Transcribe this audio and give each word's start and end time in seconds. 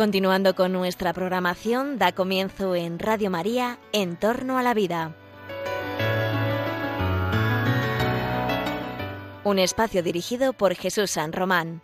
Continuando 0.00 0.54
con 0.54 0.72
nuestra 0.72 1.12
programación, 1.12 1.98
da 1.98 2.12
comienzo 2.12 2.74
en 2.74 2.98
Radio 2.98 3.28
María, 3.28 3.78
En 3.92 4.16
torno 4.16 4.56
a 4.56 4.62
la 4.62 4.72
vida. 4.72 5.14
Un 9.44 9.58
espacio 9.58 10.02
dirigido 10.02 10.54
por 10.54 10.74
Jesús 10.74 11.10
San 11.10 11.34
Román. 11.34 11.82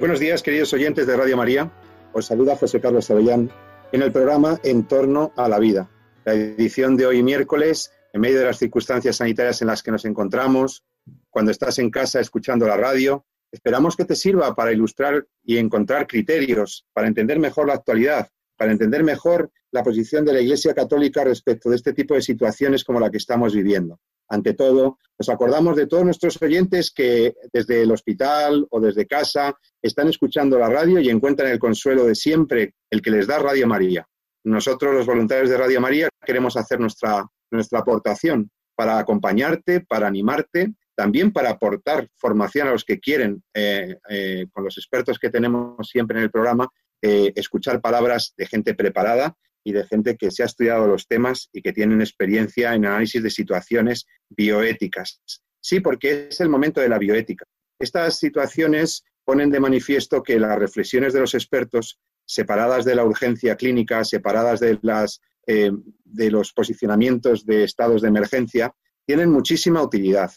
Buenos 0.00 0.18
días, 0.18 0.42
queridos 0.42 0.72
oyentes 0.72 1.06
de 1.06 1.16
Radio 1.16 1.36
María. 1.36 1.70
Os 2.12 2.26
saluda 2.26 2.56
José 2.56 2.80
Carlos 2.80 3.08
Avellán 3.12 3.48
en 3.92 4.02
el 4.02 4.10
programa 4.10 4.58
En 4.64 4.88
torno 4.88 5.32
a 5.36 5.48
la 5.48 5.60
vida. 5.60 5.88
La 6.24 6.34
edición 6.34 6.96
de 6.96 7.06
hoy 7.06 7.22
miércoles, 7.22 7.92
en 8.12 8.22
medio 8.22 8.40
de 8.40 8.46
las 8.46 8.58
circunstancias 8.58 9.18
sanitarias 9.18 9.62
en 9.62 9.68
las 9.68 9.84
que 9.84 9.92
nos 9.92 10.04
encontramos, 10.04 10.82
cuando 11.30 11.50
estás 11.50 11.78
en 11.78 11.90
casa 11.90 12.20
escuchando 12.20 12.66
la 12.66 12.76
radio. 12.76 13.24
Esperamos 13.52 13.96
que 13.96 14.04
te 14.04 14.14
sirva 14.14 14.54
para 14.54 14.72
ilustrar 14.72 15.26
y 15.42 15.58
encontrar 15.58 16.06
criterios, 16.06 16.86
para 16.92 17.08
entender 17.08 17.38
mejor 17.38 17.66
la 17.68 17.74
actualidad, 17.74 18.28
para 18.56 18.72
entender 18.72 19.02
mejor 19.02 19.50
la 19.72 19.82
posición 19.82 20.24
de 20.24 20.32
la 20.32 20.40
Iglesia 20.40 20.74
Católica 20.74 21.24
respecto 21.24 21.70
de 21.70 21.76
este 21.76 21.92
tipo 21.92 22.14
de 22.14 22.22
situaciones 22.22 22.84
como 22.84 23.00
la 23.00 23.10
que 23.10 23.16
estamos 23.16 23.54
viviendo. 23.54 23.98
Ante 24.28 24.54
todo, 24.54 24.98
nos 25.18 25.28
acordamos 25.28 25.76
de 25.76 25.86
todos 25.86 26.04
nuestros 26.04 26.40
oyentes 26.40 26.92
que 26.92 27.34
desde 27.52 27.82
el 27.82 27.90
hospital 27.90 28.66
o 28.70 28.80
desde 28.80 29.06
casa 29.06 29.56
están 29.82 30.08
escuchando 30.08 30.58
la 30.58 30.68
radio 30.68 31.00
y 31.00 31.08
encuentran 31.08 31.50
el 31.50 31.58
consuelo 31.58 32.04
de 32.04 32.14
siempre, 32.14 32.74
el 32.90 33.02
que 33.02 33.10
les 33.10 33.26
da 33.26 33.38
Radio 33.38 33.66
María. 33.66 34.06
Nosotros, 34.44 34.94
los 34.94 35.06
voluntarios 35.06 35.50
de 35.50 35.56
Radio 35.56 35.80
María, 35.80 36.08
queremos 36.24 36.56
hacer 36.56 36.78
nuestra, 36.78 37.26
nuestra 37.50 37.80
aportación 37.80 38.50
para 38.76 38.98
acompañarte, 38.98 39.80
para 39.80 40.06
animarte 40.06 40.74
también 41.00 41.32
para 41.32 41.48
aportar 41.48 42.10
formación 42.18 42.68
a 42.68 42.72
los 42.72 42.84
que 42.84 43.00
quieren, 43.00 43.42
eh, 43.54 43.96
eh, 44.10 44.44
con 44.52 44.64
los 44.64 44.76
expertos 44.76 45.18
que 45.18 45.30
tenemos 45.30 45.88
siempre 45.88 46.18
en 46.18 46.24
el 46.24 46.30
programa, 46.30 46.68
eh, 47.00 47.32
escuchar 47.36 47.80
palabras 47.80 48.34
de 48.36 48.46
gente 48.46 48.74
preparada 48.74 49.34
y 49.64 49.72
de 49.72 49.86
gente 49.86 50.18
que 50.18 50.30
se 50.30 50.42
ha 50.42 50.46
estudiado 50.46 50.86
los 50.86 51.06
temas 51.06 51.48
y 51.54 51.62
que 51.62 51.72
tienen 51.72 52.02
experiencia 52.02 52.74
en 52.74 52.84
análisis 52.84 53.22
de 53.22 53.30
situaciones 53.30 54.04
bioéticas. 54.28 55.22
Sí, 55.58 55.80
porque 55.80 56.28
es 56.28 56.38
el 56.42 56.50
momento 56.50 56.82
de 56.82 56.90
la 56.90 56.98
bioética. 56.98 57.46
Estas 57.78 58.18
situaciones 58.18 59.02
ponen 59.24 59.50
de 59.50 59.58
manifiesto 59.58 60.22
que 60.22 60.38
las 60.38 60.58
reflexiones 60.58 61.14
de 61.14 61.20
los 61.20 61.32
expertos, 61.32 61.98
separadas 62.26 62.84
de 62.84 62.94
la 62.94 63.06
urgencia 63.06 63.56
clínica, 63.56 64.04
separadas 64.04 64.60
de, 64.60 64.78
las, 64.82 65.22
de 65.46 66.30
los 66.30 66.52
posicionamientos 66.52 67.46
de 67.46 67.64
estados 67.64 68.02
de 68.02 68.08
emergencia, 68.08 68.74
tienen 69.06 69.30
muchísima 69.30 69.82
utilidad 69.82 70.30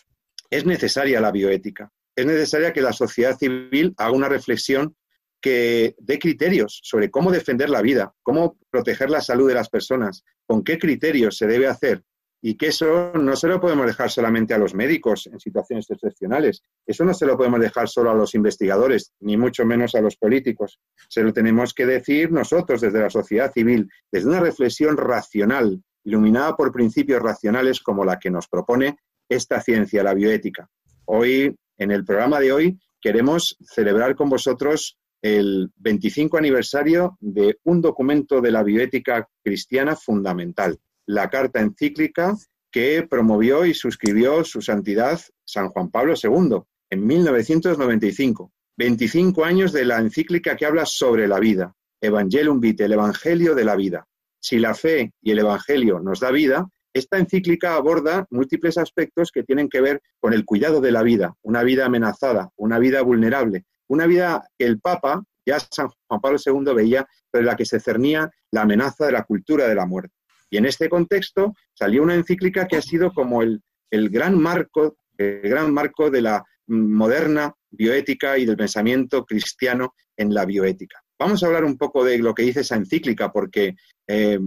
es 0.54 0.66
necesaria 0.66 1.20
la 1.20 1.32
bioética. 1.32 1.92
Es 2.16 2.26
necesaria 2.28 2.74
que 2.74 2.82
la 2.82 2.94
sociedad 2.94 3.36
civil 3.38 3.96
haga 3.98 4.12
una 4.12 4.30
reflexión 4.30 4.96
que 5.42 5.96
dé 5.98 6.20
criterios 6.20 6.80
sobre 6.84 7.10
cómo 7.10 7.32
defender 7.32 7.70
la 7.70 7.82
vida, 7.82 8.14
cómo 8.22 8.58
proteger 8.70 9.10
la 9.10 9.22
salud 9.22 9.48
de 9.48 9.56
las 9.56 9.70
personas, 9.70 10.24
con 10.46 10.64
qué 10.64 10.78
criterios 10.78 11.38
se 11.38 11.48
debe 11.48 11.68
hacer 11.68 12.04
y 12.40 12.56
que 12.56 12.68
eso 12.68 13.14
no 13.14 13.36
se 13.36 13.48
lo 13.48 13.60
podemos 13.60 13.88
dejar 13.88 14.12
solamente 14.12 14.54
a 14.54 14.58
los 14.58 14.76
médicos 14.76 15.28
en 15.28 15.40
situaciones 15.40 15.90
excepcionales. 15.90 16.62
Eso 16.86 17.04
no 17.04 17.14
se 17.14 17.26
lo 17.26 17.36
podemos 17.36 17.60
dejar 17.60 17.90
solo 17.90 18.12
a 18.12 18.14
los 18.14 18.36
investigadores, 18.36 19.14
ni 19.22 19.38
mucho 19.38 19.66
menos 19.66 19.96
a 19.96 20.02
los 20.02 20.18
políticos. 20.18 20.80
Se 21.10 21.24
lo 21.24 21.34
tenemos 21.34 21.74
que 21.74 21.86
decir 21.86 22.32
nosotros 22.32 22.82
desde 22.82 23.00
la 23.00 23.10
sociedad 23.10 23.52
civil, 23.52 23.90
desde 24.12 24.30
una 24.30 24.42
reflexión 24.42 24.98
racional, 24.98 25.82
iluminada 26.04 26.56
por 26.56 26.72
principios 26.72 27.22
racionales 27.22 27.80
como 27.80 28.06
la 28.06 28.20
que 28.20 28.30
nos 28.30 28.48
propone 28.48 28.98
esta 29.34 29.62
ciencia, 29.62 30.04
la 30.04 30.14
bioética. 30.14 30.70
Hoy, 31.06 31.56
en 31.78 31.92
el 31.92 32.06
programa 32.06 32.40
de 32.40 32.52
hoy, 32.52 32.80
queremos 33.02 33.58
celebrar 33.62 34.16
con 34.16 34.30
vosotros 34.30 34.98
el 35.22 35.72
25 35.78 36.38
aniversario 36.38 37.18
de 37.20 37.58
un 37.64 37.82
documento 37.82 38.42
de 38.42 38.52
la 38.52 38.64
bioética 38.64 39.28
cristiana 39.44 39.96
fundamental, 39.96 40.80
la 41.06 41.30
carta 41.30 41.62
encíclica 41.62 42.36
que 42.72 43.08
promovió 43.10 43.66
y 43.66 43.74
suscribió 43.74 44.44
su 44.44 44.62
santidad 44.62 45.20
San 45.46 45.70
Juan 45.70 45.90
Pablo 45.92 46.16
II 46.22 46.60
en 46.90 47.06
1995. 47.06 48.52
25 48.76 49.46
años 49.46 49.72
de 49.72 49.86
la 49.86 50.00
encíclica 50.00 50.56
que 50.56 50.66
habla 50.66 50.86
sobre 50.86 51.28
la 51.28 51.40
vida, 51.40 51.76
Evangelium 52.02 52.60
Vitae, 52.60 52.88
el 52.88 52.94
Evangelio 52.94 53.54
de 53.54 53.64
la 53.64 53.76
vida. 53.76 54.08
Si 54.40 54.58
la 54.58 54.74
fe 54.74 55.14
y 55.22 55.32
el 55.32 55.40
Evangelio 55.40 56.00
nos 56.00 56.20
da 56.20 56.32
vida, 56.32 56.68
esta 56.94 57.18
encíclica 57.18 57.76
aborda 57.76 58.28
múltiples 58.30 58.78
aspectos 58.78 59.32
que 59.32 59.44
tienen 59.44 59.68
que 59.70 59.82
ver 59.82 60.02
con 60.20 60.34
el 60.34 60.46
cuidado 60.46 60.80
de 60.80 60.92
la 60.92 61.04
vida, 61.04 61.36
una 61.42 61.64
vida 61.64 61.86
amenazada, 61.86 62.50
una 62.56 62.80
vida 62.80 63.02
vulnerable, 63.02 63.66
una 63.88 64.06
vida 64.06 64.48
que 64.58 64.66
el 64.66 64.80
Papa, 64.80 65.24
ya 65.46 65.60
San 65.60 65.90
Juan 66.08 66.22
Pablo 66.22 66.38
II, 66.44 66.74
veía, 66.74 67.08
pero 67.32 67.44
la 67.44 67.56
que 67.56 67.66
se 67.66 67.80
cernía 67.80 68.30
la 68.52 68.62
amenaza 68.62 69.06
de 69.06 69.12
la 69.12 69.24
cultura 69.24 69.68
de 69.68 69.76
la 69.76 69.86
muerte. 69.86 70.14
Y 70.50 70.58
en 70.58 70.66
este 70.66 70.88
contexto 70.88 71.54
salió 71.74 72.04
una 72.04 72.14
encíclica 72.14 72.68
que 72.68 72.78
ha 72.78 72.82
sido 72.82 73.12
como 73.12 73.42
el, 73.42 73.62
el 73.90 74.10
gran 74.10 74.38
marco, 74.38 74.98
el 75.18 75.42
gran 75.42 75.74
marco 75.74 76.12
de 76.12 76.22
la 76.22 76.44
moderna 76.68 77.54
bioética 77.72 78.38
y 78.38 78.46
del 78.46 78.56
pensamiento 78.56 79.26
cristiano 79.26 79.96
en 80.16 80.34
la 80.34 80.46
bioética. 80.46 81.02
Vamos 81.20 81.44
a 81.44 81.48
hablar 81.48 81.64
un 81.64 81.78
poco 81.78 82.04
de 82.04 82.18
lo 82.20 82.34
que 82.34 82.44
dice 82.44 82.62
esa 82.62 82.76
encíclica, 82.76 83.32
porque 83.32 83.76
eh, 84.08 84.40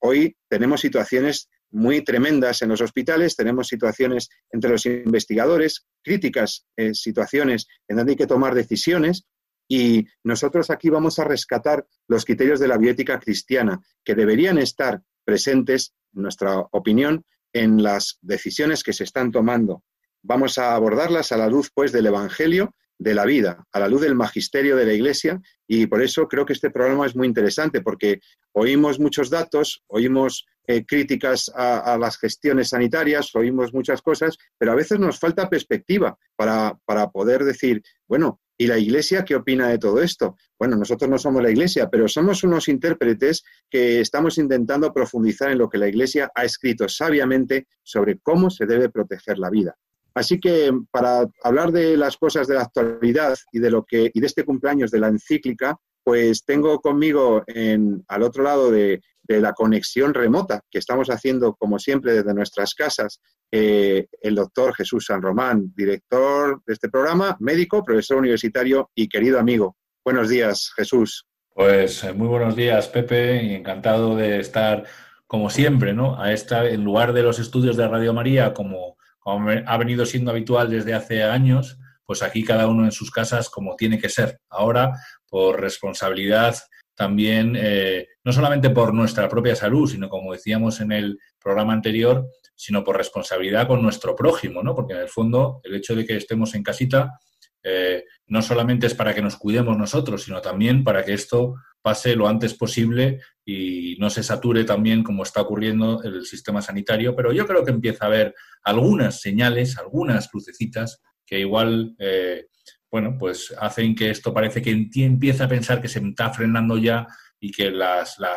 hoy 0.00 0.36
tenemos 0.48 0.80
situaciones 0.80 1.48
muy 1.70 2.02
tremendas 2.02 2.62
en 2.62 2.70
los 2.70 2.80
hospitales, 2.80 3.36
tenemos 3.36 3.68
situaciones 3.68 4.28
entre 4.50 4.70
los 4.70 4.86
investigadores, 4.86 5.86
críticas, 6.02 6.66
eh, 6.76 6.94
situaciones 6.94 7.66
en 7.88 7.96
donde 7.96 8.12
hay 8.12 8.16
que 8.16 8.26
tomar 8.26 8.54
decisiones 8.54 9.26
y 9.68 10.06
nosotros 10.24 10.70
aquí 10.70 10.88
vamos 10.88 11.18
a 11.18 11.24
rescatar 11.24 11.86
los 12.08 12.24
criterios 12.24 12.58
de 12.58 12.68
la 12.68 12.78
bioética 12.78 13.20
cristiana 13.20 13.80
que 14.02 14.14
deberían 14.14 14.56
estar 14.58 15.02
presentes, 15.24 15.94
en 16.14 16.22
nuestra 16.22 16.58
opinión, 16.72 17.24
en 17.52 17.82
las 17.82 18.18
decisiones 18.22 18.82
que 18.82 18.94
se 18.94 19.04
están 19.04 19.30
tomando. 19.30 19.84
Vamos 20.22 20.56
a 20.56 20.74
abordarlas 20.74 21.32
a 21.32 21.36
la 21.36 21.48
luz, 21.48 21.70
pues, 21.74 21.92
del 21.92 22.06
Evangelio 22.06 22.74
de 22.98 23.14
la 23.14 23.24
vida, 23.24 23.64
a 23.72 23.80
la 23.80 23.88
luz 23.88 24.00
del 24.00 24.14
magisterio 24.14 24.76
de 24.76 24.84
la 24.84 24.92
Iglesia, 24.92 25.40
y 25.66 25.86
por 25.86 26.02
eso 26.02 26.26
creo 26.26 26.44
que 26.44 26.52
este 26.52 26.70
programa 26.70 27.06
es 27.06 27.14
muy 27.14 27.26
interesante, 27.26 27.80
porque 27.80 28.20
oímos 28.52 28.98
muchos 28.98 29.30
datos, 29.30 29.84
oímos 29.86 30.46
eh, 30.66 30.84
críticas 30.84 31.50
a, 31.54 31.96
las 31.98 32.18
gestiones 32.18 32.70
sanitarias, 32.70 33.34
oímos 33.34 33.72
muchas 33.72 34.02
cosas, 34.02 34.36
pero 34.58 34.72
a 34.72 34.74
veces 34.74 34.98
nos 34.98 35.18
falta 35.18 35.48
perspectiva 35.48 36.18
para, 36.36 36.76
para 36.84 37.08
poder 37.10 37.44
decir, 37.44 37.82
bueno, 38.06 38.40
¿y 38.58 38.66
la 38.66 38.78
Iglesia 38.78 39.24
qué 39.24 39.36
opina 39.36 39.68
de 39.68 39.78
todo 39.78 40.02
esto? 40.02 40.36
Bueno, 40.58 40.76
nosotros 40.76 41.08
no 41.08 41.18
somos 41.18 41.42
la 41.42 41.50
Iglesia, 41.50 41.88
pero 41.88 42.08
somos 42.08 42.42
unos 42.42 42.68
intérpretes 42.68 43.44
que 43.70 44.00
estamos 44.00 44.36
intentando 44.38 44.92
profundizar 44.92 45.50
en 45.50 45.58
lo 45.58 45.68
que 45.68 45.78
la 45.78 45.88
Iglesia 45.88 46.30
ha 46.34 46.44
escrito 46.44 46.88
sabiamente 46.88 47.68
sobre 47.82 48.18
cómo 48.18 48.50
se 48.50 48.66
debe 48.66 48.90
proteger 48.90 49.38
la 49.38 49.48
vida. 49.50 49.78
Así 50.14 50.40
que 50.40 50.72
para 50.90 51.26
hablar 51.42 51.72
de 51.72 51.96
las 51.96 52.16
cosas 52.16 52.46
de 52.48 52.54
la 52.54 52.62
actualidad 52.62 53.36
y 53.52 53.60
de 53.60 53.70
lo 53.70 53.84
que 53.84 54.10
y 54.12 54.20
de 54.20 54.26
este 54.26 54.44
cumpleaños 54.44 54.90
de 54.90 55.00
la 55.00 55.08
encíclica, 55.08 55.78
pues 56.08 56.44
tengo 56.44 56.80
conmigo 56.80 57.44
en, 57.46 58.02
al 58.08 58.22
otro 58.22 58.42
lado 58.42 58.70
de, 58.70 59.02
la 59.30 59.52
conexión 59.52 60.14
remota 60.14 60.62
que 60.70 60.78
estamos 60.78 61.08
haciendo, 61.10 61.54
como 61.54 61.78
siempre, 61.78 62.14
desde 62.14 62.32
nuestras 62.32 62.72
casas, 62.72 63.20
eh, 63.52 64.06
el 64.22 64.34
doctor 64.34 64.74
Jesús 64.74 65.04
San 65.04 65.20
Román, 65.20 65.70
director 65.76 66.62
de 66.66 66.72
este 66.72 66.88
programa, 66.88 67.36
médico, 67.38 67.84
profesor 67.84 68.16
universitario 68.16 68.90
y 68.94 69.06
querido 69.06 69.38
amigo. 69.38 69.76
Buenos 70.02 70.30
días, 70.30 70.72
Jesús. 70.74 71.26
Pues 71.52 72.04
eh, 72.04 72.14
muy 72.14 72.28
buenos 72.28 72.56
días, 72.56 72.88
Pepe, 72.88 73.42
y 73.42 73.52
encantado 73.52 74.16
de 74.16 74.40
estar, 74.40 74.84
como 75.26 75.50
siempre, 75.50 75.92
¿no? 75.92 76.18
A 76.18 76.32
esta, 76.32 76.66
en 76.66 76.84
lugar 76.84 77.12
de 77.12 77.22
los 77.22 77.38
estudios 77.38 77.76
de 77.76 77.86
Radio 77.86 78.14
María, 78.14 78.54
como 78.54 78.96
como 79.28 79.50
ha 79.50 79.76
venido 79.76 80.06
siendo 80.06 80.30
habitual 80.30 80.70
desde 80.70 80.94
hace 80.94 81.22
años, 81.22 81.78
pues 82.06 82.22
aquí 82.22 82.42
cada 82.42 82.66
uno 82.66 82.84
en 82.84 82.92
sus 82.92 83.10
casas 83.10 83.50
como 83.50 83.76
tiene 83.76 83.98
que 83.98 84.08
ser. 84.08 84.40
Ahora, 84.48 84.92
por 85.28 85.60
responsabilidad 85.60 86.56
también, 86.94 87.54
eh, 87.54 88.06
no 88.24 88.32
solamente 88.32 88.70
por 88.70 88.94
nuestra 88.94 89.28
propia 89.28 89.54
salud, 89.54 89.88
sino 89.88 90.08
como 90.08 90.32
decíamos 90.32 90.80
en 90.80 90.92
el 90.92 91.18
programa 91.38 91.74
anterior, 91.74 92.26
sino 92.54 92.82
por 92.82 92.96
responsabilidad 92.96 93.66
con 93.66 93.82
nuestro 93.82 94.16
prójimo, 94.16 94.62
¿no? 94.62 94.74
Porque 94.74 94.94
en 94.94 95.00
el 95.00 95.08
fondo 95.08 95.60
el 95.62 95.74
hecho 95.74 95.94
de 95.94 96.06
que 96.06 96.16
estemos 96.16 96.54
en 96.54 96.62
casita 96.62 97.20
eh, 97.62 98.04
no 98.26 98.42
solamente 98.42 98.86
es 98.86 98.94
para 98.94 99.14
que 99.14 99.22
nos 99.22 99.36
cuidemos 99.36 99.76
nosotros, 99.76 100.22
sino 100.22 100.40
también 100.40 100.84
para 100.84 101.04
que 101.04 101.14
esto 101.14 101.54
pase 101.82 102.16
lo 102.16 102.28
antes 102.28 102.54
posible 102.54 103.20
y 103.44 103.96
no 103.98 104.10
se 104.10 104.22
sature 104.22 104.64
también 104.64 105.02
como 105.02 105.22
está 105.22 105.40
ocurriendo 105.40 106.02
el 106.02 106.26
sistema 106.26 106.60
sanitario, 106.60 107.16
pero 107.16 107.32
yo 107.32 107.46
creo 107.46 107.64
que 107.64 107.70
empieza 107.70 108.04
a 108.04 108.08
haber 108.08 108.34
algunas 108.62 109.20
señales, 109.20 109.78
algunas 109.78 110.28
lucecitas 110.32 111.00
que 111.24 111.40
igual, 111.40 111.94
eh, 111.98 112.46
bueno, 112.90 113.16
pues 113.18 113.54
hacen 113.58 113.94
que 113.94 114.10
esto 114.10 114.32
parece 114.32 114.62
que 114.62 114.70
empieza 114.70 115.44
a 115.44 115.48
pensar 115.48 115.80
que 115.80 115.88
se 115.88 116.00
está 116.00 116.30
frenando 116.30 116.78
ya 116.78 117.06
y 117.40 117.52
que 117.52 117.70
las, 117.70 118.18
la, 118.18 118.32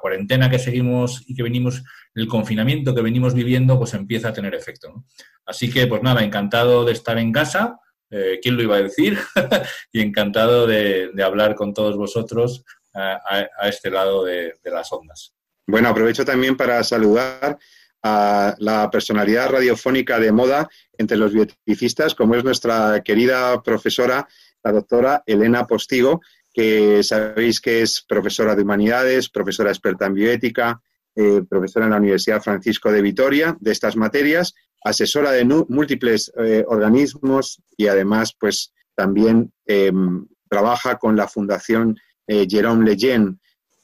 cuarentena 0.00 0.50
que 0.50 0.58
seguimos 0.58 1.24
y 1.26 1.34
que 1.34 1.42
venimos, 1.42 1.82
el 2.14 2.28
confinamiento 2.28 2.94
que 2.94 3.02
venimos 3.02 3.34
viviendo, 3.34 3.78
pues 3.78 3.94
empieza 3.94 4.28
a 4.28 4.32
tener 4.32 4.54
efecto. 4.54 5.04
Así 5.44 5.70
que, 5.70 5.86
pues 5.86 6.02
nada, 6.02 6.22
encantado 6.22 6.84
de 6.84 6.92
estar 6.92 7.18
en 7.18 7.32
casa 7.32 7.80
eh, 8.10 8.38
¿quién 8.42 8.56
lo 8.56 8.62
iba 8.62 8.76
a 8.76 8.82
decir? 8.82 9.18
y 9.92 10.00
encantado 10.00 10.66
de, 10.66 11.10
hablar 11.24 11.54
con 11.54 11.74
todos 11.74 11.96
vosotros 11.96 12.64
a, 12.94 13.68
este 13.68 13.90
lado 13.90 14.24
de, 14.24 14.54
las 14.64 14.90
ondas. 14.92 15.34
Bueno, 15.66 15.88
aprovecho 15.88 16.24
también 16.24 16.56
para 16.56 16.82
saludar 16.82 17.58
a 18.02 18.54
la 18.58 18.90
personalidad 18.90 19.50
radiofónica 19.50 20.18
de 20.18 20.32
moda 20.32 20.68
entre 20.96 21.16
los 21.16 21.32
bioticistas, 21.32 22.14
como 22.14 22.36
es 22.36 22.44
nuestra 22.44 23.02
querida 23.02 23.62
profesora, 23.62 24.26
la 24.62 24.72
doctora 24.72 25.22
Elena 25.26 25.66
Postigo, 25.66 26.20
que 26.52 27.02
sabéis 27.02 27.60
que 27.60 27.82
es 27.82 28.02
profesora 28.08 28.54
de 28.54 28.62
humanidades, 28.62 29.28
profesora 29.28 29.70
experta 29.70 30.06
en 30.06 30.14
bioética, 30.14 30.80
eh, 31.16 31.42
profesora 31.48 31.86
en 31.86 31.92
la 31.92 31.96
Universidad 31.96 32.42
Francisco 32.42 32.92
de 32.92 33.02
Vitoria 33.02 33.56
de 33.58 33.72
estas 33.72 33.96
materias, 33.96 34.54
asesora 34.84 35.32
de 35.32 35.44
múltiples 35.44 36.30
eh, 36.38 36.64
organismos 36.68 37.62
y 37.76 37.86
además 37.86 38.34
pues 38.38 38.72
también 38.94 39.52
em, 39.64 40.26
trabaja 40.48 40.96
con 40.98 41.16
la 41.16 41.26
Fundación 41.26 41.98
eh, 42.26 42.46
Jérôme 42.48 42.84
Lejeune. 42.84 43.36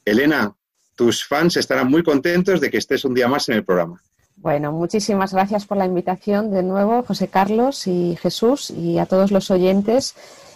Elena, 0.05 0.55
tus 0.94 1.25
fans 1.25 1.56
estarán 1.56 1.90
muy 1.90 2.02
contentos 2.02 2.61
de 2.61 2.70
que 2.70 2.79
estés 2.79 3.05
un 3.05 3.14
día 3.14 3.29
más 3.29 3.49
en 3.49 3.56
el 3.56 3.64
programa. 3.64 4.00
Bueno, 4.37 4.73
muchísimas 4.73 5.32
gracias 5.32 5.67
por 5.67 5.76
la 5.76 5.87
invitación 5.87 6.50
de 6.50 6.62
nuevo, 6.62 7.02
José 7.02 7.29
Carlos 7.29 7.87
y 7.87 8.17
Jesús, 8.20 8.70
y 8.70 8.99
a 8.99 9.06
todos 9.06 9.31
los 9.31 9.50
oyentes. 9.50 10.14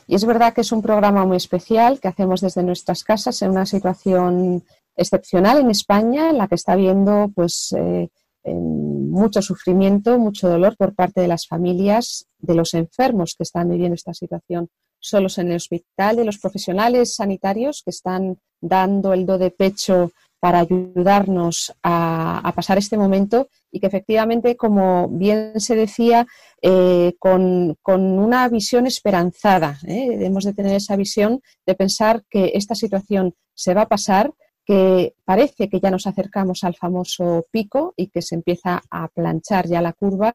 Y 0.09 0.15
es 0.15 0.25
verdad 0.25 0.55
que 0.55 0.61
es 0.61 0.73
un 0.73 0.83
programa 0.83 1.25
muy 1.25 1.37
especial 1.37 2.01
que 2.01 2.09
hacemos 2.09 2.41
desde 2.41 2.63
nuestras 2.63 3.05
casas 3.05 3.41
en 3.43 3.51
una 3.51 3.67
situación 3.67 4.65
excepcional 4.97 5.59
en 5.59 5.71
España, 5.71 6.31
en 6.31 6.39
la 6.39 6.49
que 6.49 6.55
está 6.55 6.73
habiendo 6.73 7.31
pues, 7.35 7.75
eh, 7.77 8.09
mucho 8.45 9.43
sufrimiento, 9.43 10.19
mucho 10.19 10.49
dolor 10.49 10.77
por 10.77 10.95
parte 10.95 11.21
de 11.21 11.29
las 11.29 11.47
familias, 11.47 12.27
de 12.39 12.55
los 12.55 12.75
enfermos 12.75 13.35
que 13.37 13.43
están 13.43 13.69
viviendo 13.69 13.95
esta 13.95 14.15
situación 14.15 14.69
solos 14.99 15.39
en 15.39 15.51
el 15.51 15.57
hospital, 15.57 16.17
de 16.17 16.25
los 16.25 16.39
profesionales 16.39 17.15
sanitarios 17.15 17.83
que 17.85 17.91
están 17.91 18.39
dando 18.61 19.13
el 19.13 19.27
do 19.27 19.39
de 19.39 19.51
pecho 19.51 20.11
para 20.41 20.61
ayudarnos 20.61 21.73
a, 21.83 22.53
pasar 22.55 22.79
este 22.79 22.97
momento 22.97 23.49
y 23.71 23.81
que 23.81 23.87
efectivamente, 23.87 24.57
como 24.57 25.09
bien 25.09 25.61
se 25.61 25.75
decía, 25.75 26.27
eh, 26.63 27.15
con, 27.19 27.77
una 27.85 28.49
visión 28.49 28.87
esperanzada. 28.87 29.79
¿eh? 29.87 30.09
Debemos 30.11 30.45
de 30.45 30.55
tener 30.55 30.75
esa 30.77 30.97
visión 30.97 31.41
de 31.67 31.75
pensar 31.75 32.23
que 32.31 32.53
esta 32.55 32.75
situación 32.75 33.35
se 33.55 33.75
va 33.75 33.83
a 33.83 33.89
pasar 33.89 34.33
que 34.67 35.15
parece 35.25 35.69
que 35.69 35.81
ya 35.81 35.91
nos 35.91 36.07
acercamos 36.07 36.65
al 36.65 36.75
famoso 36.75 37.47
pico 37.53 37.95
y 37.97 38.09
que 38.09 38.21
se 38.21 38.35
empieza 38.35 38.83
a 38.91 39.09
planchar 39.09 39.69
ya 39.69 39.81
la 39.81 39.93
curva 39.93 40.35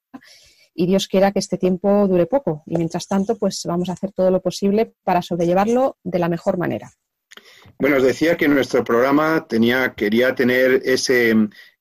y 0.73 0.87
Dios 0.87 1.07
quiera 1.07 1.31
que 1.31 1.39
este 1.39 1.57
tiempo 1.57 2.07
dure 2.07 2.25
poco. 2.25 2.63
Y 2.65 2.77
mientras 2.77 3.07
tanto, 3.07 3.37
pues 3.37 3.61
vamos 3.65 3.89
a 3.89 3.93
hacer 3.93 4.13
todo 4.13 4.31
lo 4.31 4.41
posible 4.41 4.93
para 5.03 5.21
sobrellevarlo 5.21 5.97
de 6.03 6.19
la 6.19 6.29
mejor 6.29 6.57
manera. 6.57 6.89
Bueno, 7.77 7.97
os 7.97 8.03
decía 8.03 8.37
que 8.37 8.47
nuestro 8.47 8.83
programa 8.83 9.45
tenía, 9.47 9.93
quería 9.93 10.33
tener 10.33 10.81
ese, 10.85 11.35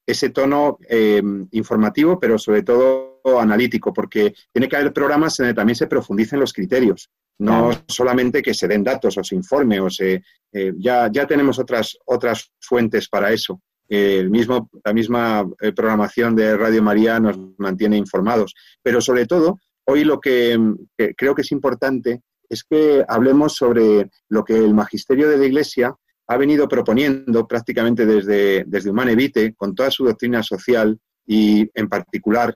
ese 0.05 0.31
tono 0.31 0.79
eh, 0.89 1.23
informativo, 1.53 2.19
pero 2.19 2.37
sobre 2.37 2.63
todo 2.63 3.10
analítico, 3.25 3.93
porque 3.93 4.35
tiene 4.53 4.69
que 4.69 4.77
haber 4.77 4.93
programas 4.93 5.39
en 5.39 5.47
donde 5.47 5.57
también 5.57 5.77
se 5.77 5.87
profundicen 5.87 6.41
los 6.41 6.53
criterios. 6.53 7.11
No 7.39 7.71
solamente 7.87 8.43
que 8.43 8.53
se 8.53 8.69
den 8.69 8.85
datos 8.85 9.17
o 9.17 9.25
se 9.25 9.35
informe 9.35 9.81
o 9.81 9.89
se... 9.89 10.23
Eh, 10.53 10.73
ya, 10.77 11.09
ya 11.11 11.27
tenemos 11.27 11.59
otras, 11.59 11.97
otras 12.05 12.53
fuentes 12.61 13.09
para 13.09 13.33
eso. 13.33 13.63
el 13.89 14.31
mismo, 14.31 14.69
la 14.85 14.93
misma 14.93 15.49
eh, 15.61 15.73
programación 15.73 16.37
de 16.37 16.57
Radio 16.57 16.83
María 16.83 17.19
nos 17.19 17.39
mantiene 17.59 17.97
informados. 17.97 18.55
Pero 18.83 19.01
sobre 19.01 19.27
todo, 19.27 19.59
hoy 19.87 20.05
lo 20.05 20.21
que, 20.21 20.59
creo 21.17 21.35
que 21.35 21.43
es 21.43 21.53
importante 21.53 22.23
es 22.49 22.65
que 22.65 23.05
hablemos 23.09 23.55
sobre 23.55 24.11
lo 24.29 24.45
que 24.45 24.57
el 24.57 24.75
magisterio 24.75 25.29
de 25.29 25.39
la 25.39 25.47
Iglesia 25.47 25.95
ha 26.27 26.37
venido 26.37 26.69
proponiendo 26.69 27.47
prácticamente 27.47 28.07
desde, 28.07 28.65
desde 28.67 28.91
Humane 28.91 29.17
Vitae, 29.17 29.55
con 29.55 29.75
toda 29.75 29.91
su 29.91 30.05
doctrina 30.05 30.43
social 30.43 30.99
y 31.27 31.69
en 31.75 31.89
particular 31.89 32.55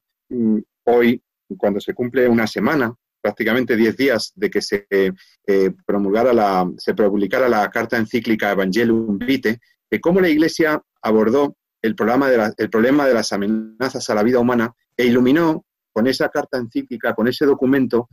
hoy, 0.84 1.22
cuando 1.56 1.80
se 1.80 1.94
cumple 1.94 2.28
una 2.28 2.46
semana 2.46 2.94
prácticamente 3.20 3.74
diez 3.74 3.96
días 3.96 4.32
de 4.34 4.50
que 4.50 4.60
se 4.60 4.86
eh, 4.90 5.70
promulgara 5.86 6.34
la, 6.34 6.70
se 6.76 6.92
publicara 6.92 7.48
la 7.48 7.70
carta 7.70 7.96
encíclica 7.96 8.50
Evangelium 8.50 9.18
Vitae, 9.18 9.58
de 9.90 10.00
cómo 10.00 10.20
la 10.20 10.28
Iglesia 10.28 10.82
abordó 11.00 11.56
el, 11.80 11.94
programa 11.94 12.28
de 12.28 12.52
el 12.58 12.68
problema 12.68 13.06
de 13.06 13.14
las 13.14 13.32
amenazas 13.32 14.10
a 14.10 14.14
la 14.14 14.22
vida 14.22 14.40
humana 14.40 14.74
e 14.96 15.06
iluminó 15.06 15.64
con 15.90 16.06
esa 16.06 16.28
carta 16.28 16.58
encíclica, 16.58 17.14
con 17.14 17.28
ese 17.28 17.46
documento, 17.46 18.08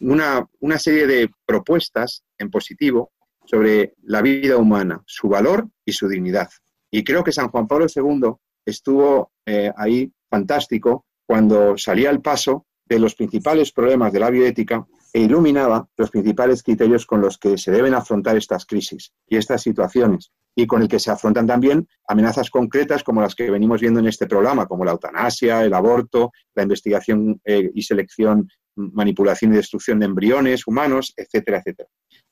una, 0.00 0.46
una 0.60 0.78
serie 0.78 1.06
de 1.06 1.30
propuestas 1.44 2.24
en 2.38 2.50
positivo 2.50 3.12
sobre 3.44 3.94
la 4.02 4.22
vida 4.22 4.56
humana, 4.56 5.02
su 5.06 5.28
valor 5.28 5.68
y 5.84 5.92
su 5.92 6.08
dignidad. 6.08 6.48
Y 6.90 7.04
creo 7.04 7.22
que 7.22 7.32
San 7.32 7.48
Juan 7.48 7.66
Pablo 7.66 7.86
II 7.94 8.32
estuvo 8.64 9.32
eh, 9.44 9.70
ahí 9.76 10.10
fantástico 10.30 11.04
cuando 11.26 11.76
salía 11.78 12.10
al 12.10 12.20
paso 12.20 12.66
de 12.86 12.98
los 12.98 13.14
principales 13.14 13.72
problemas 13.72 14.12
de 14.12 14.20
la 14.20 14.30
bioética 14.30 14.86
e 15.12 15.20
iluminaba 15.20 15.88
los 15.96 16.10
principales 16.10 16.62
criterios 16.62 17.06
con 17.06 17.20
los 17.20 17.38
que 17.38 17.56
se 17.56 17.70
deben 17.70 17.94
afrontar 17.94 18.36
estas 18.36 18.66
crisis 18.66 19.12
y 19.26 19.36
estas 19.36 19.62
situaciones 19.62 20.32
y 20.56 20.66
con 20.66 20.82
el 20.82 20.88
que 20.88 21.00
se 21.00 21.10
afrontan 21.10 21.46
también 21.46 21.88
amenazas 22.06 22.50
concretas 22.50 23.02
como 23.02 23.20
las 23.20 23.34
que 23.34 23.50
venimos 23.50 23.80
viendo 23.80 24.00
en 24.00 24.06
este 24.06 24.26
programa, 24.26 24.66
como 24.66 24.84
la 24.84 24.92
eutanasia, 24.92 25.64
el 25.64 25.74
aborto, 25.74 26.32
la 26.54 26.62
investigación 26.62 27.40
eh, 27.44 27.70
y 27.74 27.82
selección, 27.82 28.48
manipulación 28.76 29.52
y 29.52 29.56
destrucción 29.56 29.98
de 29.98 30.06
embriones 30.06 30.66
humanos, 30.66 31.12
etcétera, 31.16 31.58
etcétera. 31.58 31.88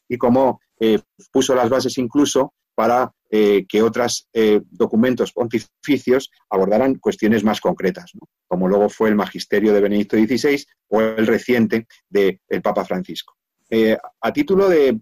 Y 0.08 0.18
como 0.18 0.60
eh, 0.78 1.00
puso 1.32 1.54
las 1.54 1.70
bases 1.70 1.98
incluso 1.98 2.52
para 2.74 3.12
eh, 3.34 3.64
que 3.66 3.80
otros 3.80 4.28
eh, 4.34 4.60
documentos 4.70 5.32
pontificios 5.32 6.30
abordaran 6.50 6.96
cuestiones 6.96 7.42
más 7.42 7.62
concretas, 7.62 8.12
como 8.46 8.68
luego 8.68 8.90
fue 8.90 9.08
el 9.08 9.14
magisterio 9.14 9.72
de 9.72 9.80
Benedicto 9.80 10.18
XVI 10.18 10.62
o 10.88 11.00
el 11.00 11.26
reciente 11.26 11.86
del 12.10 12.38
Papa 12.62 12.84
Francisco. 12.84 13.34
Eh, 13.70 13.96
a 14.20 14.32
título 14.34 14.68
de, 14.68 15.00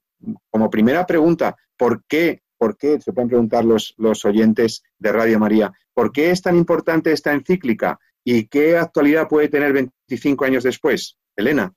como 0.49 0.71
primera 0.71 1.05
pregunta, 1.07 1.57
¿por 1.77 2.05
qué, 2.07 2.43
por 2.57 2.77
qué, 2.77 3.01
se 3.01 3.13
pueden 3.13 3.31
preguntar 3.31 3.65
los, 3.65 3.95
los 3.97 4.25
oyentes 4.25 4.85
de 4.97 5.11
Radio 5.11 5.41
María, 5.41 5.73
¿por 5.93 6.13
qué 6.13 6.31
es 6.31 6.41
tan 6.41 6.55
importante 6.55 7.11
esta 7.11 7.33
encíclica 7.33 7.99
y 8.23 8.47
qué 8.47 8.77
actualidad 8.77 9.27
puede 9.27 9.49
tener 9.49 9.73
25 9.73 10.45
años 10.45 10.63
después? 10.63 11.19
Elena. 11.35 11.75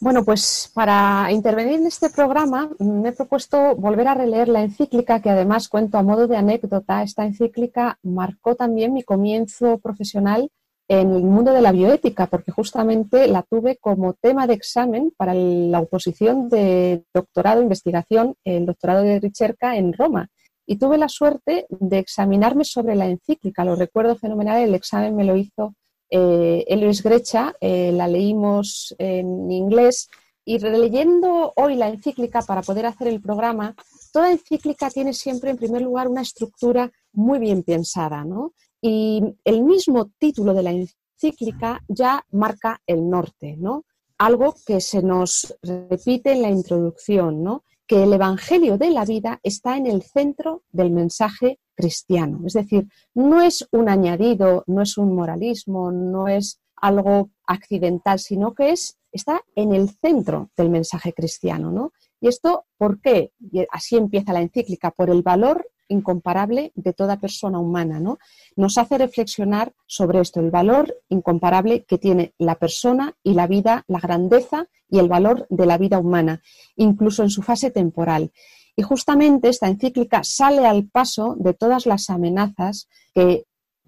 Bueno, 0.00 0.24
pues 0.24 0.70
para 0.74 1.26
intervenir 1.32 1.80
en 1.80 1.86
este 1.88 2.08
programa 2.08 2.70
me 2.78 3.08
he 3.08 3.12
propuesto 3.12 3.74
volver 3.74 4.06
a 4.06 4.14
releer 4.14 4.48
la 4.48 4.62
encíclica 4.62 5.20
que 5.20 5.30
además 5.30 5.68
cuento 5.68 5.98
a 5.98 6.04
modo 6.04 6.28
de 6.28 6.36
anécdota. 6.36 7.02
Esta 7.02 7.26
encíclica 7.26 7.98
marcó 8.04 8.54
también 8.54 8.92
mi 8.92 9.02
comienzo 9.02 9.78
profesional 9.78 10.50
en 10.86 11.16
el 11.16 11.24
mundo 11.24 11.52
de 11.52 11.62
la 11.62 11.72
bioética, 11.72 12.28
porque 12.28 12.52
justamente 12.52 13.26
la 13.26 13.42
tuve 13.42 13.76
como 13.78 14.14
tema 14.14 14.46
de 14.46 14.54
examen 14.54 15.12
para 15.16 15.34
la 15.34 15.80
oposición 15.80 16.48
de 16.48 17.04
doctorado 17.12 17.58
de 17.58 17.64
investigación, 17.64 18.36
el 18.44 18.66
doctorado 18.66 19.02
de 19.02 19.18
Ricerca 19.18 19.76
en 19.76 19.92
Roma. 19.92 20.28
Y 20.64 20.76
tuve 20.76 20.96
la 20.96 21.08
suerte 21.08 21.66
de 21.70 21.98
examinarme 21.98 22.64
sobre 22.64 22.94
la 22.94 23.06
encíclica. 23.06 23.64
Lo 23.64 23.74
recuerdo 23.74 24.14
fenomenal, 24.14 24.62
el 24.62 24.74
examen 24.76 25.16
me 25.16 25.24
lo 25.24 25.36
hizo 25.36 25.74
eh, 26.10 26.64
Elois 26.68 27.02
Grecha, 27.02 27.54
eh, 27.60 27.92
la 27.92 28.08
leímos 28.08 28.94
en 28.98 29.50
inglés 29.50 30.08
y 30.44 30.58
releyendo 30.58 31.52
hoy 31.56 31.74
la 31.74 31.88
encíclica 31.88 32.40
para 32.42 32.62
poder 32.62 32.86
hacer 32.86 33.08
el 33.08 33.20
programa, 33.20 33.74
toda 34.12 34.32
encíclica 34.32 34.88
tiene 34.88 35.12
siempre 35.12 35.50
en 35.50 35.58
primer 35.58 35.82
lugar 35.82 36.08
una 36.08 36.22
estructura 36.22 36.90
muy 37.12 37.38
bien 37.38 37.62
pensada, 37.62 38.24
¿no? 38.24 38.54
Y 38.80 39.22
el 39.44 39.62
mismo 39.62 40.10
título 40.18 40.54
de 40.54 40.62
la 40.62 40.70
encíclica 40.70 41.82
ya 41.88 42.24
marca 42.30 42.80
el 42.86 43.10
norte, 43.10 43.56
¿no? 43.58 43.84
Algo 44.16 44.54
que 44.64 44.80
se 44.80 45.02
nos 45.02 45.54
repite 45.62 46.32
en 46.32 46.42
la 46.42 46.50
introducción, 46.50 47.42
¿no? 47.42 47.64
Que 47.88 48.04
el 48.04 48.12
Evangelio 48.12 48.78
de 48.78 48.90
la 48.90 49.04
vida 49.04 49.40
está 49.42 49.76
en 49.76 49.86
el 49.86 50.02
centro 50.02 50.62
del 50.70 50.92
mensaje 50.92 51.58
cristiano. 51.74 52.42
Es 52.46 52.52
decir, 52.52 52.86
no 53.14 53.40
es 53.40 53.66
un 53.72 53.88
añadido, 53.88 54.62
no 54.66 54.82
es 54.82 54.96
un 54.96 55.14
moralismo, 55.14 55.90
no 55.90 56.28
es 56.28 56.60
algo 56.76 57.30
accidental, 57.46 58.20
sino 58.20 58.54
que 58.54 58.70
es, 58.70 58.98
está 59.10 59.40
en 59.56 59.74
el 59.74 59.88
centro 59.88 60.50
del 60.56 60.70
mensaje 60.70 61.12
cristiano. 61.12 61.72
¿no? 61.72 61.92
¿Y 62.20 62.28
esto 62.28 62.66
por 62.76 63.00
qué? 63.00 63.32
Así 63.70 63.96
empieza 63.96 64.32
la 64.32 64.42
encíclica, 64.42 64.90
por 64.90 65.10
el 65.10 65.22
valor 65.22 65.68
incomparable 65.88 66.72
de 66.74 66.92
toda 66.92 67.20
persona 67.20 67.58
humana. 67.58 68.00
¿no? 68.00 68.18
Nos 68.56 68.78
hace 68.78 68.98
reflexionar 68.98 69.72
sobre 69.86 70.20
esto, 70.20 70.40
el 70.40 70.50
valor 70.50 70.94
incomparable 71.08 71.84
que 71.84 71.98
tiene 71.98 72.34
la 72.38 72.54
persona 72.54 73.16
y 73.22 73.34
la 73.34 73.46
vida, 73.46 73.84
la 73.88 74.00
grandeza 74.00 74.68
y 74.90 74.98
el 74.98 75.08
valor 75.08 75.46
de 75.50 75.66
la 75.66 75.78
vida 75.78 75.98
humana, 75.98 76.42
incluso 76.76 77.22
en 77.22 77.30
su 77.30 77.42
fase 77.42 77.70
temporal. 77.70 78.32
Y 78.76 78.82
justamente 78.82 79.48
esta 79.48 79.68
encíclica 79.68 80.22
sale 80.22 80.66
al 80.66 80.86
paso 80.86 81.34
de 81.38 81.52
todas 81.52 81.84
las 81.84 82.10
amenazas 82.10 82.88
que 83.12 83.44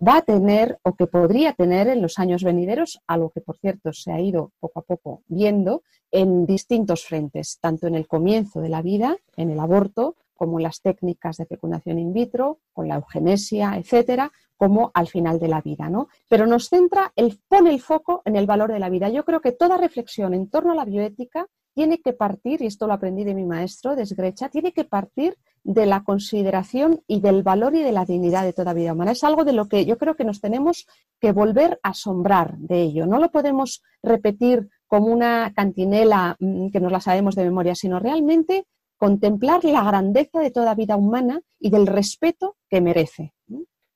va 0.07 0.16
a 0.16 0.23
tener 0.23 0.78
o 0.83 0.95
que 0.95 1.07
podría 1.07 1.52
tener 1.52 1.88
en 1.88 2.02
los 2.02 2.19
años 2.19 2.42
venideros, 2.42 3.00
algo 3.07 3.30
que 3.30 3.40
por 3.40 3.59
cierto 3.59 3.92
se 3.92 4.12
ha 4.12 4.21
ido 4.21 4.52
poco 4.59 4.80
a 4.80 4.83
poco 4.83 5.23
viendo 5.28 5.83
en 6.11 6.47
distintos 6.47 7.04
frentes, 7.04 7.59
tanto 7.61 7.87
en 7.87 7.95
el 7.95 8.09
comienzo 8.09 8.61
de 8.61 8.69
la 8.69 8.83
vida, 8.83 9.16
en 9.37 9.50
el 9.50 9.61
aborto, 9.61 10.16
como 10.40 10.59
las 10.59 10.80
técnicas 10.80 11.37
de 11.37 11.44
fecundación 11.44 11.99
in 11.99 12.14
vitro, 12.14 12.61
con 12.73 12.88
la 12.88 12.94
eugenesia, 12.94 13.76
etcétera, 13.76 14.32
como 14.56 14.90
al 14.94 15.06
final 15.06 15.38
de 15.38 15.49
la 15.49 15.61
vida, 15.61 15.90
¿no? 15.90 16.09
Pero 16.30 16.47
nos 16.47 16.70
centra, 16.70 17.12
el, 17.14 17.38
pone 17.47 17.68
el 17.68 17.78
foco 17.82 18.23
en 18.25 18.37
el 18.37 18.47
valor 18.47 18.73
de 18.73 18.78
la 18.78 18.88
vida. 18.88 19.11
Yo 19.11 19.26
creo 19.26 19.42
que 19.42 19.52
toda 19.52 19.76
reflexión 19.76 20.32
en 20.32 20.49
torno 20.49 20.73
a 20.73 20.75
la 20.75 20.87
bioética 20.87 21.47
tiene 21.75 22.00
que 22.00 22.14
partir, 22.14 22.62
y 22.62 22.66
esto 22.66 22.87
lo 22.87 22.94
aprendí 22.94 23.23
de 23.23 23.35
mi 23.35 23.44
maestro, 23.44 23.94
de 23.94 24.06
Sgrecha, 24.06 24.49
tiene 24.49 24.73
que 24.73 24.85
partir 24.85 25.37
de 25.62 25.85
la 25.85 26.04
consideración 26.04 27.02
y 27.06 27.20
del 27.20 27.42
valor 27.42 27.75
y 27.75 27.82
de 27.82 27.92
la 27.92 28.06
dignidad 28.06 28.44
de 28.44 28.54
toda 28.54 28.73
vida 28.73 28.94
humana. 28.94 29.12
Es 29.12 29.25
algo 29.25 29.44
de 29.44 29.52
lo 29.52 29.68
que 29.68 29.85
yo 29.85 29.99
creo 29.99 30.16
que 30.16 30.25
nos 30.25 30.40
tenemos 30.40 30.87
que 31.20 31.32
volver 31.32 31.78
a 31.82 31.90
asombrar 31.90 32.56
de 32.56 32.80
ello. 32.80 33.04
No 33.04 33.18
lo 33.18 33.30
podemos 33.30 33.82
repetir 34.02 34.70
como 34.87 35.09
una 35.09 35.52
cantinela 35.54 36.35
mm, 36.40 36.70
que 36.70 36.80
nos 36.80 36.92
la 36.92 37.00
sabemos 37.02 37.35
de 37.35 37.44
memoria, 37.44 37.75
sino 37.75 38.00
realmente 38.00 38.64
contemplar 39.00 39.64
la 39.64 39.83
grandeza 39.83 40.40
de 40.40 40.50
toda 40.50 40.75
vida 40.75 40.95
humana 40.95 41.40
y 41.59 41.71
del 41.71 41.87
respeto 41.87 42.59
que 42.69 42.83
merece. 42.83 43.33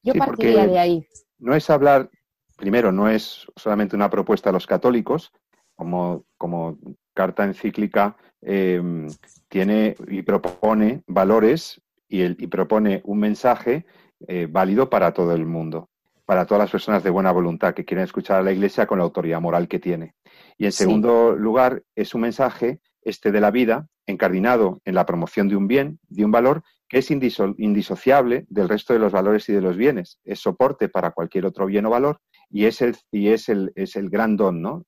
Yo 0.02 0.14
partiría 0.14 0.66
de 0.66 0.78
ahí. 0.78 1.06
No 1.38 1.54
es 1.54 1.68
hablar, 1.68 2.10
primero, 2.56 2.90
no 2.90 3.10
es 3.10 3.46
solamente 3.54 3.94
una 3.94 4.08
propuesta 4.08 4.48
a 4.48 4.52
los 4.54 4.66
católicos, 4.66 5.30
como, 5.76 6.24
como 6.38 6.78
carta 7.12 7.44
encíclica 7.44 8.16
em, 8.40 9.08
tiene 9.48 9.94
y 10.08 10.22
propone 10.22 11.02
valores 11.06 11.82
y, 12.08 12.22
el, 12.22 12.36
y 12.38 12.46
propone 12.46 13.02
un 13.04 13.18
mensaje 13.18 13.84
eh, 14.26 14.48
válido 14.50 14.88
para 14.88 15.12
todo 15.12 15.34
el 15.34 15.44
mundo, 15.44 15.90
para 16.24 16.46
todas 16.46 16.62
las 16.62 16.70
personas 16.70 17.04
de 17.04 17.10
buena 17.10 17.30
voluntad 17.30 17.74
que 17.74 17.84
quieren 17.84 18.04
escuchar 18.04 18.38
a 18.38 18.42
la 18.42 18.52
Iglesia 18.52 18.86
con 18.86 18.98
la 18.98 19.04
autoridad 19.04 19.42
moral 19.42 19.68
que 19.68 19.78
tiene. 19.78 20.14
Y 20.56 20.64
en 20.64 20.72
segundo 20.72 21.32
lugar, 21.32 21.82
es 21.94 22.14
un 22.14 22.22
mensaje 22.22 22.80
este 23.04 23.32
de 23.32 23.40
la 23.40 23.50
vida 23.50 23.88
encardinado 24.06 24.80
en 24.84 24.94
la 24.94 25.06
promoción 25.06 25.48
de 25.48 25.56
un 25.56 25.68
bien, 25.68 26.00
de 26.08 26.24
un 26.24 26.30
valor 26.30 26.62
que 26.88 26.98
es 26.98 27.10
indisociable 27.10 28.46
del 28.48 28.68
resto 28.68 28.92
de 28.92 28.98
los 28.98 29.12
valores 29.12 29.48
y 29.48 29.52
de 29.52 29.60
los 29.60 29.76
bienes. 29.76 30.20
Es 30.24 30.40
soporte 30.40 30.88
para 30.88 31.12
cualquier 31.12 31.46
otro 31.46 31.66
bien 31.66 31.86
o 31.86 31.90
valor 31.90 32.20
y 32.50 32.66
es 32.66 32.80
el, 32.80 34.10
gran 34.10 34.36
don, 34.36 34.84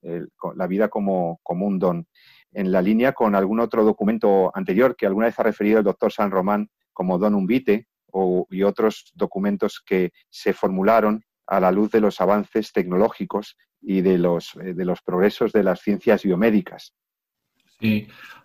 la 0.55 0.67
vida 0.67 0.89
como, 0.89 1.41
un 1.49 1.79
don. 1.79 2.07
En 2.53 2.71
la 2.71 2.83
línea 2.83 3.13
con 3.13 3.35
algún 3.35 3.61
otro 3.61 3.85
documento 3.85 4.51
anterior 4.55 4.97
que 4.97 5.07
alguna 5.07 5.27
vez 5.27 5.39
ha 5.39 5.43
referido 5.43 5.79
el 5.79 5.85
doctor 5.85 6.13
San 6.13 6.31
Román 6.31 6.69
como 6.93 7.19
don 7.19 7.35
umbite 7.35 7.89
o, 8.13 8.47
y 8.51 8.63
otros 8.63 9.13
documentos 9.15 9.83
que 9.85 10.13
se 10.31 10.53
formularon 10.53 11.23
a 11.47 11.61
la 11.61 11.71
luz 11.71 11.91
de 11.91 12.01
los 12.01 12.21
avances 12.21 12.73
tecnológicos 12.73 13.57
y 13.81 14.01
de 14.01 14.19
los, 14.19 14.57
eh, 14.57 14.75
de 14.75 14.85
los 14.85 15.03
progresos 15.03 15.53
de 15.53 15.63
las 15.63 15.81
ciencias 15.81 16.23
biomédicas. 16.23 16.95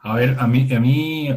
A 0.02 0.16
ver, 0.16 0.36
a 0.40 0.48
mí, 0.48 0.74
a 0.74 0.80
mí 0.80 1.30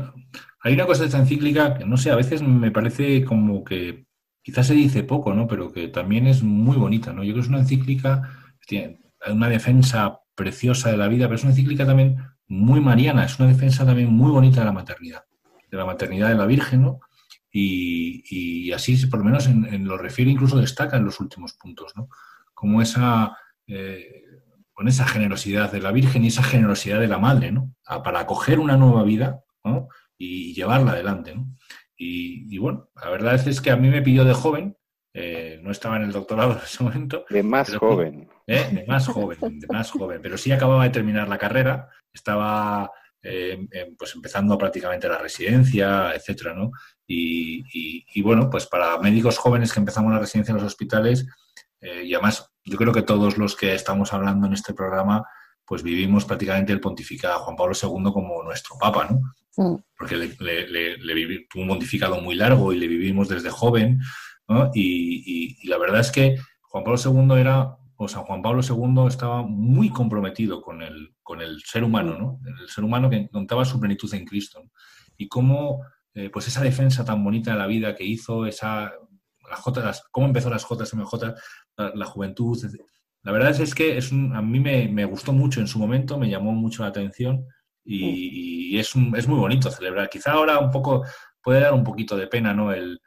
hay 0.61 0.75
una 0.75 0.87
cosa 0.87 1.03
de 1.03 1.07
esta 1.07 1.19
encíclica 1.19 1.75
que 1.75 1.85
no 1.85 1.97
sé, 1.97 2.11
a 2.11 2.17
veces 2.17 2.43
me 2.43 2.71
parece 2.71 3.25
como 3.25 3.63
que 3.65 4.07
quizás 4.43 4.67
se 4.67 4.75
dice 4.75 5.03
poco, 5.03 5.35
¿no? 5.35 5.47
Pero 5.47 5.73
que 5.73 5.89
también 5.89 6.27
es 6.27 6.43
muy 6.43 6.77
bonita, 6.77 7.13
¿no? 7.13 7.23
Yo 7.23 7.33
creo 7.33 7.43
que 7.43 7.47
es 7.47 7.49
una 7.49 7.61
encíclica, 7.61 8.31
tiene 8.67 9.01
una 9.31 9.49
defensa 9.49 10.21
preciosa 10.35 10.91
de 10.91 10.97
la 10.97 11.09
vida, 11.09 11.27
pero 11.27 11.37
es 11.37 11.43
una 11.43 11.53
encíclica 11.53 11.87
también 11.87 12.19
muy 12.47 12.81
mariana, 12.81 13.25
es 13.25 13.39
una 13.39 13.49
defensa 13.49 13.87
también 13.87 14.11
muy 14.13 14.31
bonita 14.31 14.61
de 14.61 14.67
la 14.67 14.73
maternidad, 14.73 15.25
de 15.71 15.77
la 15.77 15.87
maternidad 15.87 16.29
de 16.29 16.35
la 16.35 16.47
Virgen, 16.47 16.83
¿no? 16.83 17.01
Y, 17.51 18.73
así, 18.73 19.07
por 19.07 19.21
lo 19.21 19.25
menos 19.25 19.47
en, 19.47 19.87
lo 19.87 19.97
refiere, 19.97 20.31
incluso 20.31 20.59
destaca 20.59 20.97
en 20.97 21.05
los 21.05 21.21
últimos 21.21 21.53
puntos, 21.53 21.93
¿no? 21.97 22.09
Como 22.53 22.83
esa, 22.83 23.37
eh, 23.67 24.24
con 24.75 24.89
esa 24.89 25.07
generosidad 25.07 25.73
de 25.73 25.81
la 25.81 25.93
Virgen 25.93 26.25
y 26.25 26.29
esa 26.29 26.43
generosidad 26.43 27.01
de 27.01 27.09
la 27.09 27.19
Madre, 27.19 27.53
¿no? 27.53 27.75
para 28.03 28.21
acoger 28.21 28.59
una 28.59 28.77
nueva 28.77 29.05
vida 29.05 29.41
¿no? 29.65 29.89
y 30.19 30.53
llevarla 30.53 30.93
adelante, 30.93 31.35
¿no? 31.35 31.47
Y, 31.97 32.59
bueno, 32.59 32.91
la 33.01 33.09
verdad 33.09 33.49
es 33.49 33.61
que 33.61 33.71
a 33.71 33.77
mí 33.77 33.89
me 33.89 34.03
pidió 34.03 34.25
de 34.25 34.35
joven, 34.35 34.77
eh, 35.15 35.61
no 35.63 35.71
estaba 35.71 35.97
en 35.97 36.03
el 36.03 36.13
doctorado 36.13 36.53
en 36.53 36.59
ese 36.59 36.83
momento. 36.83 37.25
De 37.31 37.43
más 37.43 37.75
joven. 37.77 38.29
¿eh? 38.47 38.69
De 38.73 38.85
más 38.87 39.07
joven, 39.07 39.61
de 39.61 39.67
más 39.69 39.91
joven. 39.91 40.21
Pero 40.21 40.37
sí 40.37 40.51
acababa 40.51 40.85
de 40.85 40.91
terminar 40.91 41.29
la 41.29 41.39
carrera, 41.39 41.89
estaba 42.13 42.91
eh, 43.23 43.67
pues 43.97 44.15
empezando 44.15 44.59
prácticamente 44.59 45.09
la 45.09 45.19
residencia, 45.19 46.13
etcétera, 46.15 46.53
¿no? 46.53 46.73
Y, 47.07 48.21
bueno, 48.23 48.51
pues 48.51 48.67
para 48.67 48.99
médicos 48.99 49.39
jóvenes 49.39 49.73
que 49.73 49.81
empezamos 49.81 50.13
la 50.13 50.19
residencia 50.19 50.53
en 50.53 50.57
los 50.57 50.67
hospitales, 50.67 51.27
y 51.81 52.15
además 52.15 52.54
yo 52.65 52.79
creo 52.79 52.93
que 52.93 53.03
todos 53.03 53.39
los 53.39 53.57
que 53.57 53.75
estamos 53.75 54.13
hablando 54.13 54.47
en 54.47 54.55
este 54.55 54.75
programa, 54.75 55.25
pues 55.67 55.83
vivimos 55.83 56.25
prácticamente 56.25 56.73
el 56.73 56.81
pontificado 56.81 57.41
Juan 57.41 57.57
Pablo 57.57 57.75
II 57.75 58.13
como 58.13 58.43
nuestro 58.43 58.77
papa, 58.79 59.09
¿no? 59.11 59.21
Mm. 59.57 59.77
porque 59.97 60.17
le, 60.17 61.47
tuvo 61.49 61.63
un 61.63 61.69
pontificado 61.69 62.21
muy 62.21 62.35
largo 62.35 62.73
y 62.73 62.79
le 62.79 62.89
vivimos 62.89 63.29
desde 63.29 63.51
joven, 63.51 64.01
y, 64.75 65.69
la 65.69 65.79
verdad 65.79 66.01
es 66.01 66.11
que 66.11 66.37
Juan 66.63 66.85
Pablo 66.85 66.99
II 66.99 67.41
era, 67.41 67.77
o 67.97 68.09
San 68.09 68.25
Juan 68.25 68.43
Pablo 68.43 68.63
II 68.69 69.07
estaba 69.07 69.43
muy 69.43 69.91
comprometido 69.91 70.61
con 70.61 70.83
el, 70.83 71.15
con 71.23 71.41
el 71.41 71.63
ser 71.63 71.85
humano, 71.85 72.19
¿no? 72.19 72.41
el 72.61 72.69
ser 72.69 72.83
humano 72.83 73.09
que 73.09 73.29
contaba 73.31 73.65
su 73.65 73.79
plenitud 73.79 74.13
en 74.13 74.25
Cristo, 74.25 74.65
y 75.17 75.29
cómo 75.29 75.83
eh, 76.15 76.31
pues 76.31 76.49
esa 76.49 76.63
defensa 76.63 77.05
tan 77.05 77.23
bonita 77.23 77.53
de 77.53 77.59
la 77.59 77.67
vida 77.67 77.95
que 77.95 78.05
hizo, 78.05 78.47
esa, 78.47 78.93
las 79.49 80.03
cómo 80.11 80.27
empezó 80.27 80.51
las 80.51 80.67
JMJ, 80.69 81.35
la, 81.77 81.93
la 81.95 82.07
juventud, 82.07 82.59
la 83.25 83.33
verdad 83.33 83.59
es, 83.59 83.75
que 83.75 83.97
es 83.97 84.13
a 84.13 84.43
mí 84.43 84.61
me, 84.61 84.87
me, 84.89 85.07
gustó 85.07 85.33
mucho 85.33 85.61
en 85.61 85.67
su 85.67 85.79
momento, 85.79 86.19
me 86.19 86.29
llamó 86.29 86.53
mucho 86.53 86.83
la 86.83 86.91
atención 86.91 87.47
y, 87.83 88.79
es, 88.79 88.93
es 89.17 89.29
muy 89.29 89.39
bonito 89.39 89.71
celebrar. 89.71 90.11
Quizá 90.11 90.33
ahora 90.33 90.59
un 90.59 90.71
poco 90.71 91.05
puede 91.43 91.61
dar 91.61 91.73
un 91.73 91.85
poquito 91.85 92.17
de 92.17 92.27
pena, 92.27 92.53
¿no? 92.53 92.73
El, 92.73 93.01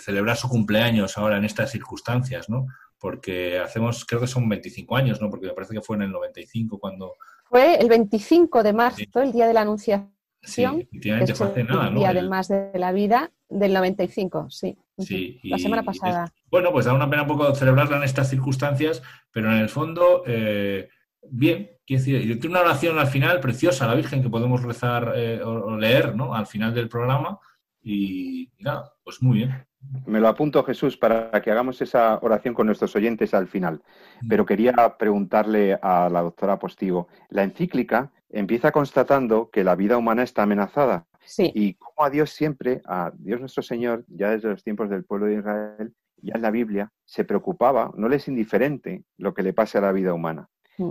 celebrar 0.00 0.36
su 0.36 0.48
cumpleaños 0.48 1.18
ahora 1.18 1.36
en 1.36 1.44
estas 1.44 1.70
circunstancias, 1.70 2.48
¿no? 2.48 2.66
Porque 2.98 3.58
hacemos, 3.58 4.06
creo 4.06 4.22
que 4.22 4.26
son 4.26 4.48
25 4.48 4.96
años, 4.96 5.20
¿no? 5.20 5.28
Porque 5.28 5.48
me 5.48 5.52
parece 5.52 5.74
que 5.74 5.82
fue 5.82 5.96
en 5.96 6.02
el 6.02 6.12
95 6.12 6.78
cuando... 6.78 7.14
Fue 7.44 7.74
el 7.78 7.88
25 7.88 8.62
de 8.62 8.72
marzo, 8.72 9.20
el 9.22 9.32
día 9.32 9.46
de 9.46 9.52
la 9.52 9.62
anunciación. 9.62 10.14
Sí, 10.42 10.64
efectivamente, 10.64 11.34
fue 11.34 11.48
hace 11.48 11.64
nada, 11.64 11.84
¿no? 11.84 11.88
El 11.90 11.98
día 11.98 12.14
del 12.14 12.30
más 12.30 12.48
de 12.48 12.70
la 12.74 12.92
vida 12.92 13.30
del 13.50 13.74
95, 13.74 14.48
sí. 14.48 14.78
Sí. 14.98 15.40
La 15.44 15.58
semana 15.58 15.82
pasada. 15.82 16.32
bueno, 16.50 16.72
pues 16.72 16.86
da 16.86 16.92
una 16.92 17.08
pena 17.08 17.22
un 17.22 17.28
poco 17.28 17.54
celebrarla 17.54 17.98
en 17.98 18.02
estas 18.04 18.30
circunstancias, 18.30 19.02
pero 19.30 19.50
en 19.52 19.58
el 19.58 19.68
fondo, 19.68 20.22
eh, 20.26 20.88
bien, 21.22 21.70
Quiero 21.88 22.04
decir, 22.04 22.38
tiene 22.38 22.54
una 22.54 22.66
oración 22.66 22.98
al 22.98 23.06
final 23.06 23.40
preciosa 23.40 23.86
la 23.86 23.94
Virgen 23.94 24.22
que 24.22 24.28
podemos 24.28 24.62
rezar 24.62 25.14
eh, 25.16 25.40
o, 25.42 25.74
leer 25.74 26.14
¿no? 26.14 26.34
al 26.34 26.46
final 26.46 26.74
del 26.74 26.86
programa 26.86 27.38
y, 27.82 28.52
nada, 28.58 28.92
pues 29.02 29.22
muy 29.22 29.38
bien. 29.38 29.66
Me 30.04 30.20
lo 30.20 30.28
apunto, 30.28 30.62
Jesús, 30.64 30.98
para 30.98 31.30
que 31.40 31.50
hagamos 31.50 31.80
esa 31.80 32.18
oración 32.20 32.52
con 32.52 32.66
nuestros 32.66 32.94
oyentes 32.94 33.32
al 33.32 33.48
final. 33.48 33.80
Mm. 34.20 34.28
Pero 34.28 34.44
quería 34.44 34.96
preguntarle 34.98 35.78
a 35.80 36.10
la 36.10 36.20
doctora 36.20 36.58
Postigo, 36.58 37.08
la 37.30 37.42
encíclica 37.42 38.12
empieza 38.28 38.70
constatando 38.70 39.48
que 39.50 39.64
la 39.64 39.74
vida 39.74 39.96
humana 39.96 40.24
está 40.24 40.42
amenazada. 40.42 41.06
Sí. 41.28 41.52
Y 41.54 41.74
como 41.74 42.06
a 42.06 42.10
Dios 42.10 42.30
siempre, 42.30 42.80
a 42.86 43.12
Dios 43.14 43.38
nuestro 43.38 43.62
Señor, 43.62 44.04
ya 44.08 44.30
desde 44.30 44.48
los 44.48 44.64
tiempos 44.64 44.88
del 44.88 45.04
pueblo 45.04 45.26
de 45.26 45.34
Israel, 45.34 45.94
ya 46.22 46.32
en 46.34 46.42
la 46.42 46.50
Biblia, 46.50 46.90
se 47.04 47.24
preocupaba, 47.24 47.92
no 47.96 48.08
le 48.08 48.16
es 48.16 48.28
indiferente 48.28 49.04
lo 49.18 49.34
que 49.34 49.42
le 49.42 49.52
pase 49.52 49.78
a 49.78 49.82
la 49.82 49.92
vida 49.92 50.14
humana. 50.14 50.48
Mm. 50.78 50.90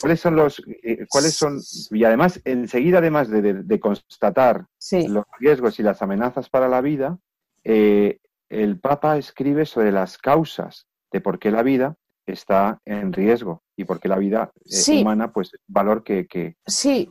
¿Cuáles 0.00 0.20
son 0.20 0.34
los, 0.34 0.62
eh, 0.82 1.06
cuáles 1.08 1.34
son, 1.34 1.60
y 1.90 2.04
además, 2.04 2.40
enseguida, 2.44 2.98
además 2.98 3.28
de, 3.28 3.80
constatar 3.80 4.66
los 5.08 5.24
riesgos 5.38 5.78
y 5.78 5.82
las 5.82 6.00
amenazas 6.00 6.48
para 6.48 6.68
la 6.68 6.80
vida, 6.80 7.18
eh, 7.64 8.18
el 8.48 8.80
Papa 8.80 9.18
escribe 9.18 9.66
sobre 9.66 9.92
las 9.92 10.16
causas 10.16 10.86
de 11.12 11.20
por 11.20 11.38
qué 11.38 11.50
la 11.50 11.62
vida 11.62 11.96
está 12.24 12.80
en 12.86 13.12
riesgo 13.12 13.62
y 13.76 13.84
por 13.84 14.00
qué 14.00 14.08
la 14.08 14.16
vida 14.16 14.50
eh, 14.64 15.00
humana, 15.00 15.32
pues, 15.32 15.52
valor 15.66 16.02
que... 16.02 16.26
que... 16.26 16.56
Sí, 16.66 17.10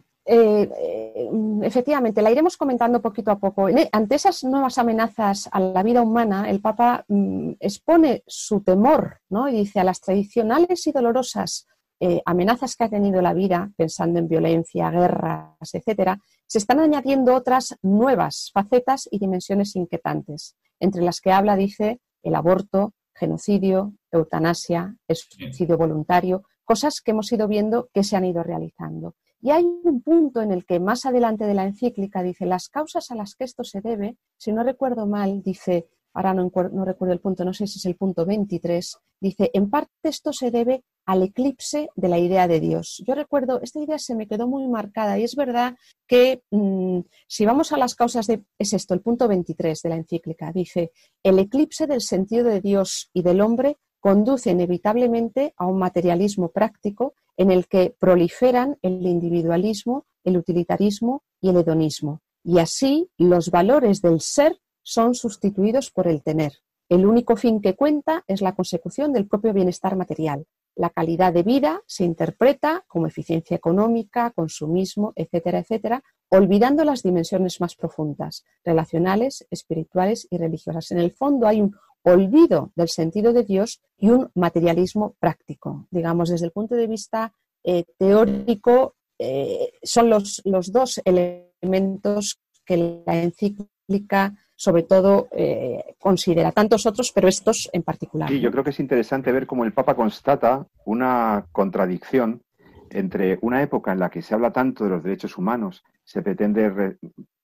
efectivamente, 1.63 2.21
la 2.21 2.31
iremos 2.31 2.55
comentando 2.55 3.01
poquito 3.01 3.31
a 3.31 3.39
poco. 3.39 3.67
Ante 3.91 4.15
esas 4.15 4.43
nuevas 4.43 4.77
amenazas 4.77 5.49
a 5.51 5.59
la 5.59 5.81
vida 5.81 6.01
humana, 6.01 6.49
el 6.49 6.61
Papa 6.61 7.03
mm, 7.07 7.53
expone 7.59 8.23
su 8.27 8.61
temor, 8.61 9.21
¿no? 9.29 9.49
Y 9.49 9.53
dice 9.53 9.79
a 9.79 9.83
las 9.83 10.01
tradicionales 10.01 10.85
y 10.85 10.91
dolorosas 10.91 11.67
eh, 12.01 12.21
amenazas 12.25 12.75
que 12.75 12.85
ha 12.85 12.89
tenido 12.89 13.21
la 13.21 13.33
vida, 13.33 13.71
pensando 13.75 14.19
en 14.19 14.27
violencia, 14.27 14.89
guerras, 14.89 15.73
etcétera, 15.73 16.21
se 16.47 16.59
están 16.59 16.79
añadiendo 16.79 17.35
otras 17.35 17.77
nuevas 17.81 18.51
facetas 18.53 19.09
y 19.11 19.19
dimensiones 19.19 19.75
inquietantes, 19.75 20.55
entre 20.79 21.01
las 21.01 21.19
que 21.19 21.31
habla, 21.31 21.57
dice, 21.57 21.99
el 22.23 22.35
aborto, 22.35 22.93
genocidio, 23.13 23.93
eutanasia, 24.11 24.95
suicidio 25.09 25.77
voluntario, 25.77 26.43
cosas 26.63 27.01
que 27.01 27.11
hemos 27.11 27.31
ido 27.33 27.47
viendo 27.49 27.89
que 27.93 28.03
se 28.03 28.15
han 28.15 28.25
ido 28.25 28.43
realizando. 28.43 29.15
Y 29.41 29.51
hay 29.51 29.63
un 29.63 30.01
punto 30.01 30.41
en 30.41 30.51
el 30.51 30.65
que 30.65 30.79
más 30.79 31.05
adelante 31.05 31.45
de 31.45 31.53
la 31.53 31.65
encíclica 31.65 32.21
dice 32.23 32.45
las 32.45 32.67
causas 32.67 33.09
a 33.11 33.15
las 33.15 33.35
que 33.35 33.45
esto 33.45 33.63
se 33.63 33.81
debe, 33.81 34.17
si 34.37 34.51
no 34.51 34.63
recuerdo 34.63 35.07
mal, 35.07 35.41
dice 35.41 35.87
ahora 36.13 36.33
no, 36.33 36.49
recuerdo 36.85 37.13
el 37.13 37.19
punto, 37.19 37.45
no 37.45 37.53
sé 37.53 37.67
si 37.67 37.79
es 37.79 37.85
el 37.85 37.95
punto 37.95 38.25
23, 38.25 38.97
dice, 39.21 39.51
en 39.53 39.69
parte 39.69 39.91
esto 40.03 40.33
se 40.33 40.51
debe 40.51 40.83
al 41.05 41.23
eclipse 41.23 41.89
de 41.95 42.09
la 42.09 42.19
idea 42.19 42.47
de 42.47 42.59
Dios. 42.59 43.01
Yo 43.05 43.15
recuerdo, 43.15 43.61
esta 43.61 43.79
idea 43.79 43.97
se 43.97 44.15
me 44.15 44.27
quedó 44.27 44.47
muy 44.47 44.67
marcada 44.67 45.17
y 45.17 45.23
es 45.23 45.35
verdad 45.35 45.75
que 46.07 46.43
mm, 46.51 46.99
si 47.27 47.45
vamos 47.45 47.71
a 47.71 47.77
las 47.77 47.95
causas 47.95 48.27
de, 48.27 48.43
es 48.57 48.73
esto, 48.73 48.93
el 48.93 49.01
punto 49.01 49.27
23 49.27 49.81
de 49.81 49.89
la 49.89 49.95
encíclica, 49.95 50.51
dice, 50.51 50.91
el 51.23 51.39
eclipse 51.39 51.87
del 51.87 52.01
sentido 52.01 52.45
de 52.45 52.61
Dios 52.61 53.09
y 53.13 53.23
del 53.23 53.41
hombre 53.41 53.77
conduce 53.99 54.51
inevitablemente 54.51 55.53
a 55.57 55.65
un 55.65 55.77
materialismo 55.77 56.49
práctico 56.49 57.15
en 57.39 57.51
el 57.51 57.67
que 57.67 57.95
proliferan 57.97 58.77
el 58.81 59.07
individualismo, 59.07 60.05
el 60.25 60.35
utilitarismo 60.35 61.23
y 61.39 61.49
el 61.49 61.55
hedonismo. 61.55 62.21
Y 62.43 62.59
así 62.59 63.09
los 63.17 63.49
valores 63.49 64.01
del 64.01 64.19
ser 64.19 64.59
son 64.83 65.15
sustituidos 65.15 65.89
por 65.89 66.09
el 66.09 66.21
tener. 66.21 66.51
El 66.89 67.05
único 67.05 67.37
fin 67.37 67.61
que 67.61 67.77
cuenta 67.77 68.25
es 68.27 68.41
la 68.41 68.55
consecución 68.55 69.13
del 69.13 69.25
propio 69.25 69.53
bienestar 69.53 69.95
material. 69.95 70.47
La 70.75 70.89
calidad 70.89 71.31
de 71.31 71.43
vida 71.43 71.81
se 71.87 72.03
interpreta 72.03 72.83
como 72.89 73.07
eficiencia 73.07 73.55
económica, 73.55 74.31
consumismo, 74.31 75.13
etcétera, 75.15 75.59
etcétera, 75.59 76.03
olvidando 76.27 76.83
las 76.83 77.03
dimensiones 77.03 77.61
más 77.61 77.75
profundas, 77.75 78.43
relacionales, 78.65 79.47
espirituales 79.49 80.27
y 80.29 80.37
religiosas. 80.37 80.91
En 80.91 80.99
el 80.99 81.11
fondo 81.11 81.47
hay 81.47 81.61
un 81.61 81.73
olvido 82.03 82.71
del 82.75 82.89
sentido 82.89 83.33
de 83.33 83.43
Dios 83.43 83.81
y 83.97 84.09
un 84.09 84.29
materialismo 84.35 85.15
práctico. 85.19 85.87
Digamos, 85.91 86.29
desde 86.29 86.45
el 86.45 86.51
punto 86.51 86.75
de 86.75 86.87
vista 86.87 87.33
eh, 87.63 87.85
teórico, 87.97 88.95
eh, 89.17 89.73
son 89.83 90.09
los, 90.09 90.41
los, 90.45 90.71
dos 90.71 91.01
elementos 91.03 92.39
que 92.65 93.03
la 93.05 93.21
encíclica 93.21 94.37
sobre 94.59 94.83
todo 94.83 95.29
eh, 95.31 95.95
considera 95.97 96.51
tantos 96.51 96.85
otros, 96.85 97.13
pero 97.13 97.29
estos 97.29 97.69
en 97.71 97.81
particular. 97.81 98.27
Sí, 98.27 98.41
yo 98.41 98.51
creo 98.51 98.61
que 98.61 98.71
es 98.71 98.79
interesante 98.81 99.31
ver 99.31 99.47
cómo 99.47 99.63
el 99.63 99.71
Papa 99.71 99.95
constata 99.95 100.67
una 100.83 101.45
contradicción 101.53 102.41
entre 102.89 103.39
una 103.41 103.61
época 103.61 103.93
en 103.93 103.99
la 103.99 104.09
que 104.09 104.21
se 104.21 104.33
habla 104.33 104.51
tanto 104.51 104.83
de 104.83 104.89
los 104.89 105.03
derechos 105.03 105.37
humanos, 105.37 105.85
se 106.03 106.21
pretende 106.21 106.97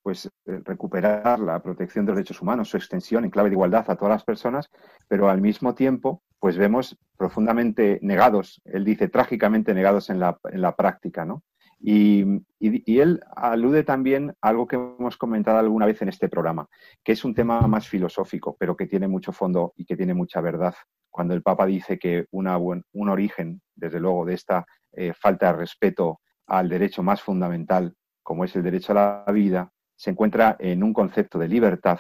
pues, 0.05 0.27
eh, 0.45 0.62
recuperar 0.63 1.39
la 1.39 1.63
protección 1.63 2.05
de 2.05 2.12
los 2.12 2.17
derechos 2.17 2.39
humanos, 2.39 2.69
su 2.69 2.77
extensión 2.77 3.25
en 3.25 3.31
clave 3.31 3.50
de 3.50 3.55
igualdad 3.55 3.89
a 3.89 3.95
todas 3.95 4.13
las 4.13 4.24
personas, 4.24 4.69
pero 5.07 5.29
al 5.29 5.41
mismo 5.41 5.74
tiempo, 5.74 6.21
pues 6.38 6.59
vemos 6.59 6.95
profundamente 7.17 7.97
negados, 8.03 8.62
él 8.65 8.85
dice 8.85 9.07
trágicamente 9.07 9.74
negados 9.74 10.12
en 10.12 10.19
la, 10.19 10.38
en 10.43 10.62
la 10.62 10.75
práctica, 10.75 11.25
¿no? 11.25 11.41
Y, 11.79 12.24
él 12.59 13.19
alude 13.35 13.83
también 13.83 14.35
a 14.41 14.50
algo 14.50 14.67
que 14.67 14.75
hemos 14.75 15.17
comentado 15.17 15.57
alguna 15.57 15.88
vez 15.88 16.00
en 16.03 16.09
este 16.09 16.29
programa, 16.29 16.69
que 17.03 17.13
es 17.13 17.25
un 17.25 17.33
tema 17.33 17.62
más 17.62 17.88
filosófico, 17.88 18.55
pero 18.59 18.77
que 18.77 18.85
tiene 18.85 19.07
mucho 19.07 19.31
fondo 19.31 19.74
y 19.75 19.85
que 19.85 19.97
tiene 19.97 20.13
mucha 20.13 20.39
verdad. 20.39 20.75
Cuando 21.09 21.33
el 21.33 21.41
Papa 21.41 21.65
dice 21.65 21.97
que 21.97 22.27
una 22.29 22.59
un 22.59 23.09
origen, 23.09 23.59
desde 23.74 24.00
luego, 24.00 24.24
de 24.24 24.35
esta 24.35 24.67
eh, 24.93 25.13
falta 25.19 25.47
de 25.47 25.57
respeto 25.57 26.21
al 26.45 26.69
derecho 26.69 27.01
más 27.01 27.24
fundamental, 27.24 27.95
como 28.21 28.45
es 28.45 28.55
el 28.55 28.62
derecho 28.62 28.91
a 28.91 29.24
la 29.25 29.31
vida, 29.33 29.71
se 29.95 30.11
encuentra 30.11 30.55
en 30.59 30.83
un 30.83 30.93
concepto 30.93 31.39
de 31.39 31.47
libertad, 31.47 31.99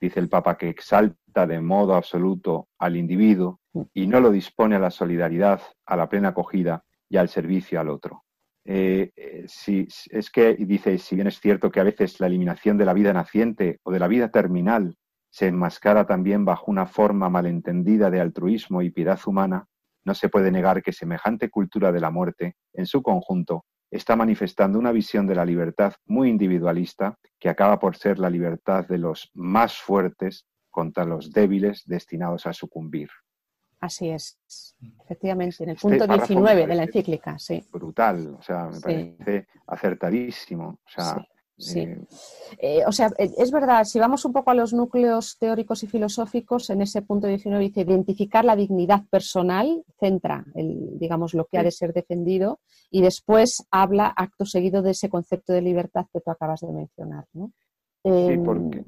dice 0.00 0.20
el 0.20 0.28
Papa, 0.28 0.56
que 0.56 0.68
exalta 0.68 1.46
de 1.46 1.60
modo 1.60 1.94
absoluto 1.94 2.68
al 2.78 2.96
individuo 2.96 3.60
y 3.92 4.06
no 4.06 4.20
lo 4.20 4.30
dispone 4.30 4.76
a 4.76 4.80
la 4.80 4.90
solidaridad, 4.90 5.60
a 5.84 5.96
la 5.96 6.08
plena 6.08 6.28
acogida 6.28 6.84
y 7.08 7.16
al 7.16 7.28
servicio 7.28 7.80
al 7.80 7.90
otro. 7.90 8.24
Eh, 8.64 9.12
eh, 9.14 9.46
es 9.46 10.30
que 10.30 10.54
dice, 10.54 10.98
si 10.98 11.14
bien 11.14 11.28
es 11.28 11.38
cierto 11.38 11.70
que 11.70 11.80
a 11.80 11.84
veces 11.84 12.18
la 12.18 12.26
eliminación 12.26 12.76
de 12.76 12.84
la 12.84 12.94
vida 12.94 13.12
naciente 13.12 13.78
o 13.84 13.92
de 13.92 14.00
la 14.00 14.08
vida 14.08 14.30
terminal 14.30 14.96
se 15.30 15.46
enmascara 15.46 16.06
también 16.06 16.44
bajo 16.44 16.70
una 16.70 16.86
forma 16.86 17.28
malentendida 17.28 18.10
de 18.10 18.20
altruismo 18.20 18.82
y 18.82 18.90
piedad 18.90 19.20
humana, 19.26 19.66
no 20.04 20.14
se 20.14 20.28
puede 20.28 20.50
negar 20.50 20.82
que 20.82 20.92
semejante 20.92 21.50
cultura 21.50 21.92
de 21.92 22.00
la 22.00 22.10
muerte, 22.10 22.56
en 22.72 22.86
su 22.86 23.02
conjunto, 23.02 23.64
está 23.90 24.16
manifestando 24.16 24.78
una 24.78 24.92
visión 24.92 25.26
de 25.26 25.34
la 25.34 25.44
libertad 25.44 25.94
muy 26.06 26.28
individualista 26.28 27.18
que 27.38 27.48
acaba 27.48 27.78
por 27.78 27.96
ser 27.96 28.18
la 28.18 28.30
libertad 28.30 28.86
de 28.86 28.98
los 28.98 29.30
más 29.34 29.76
fuertes 29.76 30.46
contra 30.70 31.04
los 31.04 31.32
débiles 31.32 31.84
destinados 31.86 32.46
a 32.46 32.52
sucumbir. 32.52 33.08
Así 33.80 34.08
es, 34.08 34.38
efectivamente, 35.04 35.62
en 35.62 35.70
el 35.70 35.76
este 35.76 35.88
punto 35.88 36.06
19 36.06 36.66
de 36.66 36.74
la 36.74 36.84
encíclica, 36.84 37.38
sí. 37.38 37.64
Brutal, 37.70 38.36
o 38.38 38.42
sea, 38.42 38.68
me 38.68 38.80
parece 38.80 39.46
acertadísimo. 39.66 40.80
O 40.84 40.88
sea, 40.88 41.14
sí. 41.14 41.26
Eh, 41.58 41.98
eh, 42.58 42.82
o 42.86 42.92
sea, 42.92 43.10
eh, 43.18 43.30
es 43.38 43.50
verdad, 43.50 43.84
si 43.84 43.98
vamos 43.98 44.24
un 44.24 44.32
poco 44.32 44.50
a 44.50 44.54
los 44.54 44.74
núcleos 44.74 45.38
teóricos 45.38 45.82
y 45.82 45.86
filosóficos, 45.86 46.68
en 46.70 46.82
ese 46.82 47.02
punto 47.02 47.26
19 47.26 47.64
dice 47.64 47.80
identificar 47.80 48.44
la 48.44 48.56
dignidad 48.56 49.04
personal, 49.08 49.82
centra, 49.98 50.44
el, 50.54 50.98
digamos, 50.98 51.32
lo 51.32 51.46
que 51.46 51.58
ha 51.58 51.62
de 51.62 51.70
ser 51.70 51.92
defendido, 51.94 52.60
y 52.90 53.00
después 53.00 53.64
habla 53.70 54.06
acto 54.06 54.44
seguido 54.44 54.82
de 54.82 54.90
ese 54.90 55.08
concepto 55.08 55.52
de 55.52 55.62
libertad 55.62 56.06
que 56.12 56.20
tú 56.20 56.30
acabas 56.30 56.60
de 56.60 56.72
mencionar. 56.72 57.24
¿no? 57.32 57.52
sí, 58.02 58.10
em, 58.10 58.44
porque. 58.44 58.84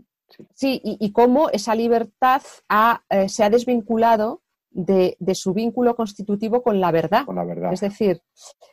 Sí, 0.52 0.78
y, 0.84 1.10
cómo 1.12 1.48
esa 1.48 1.74
libertad 1.74 2.42
ha, 2.68 3.02
se 3.28 3.44
ha 3.44 3.48
desvinculado 3.48 4.42
de, 4.78 5.34
su 5.34 5.52
vínculo 5.52 5.96
constitutivo 5.96 6.62
con 6.62 6.80
la, 6.80 6.92
verdad. 6.92 7.24
con 7.24 7.36
la 7.36 7.44
verdad. 7.44 7.72
Es 7.72 7.80
decir, 7.80 8.22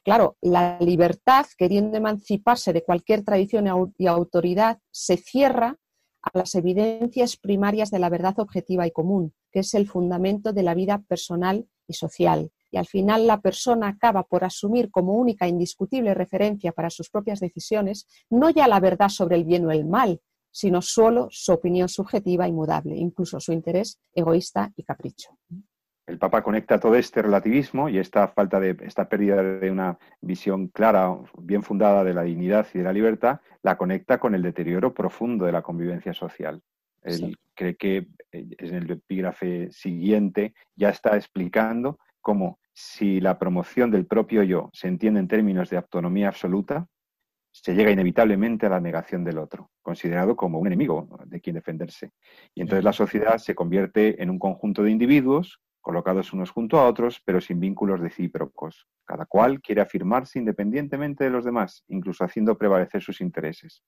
claro, 0.04 0.38
la 0.42 0.78
libertad, 0.80 1.46
queriendo 1.58 1.98
emanciparse 1.98 2.74
de 2.74 2.84
cualquier 2.84 3.24
tradición 3.24 3.94
y 3.98 4.08
autoridad, 4.08 4.80
se 4.92 5.18
cierra 5.18 5.78
a 6.22 6.38
las 6.38 6.54
evidencias 6.56 7.38
primarias 7.38 7.90
de 7.90 8.00
la 8.00 8.10
verdad 8.10 8.40
objetiva 8.40 8.86
y 8.86 8.92
común, 8.92 9.34
que 9.52 9.60
es 9.60 9.74
el 9.74 9.88
fundamento 9.88 10.54
de 10.54 10.64
la 10.64 10.76
vida 10.76 11.04
personal 11.08 11.68
y 11.88 11.94
social. 11.94 12.52
Y 12.72 12.78
al 12.78 12.86
final 12.86 13.26
la 13.26 13.42
persona 13.42 13.88
acaba 13.88 14.24
por 14.24 14.44
asumir 14.44 14.92
como 14.92 15.14
única 15.14 15.46
e 15.46 15.50
indiscutible 15.50 16.14
referencia 16.14 16.72
para 16.72 16.90
sus 16.90 17.10
propias 17.10 17.40
decisiones 17.40 18.08
no 18.30 18.50
ya 18.50 18.68
la 18.68 18.80
verdad 18.80 19.10
sobre 19.10 19.38
el 19.38 19.46
bien 19.46 19.66
o 19.66 19.72
el 19.72 19.86
mal, 19.86 20.22
sino 20.52 20.82
solo 20.82 21.28
su 21.32 21.52
opinión 21.52 21.90
subjetiva 21.90 22.48
y 22.48 22.52
mudable, 22.52 22.96
incluso 22.96 23.40
su 23.40 23.54
interés 23.54 24.00
egoísta 24.14 24.72
y 24.76 24.84
capricho 24.84 25.38
el 26.08 26.20
Papa 26.20 26.44
conecta 26.44 26.80
todo 26.80 26.96
este 26.96 27.22
relativismo 27.22 27.90
y 27.90 27.98
esta 27.98 28.28
falta 28.28 28.60
de, 28.60 28.78
esta 28.82 29.10
pérdida 29.10 29.42
de 29.42 29.72
una 29.72 29.98
visión 30.22 30.68
clara, 30.68 31.18
bien 31.40 31.64
fundada 31.64 32.04
de 32.04 32.14
la 32.14 32.24
dignidad 32.24 32.68
y 32.74 32.80
de 32.80 32.84
la 32.84 32.94
libertad, 32.94 33.40
la 33.64 33.76
conecta 33.78 34.20
con 34.20 34.36
el 34.36 34.44
deterioro 34.44 34.94
profundo 34.94 35.46
de 35.46 35.52
la 35.52 35.64
convivencia 35.64 36.14
social. 36.14 36.62
Él 37.02 37.38
cree 37.56 37.76
que 37.76 38.08
eh, 38.32 38.48
en 38.58 38.76
el 38.76 38.92
epígrafe 38.92 39.72
siguiente 39.72 40.54
ya 40.76 40.90
está 40.90 41.16
explicando 41.16 42.00
cómo 42.22 42.60
si 42.74 43.20
la 43.20 43.40
promoción 43.40 43.90
del 43.90 44.06
propio 44.06 44.44
yo 44.44 44.70
se 44.74 44.88
entiende 44.88 45.20
en 45.20 45.28
términos 45.28 45.70
de 45.70 45.78
autonomía 45.78 46.28
absoluta, 46.28 46.88
se 47.52 47.74
llega 47.74 47.90
inevitablemente 47.90 48.66
a 48.66 48.70
la 48.70 48.82
negación 48.82 49.24
del 49.24 49.38
otro, 49.38 49.72
considerado 49.82 50.36
como 50.36 50.60
un 50.60 50.68
enemigo 50.68 51.08
de 51.26 51.40
quien 51.40 51.56
defenderse. 51.56 52.12
Y 52.54 52.62
entonces 52.62 52.84
la 52.84 52.92
sociedad 52.92 53.38
se 53.38 53.56
convierte 53.56 54.22
en 54.22 54.30
un 54.30 54.38
conjunto 54.38 54.84
de 54.84 54.92
individuos 54.92 55.62
colocados 55.86 56.34
unos 56.34 56.50
junto 56.50 56.80
a 56.80 56.88
otros, 56.88 57.22
pero 57.24 57.40
sin 57.40 57.60
vínculos 57.60 58.00
recíprocos. 58.00 58.88
Cada 59.06 59.28
cual 59.28 59.62
quiere 59.62 59.82
afirmarse 59.82 60.40
independientemente 60.40 61.26
de 61.26 61.30
los 61.30 61.46
demás, 61.46 61.84
incluso 61.90 62.24
haciendo 62.24 62.58
prevalecer 62.58 63.04
sus 63.04 63.22
intereses. 63.22 63.84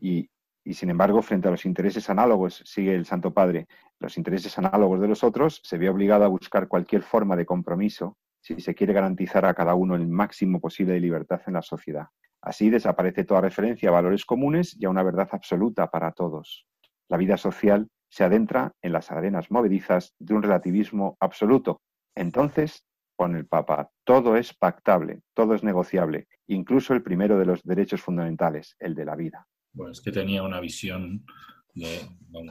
Y, 0.00 0.30
sin 0.64 0.88
embargo, 0.88 1.20
frente 1.20 1.48
a 1.48 1.50
los 1.50 1.66
intereses 1.66 2.08
análogos, 2.08 2.62
sigue 2.64 2.94
el 2.94 3.04
Santo 3.04 3.34
Padre, 3.34 3.66
los 4.00 4.16
intereses 4.16 4.56
análogos 4.56 4.98
de 5.02 5.08
los 5.08 5.22
otros, 5.22 5.60
se 5.62 5.76
ve 5.76 5.90
obligado 5.90 6.24
a 6.24 6.28
buscar 6.28 6.68
cualquier 6.68 7.02
forma 7.02 7.36
de 7.36 7.44
compromiso 7.44 8.16
si 8.40 8.58
se 8.62 8.74
quiere 8.74 8.94
garantizar 8.94 9.44
a 9.44 9.52
cada 9.52 9.74
uno 9.74 9.94
el 9.94 10.08
máximo 10.08 10.58
posible 10.58 10.94
de 10.94 11.00
libertad 11.00 11.42
en 11.46 11.52
la 11.52 11.62
sociedad. 11.62 12.06
Así 12.40 12.70
desaparece 12.70 13.24
toda 13.24 13.42
referencia 13.42 13.90
a 13.90 13.92
valores 13.92 14.24
comunes 14.24 14.74
y 14.80 14.86
a 14.86 14.90
una 14.90 15.02
verdad 15.02 15.28
absoluta 15.30 15.88
para 15.88 16.12
todos. 16.12 16.66
La 17.08 17.18
vida 17.18 17.36
social 17.36 17.90
se 18.12 18.24
adentra 18.24 18.74
en 18.82 18.92
las 18.92 19.10
arenas 19.10 19.50
movedizas 19.50 20.14
de 20.18 20.34
un 20.34 20.42
relativismo 20.42 21.16
absoluto. 21.18 21.80
Entonces, 22.14 22.84
con 23.16 23.34
el 23.36 23.46
Papa, 23.46 23.88
todo 24.04 24.36
es 24.36 24.52
pactable, 24.52 25.22
todo 25.34 25.54
es 25.54 25.64
negociable, 25.64 26.26
incluso 26.46 26.92
el 26.92 27.02
primero 27.02 27.38
de 27.38 27.46
los 27.46 27.62
derechos 27.62 28.02
fundamentales, 28.02 28.76
el 28.80 28.94
de 28.94 29.06
la 29.06 29.16
vida. 29.16 29.46
Bueno, 29.72 29.92
es 29.92 30.02
que 30.02 30.12
tenía 30.12 30.42
una 30.42 30.60
visión 30.60 31.24
de... 31.72 32.00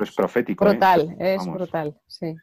es 0.01 0.15
profético. 0.15 0.65
¿eh? 0.65 0.69
Brutal, 0.69 1.15
es 1.19 1.45
brutal, 1.45 1.95
sí. 2.07 2.35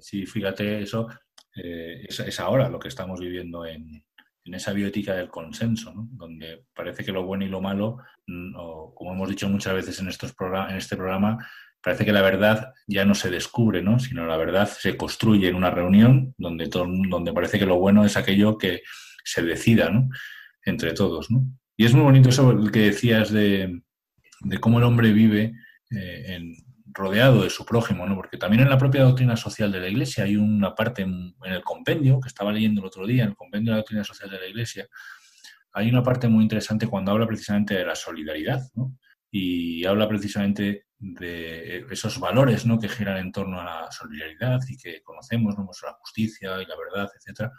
sí. 0.00 0.26
fíjate, 0.26 0.82
eso 0.82 1.06
eh, 1.54 2.04
es, 2.08 2.40
ahora 2.40 2.68
lo 2.68 2.80
que 2.80 2.88
estamos 2.88 3.20
viviendo 3.20 3.64
en, 3.64 4.04
esa 4.42 4.72
bioética 4.72 5.14
del 5.14 5.28
consenso, 5.28 5.92
donde 5.94 6.64
parece 6.74 7.04
que 7.04 7.12
lo 7.12 7.24
bueno 7.24 7.44
y 7.44 7.48
lo 7.48 7.60
malo, 7.60 7.98
mm, 8.26 8.54
como 8.94 9.12
hemos 9.12 9.28
dicho 9.28 9.48
muchas 9.48 9.74
veces 9.74 10.00
en, 10.00 10.08
estos 10.08 10.34
en 10.68 10.76
este 10.76 10.96
programa, 10.96 11.38
parece 11.86 12.04
que 12.04 12.12
la 12.12 12.20
verdad 12.20 12.74
ya 12.88 13.04
no 13.04 13.14
se 13.14 13.30
descubre, 13.30 13.80
¿no? 13.80 14.00
sino 14.00 14.26
la 14.26 14.36
verdad 14.36 14.68
se 14.68 14.96
construye 14.96 15.46
en 15.46 15.54
una 15.54 15.70
reunión 15.70 16.34
donde, 16.36 16.66
donde 16.66 17.32
parece 17.32 17.60
que 17.60 17.64
lo 17.64 17.78
bueno 17.78 18.04
es 18.04 18.16
aquello 18.16 18.58
que 18.58 18.82
se 19.22 19.44
decida 19.44 19.88
¿no? 19.90 20.08
entre 20.64 20.94
todos. 20.94 21.30
¿no? 21.30 21.46
Y 21.76 21.84
es 21.84 21.94
muy 21.94 22.02
bonito 22.02 22.30
eso 22.30 22.60
que 22.72 22.80
decías 22.80 23.30
de, 23.30 23.82
cómo 24.58 24.78
el 24.78 24.84
hombre 24.84 25.12
vive 25.12 25.52
eh, 25.92 26.40
rodeado 26.86 27.44
de 27.44 27.50
su 27.50 27.64
prójimo, 27.64 28.04
¿no? 28.04 28.16
Porque 28.16 28.36
también 28.36 28.64
en 28.64 28.70
la 28.70 28.78
propia 28.78 29.04
doctrina 29.04 29.36
social 29.36 29.70
de 29.70 29.78
la 29.78 29.88
Iglesia 29.88 30.24
hay 30.24 30.34
una 30.34 30.74
parte 30.74 31.02
en, 31.02 31.36
el 31.44 31.62
compendio, 31.62 32.18
que 32.18 32.26
estaba 32.26 32.50
leyendo 32.50 32.80
el 32.80 32.88
otro 32.88 33.06
día, 33.06 33.22
en 33.22 33.28
el 33.28 33.36
compendio 33.36 33.70
de 33.70 33.74
la 33.76 33.82
doctrina 33.82 34.02
social 34.02 34.28
de 34.28 34.40
la 34.40 34.46
Iglesia, 34.48 34.88
hay 35.72 35.88
una 35.88 36.02
parte 36.02 36.26
muy 36.26 36.42
interesante 36.42 36.88
cuando 36.88 37.12
habla 37.12 37.28
precisamente 37.28 37.74
de 37.74 37.84
la 37.84 37.94
solidaridad, 37.94 38.60
¿no? 38.74 38.98
Y 39.30 39.84
habla 39.84 40.08
precisamente 40.08 40.85
de 40.98 41.86
esos 41.90 42.18
valores 42.18 42.64
¿no? 42.66 42.78
que 42.78 42.88
giran 42.88 43.18
en 43.18 43.32
torno 43.32 43.60
a 43.60 43.64
la 43.64 43.92
solidaridad 43.92 44.60
y 44.68 44.76
que 44.76 45.02
conocemos, 45.02 45.56
¿no? 45.56 45.66
Pues 45.66 45.82
la 45.84 45.92
justicia 45.94 46.62
y 46.62 46.66
la 46.66 46.74
verdad, 46.76 47.10
etc. 47.14 47.50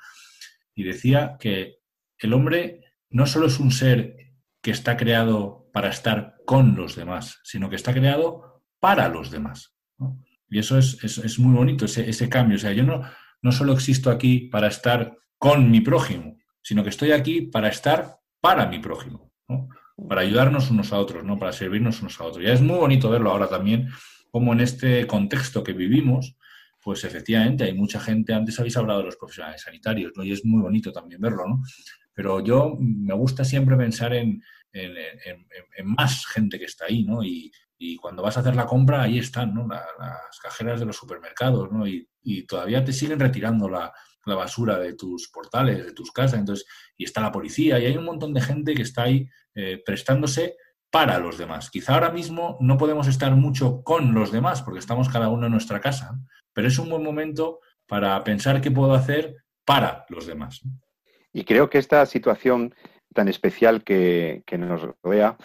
Y 0.73 0.83
decía 0.83 1.37
que 1.39 1.79
el 2.17 2.33
hombre 2.33 2.81
no 3.09 3.25
solo 3.25 3.47
es 3.47 3.59
un 3.59 3.71
ser 3.71 4.15
que 4.61 4.71
está 4.71 4.97
creado 4.97 5.69
para 5.71 5.89
estar 5.89 6.35
con 6.45 6.75
los 6.75 6.95
demás, 6.95 7.39
sino 7.43 7.69
que 7.69 7.75
está 7.75 7.93
creado 7.93 8.63
para 8.79 9.07
los 9.09 9.31
demás. 9.31 9.75
Y 10.49 10.59
eso 10.59 10.77
es, 10.77 11.39
muy 11.39 11.55
bonito, 11.55 11.85
ese, 11.85 12.29
cambio. 12.29 12.55
O 12.55 12.59
sea, 12.59 12.71
yo 12.71 12.83
no, 12.83 13.03
no 13.41 13.51
solo 13.51 13.73
existo 13.73 14.09
aquí 14.09 14.49
para 14.49 14.67
estar 14.67 15.17
con 15.37 15.69
mi 15.69 15.81
prójimo, 15.81 16.37
sino 16.61 16.83
que 16.83 16.89
estoy 16.89 17.11
aquí 17.11 17.41
para 17.41 17.69
estar 17.69 18.17
para 18.41 18.65
mi 18.65 18.79
prójimo, 18.79 19.31
para 20.07 20.21
ayudarnos 20.21 20.69
unos 20.69 20.93
a 20.93 20.99
otros, 20.99 21.23
¿no? 21.23 21.39
para 21.39 21.51
servirnos 21.51 22.01
unos 22.01 22.19
a 22.19 22.25
otros. 22.25 22.43
Y 22.43 22.49
es 22.49 22.61
muy 22.61 22.77
bonito 22.77 23.09
verlo 23.09 23.31
ahora 23.31 23.47
también, 23.47 23.89
como 24.31 24.53
en 24.53 24.61
este 24.61 25.07
contexto 25.07 25.63
que 25.63 25.73
vivimos, 25.73 26.35
pues 26.83 27.03
efectivamente 27.03 27.63
hay 27.63 27.73
mucha 27.73 27.99
gente, 27.99 28.33
antes 28.33 28.59
habéis 28.59 28.77
hablado 28.77 28.99
de 28.99 29.05
los 29.05 29.17
profesionales 29.17 29.61
sanitarios, 29.61 30.13
¿no? 30.15 30.23
y 30.23 30.31
es 30.31 30.45
muy 30.45 30.61
bonito 30.61 30.91
también 30.91 31.19
verlo, 31.19 31.47
¿no? 31.47 31.61
Pero 32.13 32.43
yo 32.43 32.75
me 32.79 33.13
gusta 33.13 33.43
siempre 33.43 33.75
pensar 33.75 34.13
en, 34.13 34.41
en, 34.73 35.85
más 35.85 36.25
gente 36.25 36.57
que 36.57 36.65
está 36.65 36.85
ahí, 36.85 37.03
¿no? 37.03 37.23
Y, 37.23 37.51
cuando 38.01 38.23
vas 38.23 38.35
a 38.37 38.39
hacer 38.39 38.55
la 38.55 38.65
compra, 38.65 39.03
ahí 39.03 39.19
están, 39.19 39.53
¿no? 39.53 39.67
las 39.67 40.39
cajeras 40.41 40.79
de 40.79 40.87
los 40.87 40.95
supermercados, 40.95 41.71
¿no? 41.71 41.87
Y, 41.87 42.07
todavía 42.47 42.83
te 42.83 42.91
siguen 42.91 43.19
retirando 43.19 43.69
la, 43.69 43.93
basura 44.35 44.79
de 44.79 44.93
tus 44.93 45.29
portales, 45.29 45.85
de 45.85 45.93
tus 45.93 46.11
casas, 46.11 46.39
entonces, 46.39 46.65
y 46.97 47.05
está 47.05 47.21
la 47.21 47.31
policía, 47.31 47.79
y 47.79 47.85
hay 47.85 47.97
un 47.97 48.05
montón 48.05 48.33
de 48.33 48.41
gente 48.41 48.73
que 48.73 48.81
está 48.81 49.03
ahí 49.03 49.27
eh, 49.55 49.81
prestándose 49.85 50.55
para 50.89 51.19
los 51.19 51.37
demás. 51.37 51.69
Quizá 51.69 51.93
ahora 51.93 52.11
mismo 52.11 52.57
no 52.61 52.77
podemos 52.77 53.07
estar 53.07 53.35
mucho 53.35 53.83
con 53.83 54.13
los 54.13 54.31
demás, 54.31 54.61
porque 54.61 54.79
estamos 54.79 55.09
cada 55.09 55.29
uno 55.29 55.45
en 55.45 55.51
nuestra 55.51 55.79
casa, 55.81 56.19
pero 56.53 56.67
es 56.67 56.79
un 56.79 56.89
buen 56.89 57.03
momento 57.03 57.59
para 57.87 58.23
pensar 58.23 58.61
qué 58.61 58.71
puedo 58.71 58.93
hacer 58.93 59.35
para 59.65 60.05
los 60.09 60.25
demás. 60.25 60.61
Y 61.33 61.43
creo 61.43 61.69
que 61.69 61.77
esta 61.77 62.05
situación 62.05 62.73
tan 63.13 63.27
especial 63.27 63.83
que, 63.83 64.43
nos 64.57 64.81
rodea 65.01 65.37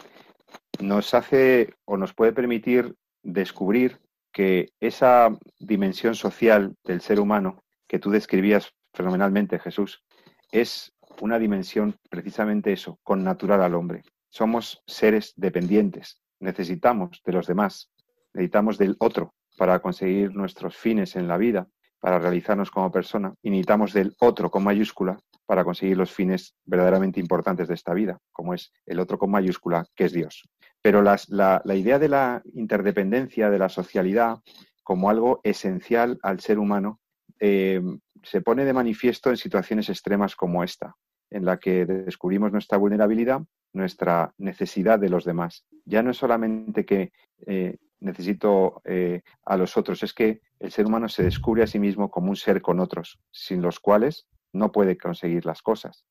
nos 0.80 1.14
hace 1.14 1.74
o 1.84 1.96
nos 1.96 2.12
puede 2.12 2.32
permitir 2.32 2.96
descubrir 3.22 4.00
que 4.32 4.72
esa 4.80 5.36
dimensión 5.58 6.14
social 6.14 6.74
del 6.84 7.00
ser 7.00 7.20
humano 7.20 7.62
que 7.92 7.98
tú 7.98 8.10
describías 8.10 8.72
fenomenalmente, 8.94 9.58
Jesús, 9.58 10.02
es 10.50 10.94
una 11.20 11.38
dimensión 11.38 11.94
precisamente 12.08 12.72
eso, 12.72 12.98
con 13.02 13.22
natural 13.22 13.62
al 13.62 13.74
hombre. 13.74 14.02
Somos 14.30 14.82
seres 14.86 15.34
dependientes, 15.36 16.18
necesitamos 16.40 17.20
de 17.22 17.32
los 17.32 17.46
demás, 17.46 17.90
necesitamos 18.32 18.78
del 18.78 18.96
otro 18.98 19.34
para 19.58 19.80
conseguir 19.80 20.34
nuestros 20.34 20.74
fines 20.74 21.16
en 21.16 21.28
la 21.28 21.36
vida, 21.36 21.68
para 22.00 22.18
realizarnos 22.18 22.70
como 22.70 22.90
persona, 22.90 23.34
y 23.42 23.50
necesitamos 23.50 23.92
del 23.92 24.16
otro 24.20 24.50
con 24.50 24.64
mayúscula 24.64 25.18
para 25.44 25.62
conseguir 25.62 25.98
los 25.98 26.10
fines 26.10 26.54
verdaderamente 26.64 27.20
importantes 27.20 27.68
de 27.68 27.74
esta 27.74 27.92
vida, 27.92 28.20
como 28.32 28.54
es 28.54 28.72
el 28.86 29.00
otro 29.00 29.18
con 29.18 29.30
mayúscula, 29.30 29.84
que 29.94 30.06
es 30.06 30.12
Dios. 30.12 30.48
Pero 30.80 31.02
la, 31.02 31.60
idea 31.76 31.98
de 31.98 32.08
la 32.08 32.40
interdependencia, 32.54 33.50
de 33.50 33.58
la 33.58 33.68
socialidad, 33.68 34.38
como 34.82 35.10
algo 35.10 35.40
esencial 35.44 36.18
al 36.22 36.40
ser 36.40 36.58
humano, 36.58 37.01
eh, 37.44 37.82
se 38.22 38.40
pone 38.40 38.64
de 38.64 38.72
manifiesto 38.72 39.28
en 39.28 39.36
situaciones 39.36 39.88
extremas 39.88 40.36
como 40.36 40.62
esta, 40.62 40.94
en 41.28 41.44
la 41.44 41.58
que 41.58 41.84
descubrimos 41.84 42.52
nuestra 42.52 42.78
vulnerabilidad, 42.78 43.42
nuestra 43.72 44.32
necesidad 44.38 45.00
de 45.00 45.08
los 45.08 45.24
demás. 45.24 45.64
Ya 45.84 46.04
no 46.04 46.12
es 46.12 46.18
solamente 46.18 46.84
que 46.84 47.10
eh, 47.48 47.78
necesito 47.98 48.80
eh, 48.84 49.22
a 49.44 49.56
los 49.56 49.76
otros, 49.76 50.04
es 50.04 50.14
que 50.14 50.40
el 50.60 50.70
ser 50.70 50.86
humano 50.86 51.08
se 51.08 51.24
descubre 51.24 51.64
a 51.64 51.66
sí 51.66 51.80
mismo 51.80 52.12
como 52.12 52.30
un 52.30 52.36
ser 52.36 52.62
con 52.62 52.78
otros, 52.78 53.18
sin 53.32 53.60
los 53.60 53.80
cuales 53.80 54.28
no 54.52 54.70
puede 54.70 54.96
conseguir 54.96 55.44
las 55.44 55.62
cosas. 55.62 56.04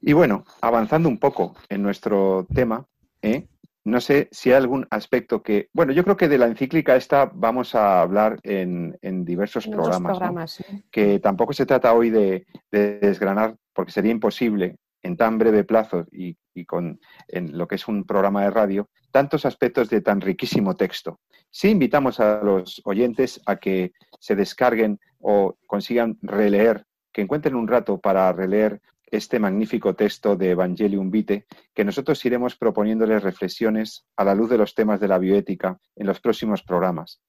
Y 0.00 0.12
bueno, 0.12 0.44
avanzando 0.60 1.08
un 1.08 1.20
poco 1.20 1.54
en 1.68 1.84
nuestro 1.84 2.48
tema, 2.52 2.84
¿eh? 3.22 3.46
No 3.86 4.00
sé 4.00 4.28
si 4.32 4.50
hay 4.50 4.56
algún 4.56 4.84
aspecto 4.90 5.44
que, 5.44 5.68
bueno, 5.72 5.92
yo 5.92 6.02
creo 6.02 6.16
que 6.16 6.28
de 6.28 6.38
la 6.38 6.46
encíclica 6.46 6.96
esta 6.96 7.30
vamos 7.32 7.76
a 7.76 8.00
hablar 8.00 8.40
en, 8.42 8.96
diversos 9.24 9.68
programas, 9.68 10.62
que 10.90 11.20
tampoco 11.20 11.52
se 11.52 11.66
trata 11.66 11.94
hoy 11.94 12.10
de, 12.10 12.46
desgranar, 12.70 13.54
porque 13.72 13.92
sería 13.92 14.10
imposible 14.10 14.76
en 15.02 15.16
tan 15.16 15.38
breve 15.38 15.62
plazo 15.62 16.04
y, 16.10 16.36
con 16.66 16.98
en 17.28 17.56
lo 17.56 17.68
que 17.68 17.76
es 17.76 17.86
un 17.86 18.04
programa 18.04 18.42
de 18.42 18.50
radio, 18.50 18.88
tantos 19.12 19.46
aspectos 19.46 19.88
de 19.88 20.00
tan 20.00 20.20
riquísimo 20.20 20.74
texto. 20.74 21.20
Sí 21.50 21.68
invitamos 21.68 22.18
a 22.18 22.42
los 22.42 22.82
oyentes 22.84 23.40
a 23.46 23.54
que 23.54 23.92
se 24.18 24.34
descarguen 24.34 24.98
o 25.20 25.56
consigan 25.64 26.18
releer 26.22 26.84
que 27.12 27.22
encuentren 27.22 27.54
un 27.54 27.68
rato 27.68 27.98
para 27.98 28.32
releer 28.32 28.80
este 29.06 29.38
magnífico 29.38 29.94
texto 29.94 30.36
de 30.36 30.50
Evangelium 30.50 31.10
Vitae, 31.10 31.46
que 31.74 31.84
nosotros 31.84 32.24
iremos 32.24 32.56
proponiéndoles 32.56 33.22
reflexiones 33.22 34.06
a 34.16 34.24
la 34.24 34.34
luz 34.34 34.50
de 34.50 34.58
los 34.58 34.74
temas 34.74 35.00
de 35.00 35.08
la 35.08 35.18
bioética 35.18 35.78
en 35.94 36.06
los 36.06 36.20
próximos 36.20 36.62
programas. 36.62 37.20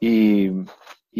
Y, 0.00 0.50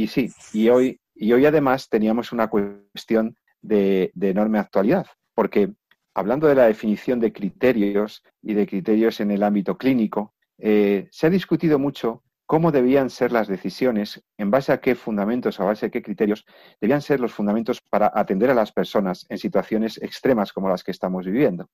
sí, 0.09 0.33
y 0.53 0.68
hoy, 0.68 1.01
y 1.14 1.33
hoy 1.33 1.46
además 1.46 1.88
teníamos 1.88 2.33
una 2.33 2.49
cuestión 2.49 3.37
de, 3.62 4.11
enorme 4.20 4.59
actualidad, 4.59 5.07
porque 5.35 5.73
hablando 6.14 6.46
de 6.49 6.55
la 6.55 6.66
definición 6.66 7.20
de 7.20 7.33
criterios 7.33 8.23
y 8.42 8.55
de 8.55 8.66
criterios 8.66 9.20
en 9.20 9.31
el 9.31 9.42
ámbito 9.42 9.77
clínico, 9.77 10.35
eh, 10.59 11.09
se 11.11 11.27
ha 11.27 11.31
discutido 11.31 11.79
mucho 11.79 12.23
cómo 12.50 12.72
debían 12.72 13.10
ser 13.10 13.30
las 13.30 13.46
decisiones, 13.46 14.24
en 14.36 14.50
base 14.50 14.72
a 14.72 14.80
qué 14.80 14.96
fundamentos, 14.96 15.60
a 15.60 15.64
base 15.64 15.86
a 15.86 15.88
qué 15.88 16.02
criterios 16.02 16.44
debían 16.80 17.00
ser 17.00 17.20
los 17.20 17.32
fundamentos 17.32 17.80
para 17.80 18.10
atender 18.12 18.50
a 18.50 18.54
las 18.54 18.72
personas 18.72 19.24
en 19.28 19.38
situaciones 19.38 20.02
extremas 20.02 20.52
como 20.52 20.68
las 20.68 20.82
que 20.82 20.90
estamos 20.90 21.26
viviendo. 21.26 21.70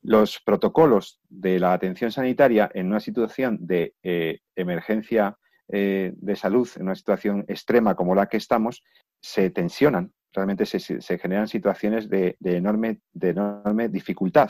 Los 0.00 0.38
protocolos 0.38 1.18
de 1.28 1.58
la 1.58 1.72
atención 1.72 2.12
sanitaria 2.12 2.70
en 2.74 2.86
una 2.86 3.00
situación 3.00 3.58
de 3.60 3.96
eh, 4.04 4.38
emergencia 4.54 5.36
eh, 5.66 6.12
de 6.14 6.36
salud, 6.36 6.68
en 6.76 6.82
una 6.82 6.94
situación 6.94 7.44
extrema 7.48 7.96
como 7.96 8.14
la 8.14 8.26
que 8.26 8.36
estamos, 8.36 8.84
se 9.20 9.50
tensionan. 9.50 10.12
Realmente 10.32 10.64
se, 10.64 11.18
generan 11.18 11.48
situaciones 11.48 12.08
de, 12.08 12.36
enorme, 12.44 13.00
de 13.12 13.30
enorme 13.30 13.88
dificultad, 13.88 14.48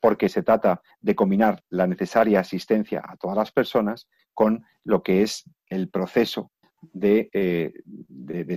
porque 0.00 0.28
se 0.28 0.42
trata 0.42 0.82
de 1.00 1.14
combinar 1.14 1.62
la 1.70 1.86
necesaria 1.86 2.40
asistencia 2.40 3.02
a 3.02 3.16
todas 3.16 3.38
las 3.38 3.50
personas 3.50 4.06
con 4.36 4.66
lo 4.84 5.02
que 5.02 5.22
es 5.22 5.44
el 5.68 5.88
proceso 5.88 6.52
de, 6.92 7.30
eh, 7.32 7.72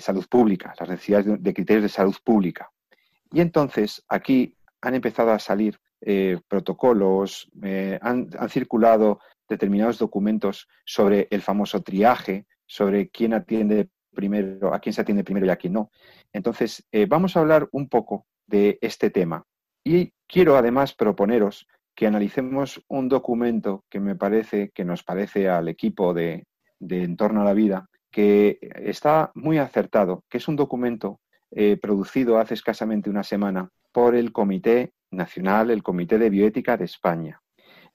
salud 0.01 0.27
pública, 0.29 0.75
las 0.77 0.89
necesidades 0.89 1.41
de, 1.41 1.53
criterios 1.53 1.83
de 1.83 1.89
salud 1.89 2.15
pública. 2.23 2.69
Y 3.31 3.39
entonces 3.39 4.03
aquí 4.09 4.55
han 4.81 4.95
empezado 4.95 5.31
a 5.31 5.39
salir 5.39 5.79
eh, 6.01 6.37
protocolos, 6.49 7.49
eh, 7.63 7.97
han, 8.01 8.29
circulado 8.49 9.21
determinados 9.47 9.97
documentos 9.97 10.67
sobre 10.85 11.27
el 11.31 11.41
famoso 11.41 11.81
triaje, 11.81 12.45
sobre 12.67 13.09
quién 13.09 13.33
atiende 13.33 13.89
primero, 14.13 14.73
a 14.73 14.79
quién 14.79 14.93
se 14.93 15.01
atiende 15.01 15.23
primero 15.23 15.45
y 15.45 15.49
a 15.49 15.55
quién 15.55 15.73
no. 15.73 15.91
Entonces, 16.33 16.85
vamos 17.07 17.35
a 17.35 17.39
hablar 17.39 17.69
un 17.71 17.87
poco 17.87 18.27
de 18.47 18.77
este 18.81 19.09
tema. 19.09 19.45
Y 19.83 20.13
quiero 20.27 20.57
además 20.57 20.93
proponeros 20.93 21.67
que 21.99 22.07
analicemos 22.07 22.81
un 22.87 23.09
documento 23.09 23.83
que 23.89 23.99
me 23.99 24.15
parece, 24.15 24.71
que 24.73 24.85
nos 24.85 25.03
parece 25.03 25.49
al 25.49 25.67
equipo 25.67 26.13
de, 26.13 26.45
de 26.79 27.03
Entorno 27.03 27.41
a 27.41 27.43
la 27.43 27.51
Vida, 27.51 27.89
que 28.09 28.57
está 28.73 29.33
muy 29.35 29.57
acertado, 29.57 30.23
que 30.29 30.37
es 30.37 30.47
un 30.47 30.55
documento 30.55 31.19
eh, 31.51 31.75
producido 31.75 32.39
hace 32.39 32.53
escasamente 32.53 33.09
una 33.09 33.23
semana 33.23 33.69
por 33.91 34.15
el 34.15 34.31
Comité 34.31 34.93
Nacional, 35.11 35.71
el 35.71 35.83
Comité 35.83 36.17
de 36.17 36.29
Bioética 36.29 36.77
de 36.77 36.85
España. 36.85 37.41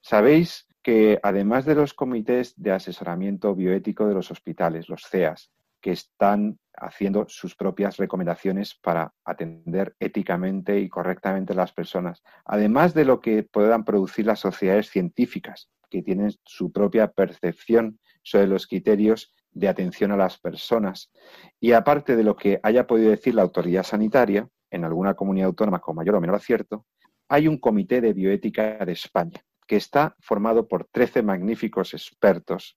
Sabéis 0.01 0.67
que 0.83 1.19
además 1.23 1.65
de 1.65 1.73
los 1.73 1.95
comités 1.95 2.53
de 2.57 2.73
asesoramiento 2.73 3.55
bioético 3.55 4.05
de 4.05 4.13
los 4.13 4.29
hospitales, 4.29 4.87
los 4.87 5.01
CEAS, 5.09 5.49
que 5.85 5.91
están 5.91 6.57
haciendo 6.73 7.27
sus 7.27 7.55
propias 7.55 7.97
recomendaciones 7.97 8.73
para 8.73 9.13
atender 9.23 9.95
éticamente 9.99 10.79
y 10.79 10.89
correctamente 10.89 11.53
a 11.53 11.57
las 11.57 11.73
personas, 11.73 12.23
además 12.43 12.95
de 12.95 13.05
lo 13.05 13.21
que 13.21 13.43
puedan 13.43 13.85
producir 13.85 14.25
las 14.25 14.39
sociedades 14.39 14.89
científicas, 14.89 15.69
que 15.91 16.01
tienen 16.01 16.31
su 16.43 16.71
propia 16.71 17.11
percepción 17.11 17.99
sobre 18.23 18.47
los 18.47 18.65
criterios 18.65 19.31
de 19.51 19.67
atención 19.67 20.11
a 20.11 20.17
las 20.17 20.39
personas. 20.39 21.11
Y 21.59 21.73
aparte 21.73 22.15
de 22.15 22.23
lo 22.23 22.35
que 22.35 22.59
haya 22.63 22.87
podido 22.87 23.11
decir 23.11 23.35
la 23.35 23.43
autoridad 23.43 23.83
sanitaria, 23.83 24.49
en 24.71 24.85
alguna 24.85 25.13
comunidad 25.13 25.49
autónoma 25.49 25.81
con 25.81 25.95
mayor 25.95 26.15
o 26.15 26.19
menor 26.19 26.37
acierto, 26.37 26.87
hay 27.29 27.47
un 27.47 27.59
comité 27.59 28.01
de 28.01 28.13
bioética 28.13 28.83
de 28.83 28.93
España 28.93 29.39
que 29.67 29.75
está 29.75 30.15
formado 30.19 30.67
por 30.67 30.87
13 30.91 31.21
magníficos 31.21 31.93
expertos 31.93 32.75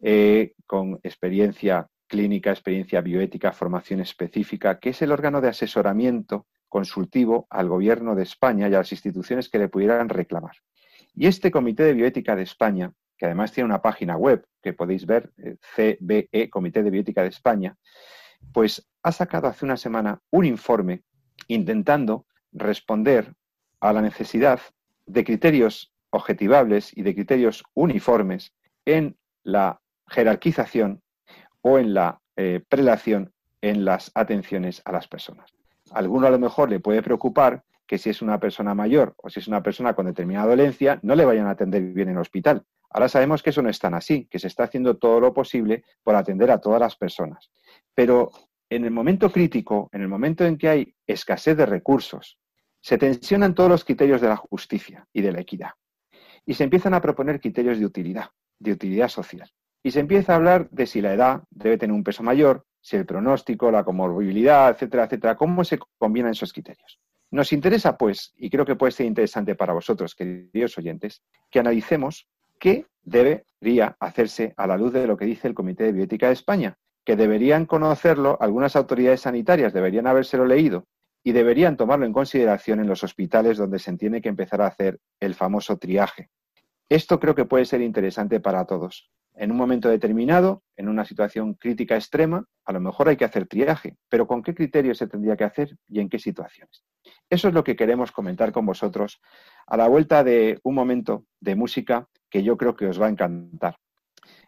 eh, 0.00 0.52
con 0.66 1.00
experiencia 1.02 1.88
clínica, 2.14 2.50
experiencia 2.50 3.00
bioética, 3.00 3.50
formación 3.50 3.98
específica, 3.98 4.78
que 4.78 4.90
es 4.90 5.02
el 5.02 5.10
órgano 5.10 5.40
de 5.40 5.48
asesoramiento 5.48 6.46
consultivo 6.68 7.48
al 7.50 7.68
Gobierno 7.68 8.14
de 8.14 8.22
España 8.22 8.68
y 8.68 8.74
a 8.74 8.78
las 8.78 8.92
instituciones 8.92 9.48
que 9.48 9.58
le 9.58 9.68
pudieran 9.68 10.08
reclamar. 10.08 10.54
Y 11.12 11.26
este 11.26 11.50
Comité 11.50 11.82
de 11.82 11.94
Bioética 11.94 12.36
de 12.36 12.44
España, 12.44 12.92
que 13.18 13.26
además 13.26 13.50
tiene 13.50 13.66
una 13.66 13.82
página 13.82 14.16
web 14.16 14.46
que 14.62 14.72
podéis 14.72 15.06
ver, 15.06 15.32
eh, 15.38 15.56
CBE, 15.74 16.50
Comité 16.50 16.84
de 16.84 16.90
Bioética 16.90 17.22
de 17.22 17.30
España, 17.30 17.76
pues 18.52 18.88
ha 19.02 19.10
sacado 19.10 19.48
hace 19.48 19.64
una 19.64 19.76
semana 19.76 20.20
un 20.30 20.44
informe 20.44 21.02
intentando 21.48 22.26
responder 22.52 23.34
a 23.80 23.92
la 23.92 24.02
necesidad 24.02 24.60
de 25.06 25.24
criterios 25.24 25.92
objetivables 26.10 26.96
y 26.96 27.02
de 27.02 27.12
criterios 27.12 27.64
uniformes 27.74 28.54
en 28.84 29.16
la 29.42 29.80
jerarquización 30.06 31.02
o 31.64 31.78
en 31.78 31.94
la 31.94 32.20
eh, 32.36 32.62
prelación 32.68 33.32
en 33.62 33.84
las 33.84 34.12
atenciones 34.14 34.82
a 34.84 34.92
las 34.92 35.08
personas. 35.08 35.50
Alguno 35.92 36.26
a 36.26 36.30
lo 36.30 36.38
mejor 36.38 36.68
le 36.68 36.80
puede 36.80 37.02
preocupar 37.02 37.64
que 37.86 37.96
si 37.96 38.10
es 38.10 38.20
una 38.20 38.38
persona 38.38 38.74
mayor 38.74 39.14
o 39.16 39.30
si 39.30 39.40
es 39.40 39.48
una 39.48 39.62
persona 39.62 39.94
con 39.94 40.06
determinada 40.06 40.48
dolencia, 40.48 41.00
no 41.02 41.14
le 41.14 41.24
vayan 41.24 41.46
a 41.46 41.50
atender 41.50 41.82
bien 41.82 42.08
en 42.08 42.16
el 42.16 42.20
hospital. 42.20 42.64
Ahora 42.90 43.08
sabemos 43.08 43.42
que 43.42 43.50
eso 43.50 43.62
no 43.62 43.70
es 43.70 43.78
tan 43.78 43.94
así, 43.94 44.26
que 44.30 44.38
se 44.38 44.48
está 44.48 44.64
haciendo 44.64 44.98
todo 44.98 45.20
lo 45.20 45.32
posible 45.32 45.84
por 46.02 46.14
atender 46.16 46.50
a 46.50 46.60
todas 46.60 46.80
las 46.80 46.96
personas. 46.96 47.50
Pero 47.94 48.30
en 48.68 48.84
el 48.84 48.90
momento 48.90 49.32
crítico, 49.32 49.88
en 49.92 50.02
el 50.02 50.08
momento 50.08 50.44
en 50.44 50.58
que 50.58 50.68
hay 50.68 50.94
escasez 51.06 51.56
de 51.56 51.66
recursos, 51.66 52.38
se 52.80 52.98
tensionan 52.98 53.54
todos 53.54 53.70
los 53.70 53.84
criterios 53.84 54.20
de 54.20 54.28
la 54.28 54.36
justicia 54.36 55.08
y 55.14 55.22
de 55.22 55.32
la 55.32 55.40
equidad. 55.40 55.70
Y 56.44 56.54
se 56.54 56.64
empiezan 56.64 56.92
a 56.92 57.00
proponer 57.00 57.40
criterios 57.40 57.78
de 57.78 57.86
utilidad, 57.86 58.28
de 58.58 58.72
utilidad 58.72 59.08
social. 59.08 59.50
Y 59.86 59.90
se 59.90 60.00
empieza 60.00 60.32
a 60.32 60.36
hablar 60.36 60.70
de 60.70 60.86
si 60.86 61.02
la 61.02 61.12
edad 61.12 61.42
debe 61.50 61.76
tener 61.76 61.94
un 61.94 62.02
peso 62.02 62.22
mayor, 62.22 62.64
si 62.80 62.96
el 62.96 63.04
pronóstico, 63.04 63.70
la 63.70 63.84
comorbilidad, 63.84 64.70
etcétera, 64.70 65.04
etcétera, 65.04 65.36
cómo 65.36 65.62
se 65.62 65.78
combinan 65.98 66.32
esos 66.32 66.54
criterios. 66.54 66.98
Nos 67.30 67.52
interesa, 67.52 67.98
pues, 67.98 68.32
y 68.38 68.48
creo 68.48 68.64
que 68.64 68.76
puede 68.76 68.92
ser 68.92 69.04
interesante 69.04 69.54
para 69.54 69.74
vosotros, 69.74 70.14
queridos 70.14 70.78
oyentes, 70.78 71.22
que 71.50 71.58
analicemos 71.58 72.26
qué 72.58 72.86
debería 73.02 73.94
hacerse 74.00 74.54
a 74.56 74.66
la 74.66 74.78
luz 74.78 74.94
de 74.94 75.06
lo 75.06 75.18
que 75.18 75.26
dice 75.26 75.48
el 75.48 75.54
Comité 75.54 75.84
de 75.84 75.92
Bioética 75.92 76.28
de 76.28 76.32
España, 76.32 76.78
que 77.04 77.16
deberían 77.16 77.66
conocerlo 77.66 78.38
algunas 78.40 78.76
autoridades 78.76 79.20
sanitarias, 79.20 79.74
deberían 79.74 80.06
habérselo 80.06 80.46
leído 80.46 80.86
y 81.22 81.32
deberían 81.32 81.76
tomarlo 81.76 82.06
en 82.06 82.12
consideración 82.14 82.80
en 82.80 82.86
los 82.86 83.04
hospitales 83.04 83.58
donde 83.58 83.78
se 83.78 83.94
tiene 83.98 84.22
que 84.22 84.30
empezar 84.30 84.62
a 84.62 84.68
hacer 84.68 84.98
el 85.20 85.34
famoso 85.34 85.76
triaje. 85.76 86.30
Esto 86.88 87.20
creo 87.20 87.34
que 87.34 87.44
puede 87.44 87.66
ser 87.66 87.82
interesante 87.82 88.40
para 88.40 88.64
todos. 88.64 89.10
En 89.34 89.50
un 89.50 89.56
momento 89.56 89.88
determinado, 89.88 90.62
en 90.76 90.88
una 90.88 91.04
situación 91.04 91.54
crítica 91.54 91.96
extrema, 91.96 92.46
a 92.64 92.72
lo 92.72 92.80
mejor 92.80 93.08
hay 93.08 93.16
que 93.16 93.24
hacer 93.24 93.46
triaje, 93.46 93.96
pero 94.08 94.26
¿con 94.28 94.42
qué 94.42 94.54
criterios 94.54 94.98
se 94.98 95.08
tendría 95.08 95.36
que 95.36 95.44
hacer 95.44 95.76
y 95.88 96.00
en 96.00 96.08
qué 96.08 96.18
situaciones? 96.18 96.84
Eso 97.28 97.48
es 97.48 97.54
lo 97.54 97.64
que 97.64 97.74
queremos 97.74 98.12
comentar 98.12 98.52
con 98.52 98.64
vosotros 98.64 99.20
a 99.66 99.76
la 99.76 99.88
vuelta 99.88 100.22
de 100.22 100.60
un 100.62 100.74
momento 100.74 101.26
de 101.40 101.56
música 101.56 102.08
que 102.30 102.42
yo 102.42 102.56
creo 102.56 102.76
que 102.76 102.86
os 102.86 103.00
va 103.00 103.06
a 103.06 103.10
encantar. 103.10 103.76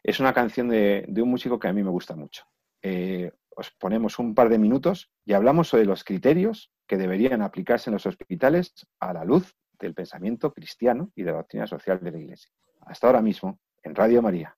Es 0.03 0.21
una 0.21 0.33
canción 0.33 0.69
de, 0.69 1.07
un 1.17 1.31
músico 1.31 1.59
que 1.59 1.69
a 1.69 1.73
mí 1.73 1.83
me 1.83 1.91
gusta 1.91 2.15
mucho. 2.15 2.45
Eh, 2.81 3.33
os 3.57 3.71
ponemos 3.73 4.19
un 4.19 4.35
par 4.35 4.49
de 4.49 4.59
minutos 4.59 5.11
y 5.25 5.33
hablamos 5.33 5.69
sobre 5.69 5.85
los 5.85 6.05
criterios 6.05 6.71
que 6.87 6.97
deberían 6.97 7.43
aplicarse 7.43 7.91
en 7.91 7.95
los 7.95 8.07
hospitales 8.07 8.73
a 9.01 9.13
la 9.13 9.25
luz 9.25 9.57
del 9.79 9.95
pensamiento 9.95 10.53
cristiano 10.53 11.11
y 11.15 11.23
de 11.23 11.33
la 11.33 11.39
doctrina 11.39 11.67
social 11.67 12.01
de 12.01 12.13
la 12.13 12.19
Iglesia. 12.19 12.51
Hasta 12.83 13.09
ahora 13.09 13.23
mismo, 13.23 13.59
en 13.87 13.95
Radio 13.95 14.21
María. 14.21 14.53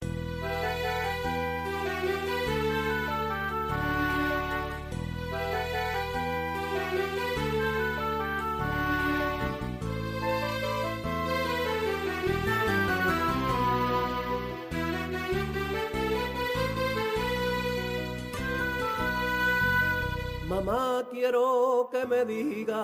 Mamá, 20.49 21.07
quiero 21.11 21.89
que 21.93 22.07
me 22.07 22.25
digas, 22.25 22.83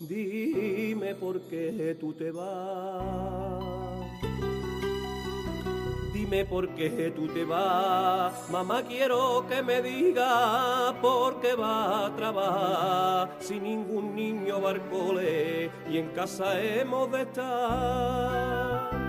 dime 0.00 1.14
por 1.14 1.40
qué 1.42 1.96
tú 1.98 2.12
te 2.12 2.32
vas. 2.32 3.99
Dime 6.12 6.44
por 6.44 6.68
qué 6.70 7.12
tú 7.14 7.26
te 7.28 7.44
vas, 7.44 8.48
mamá 8.50 8.82
quiero 8.82 9.46
que 9.48 9.62
me 9.62 9.82
diga 9.82 10.94
por 11.00 11.40
qué 11.40 11.54
va 11.54 12.06
a 12.06 12.14
trabajar 12.14 13.36
si 13.40 13.58
ningún 13.58 14.14
niño 14.14 14.60
barcole 14.60 15.70
y 15.90 15.98
en 15.98 16.08
casa 16.10 16.60
hemos 16.60 17.10
de 17.10 17.22
estar 17.22 19.00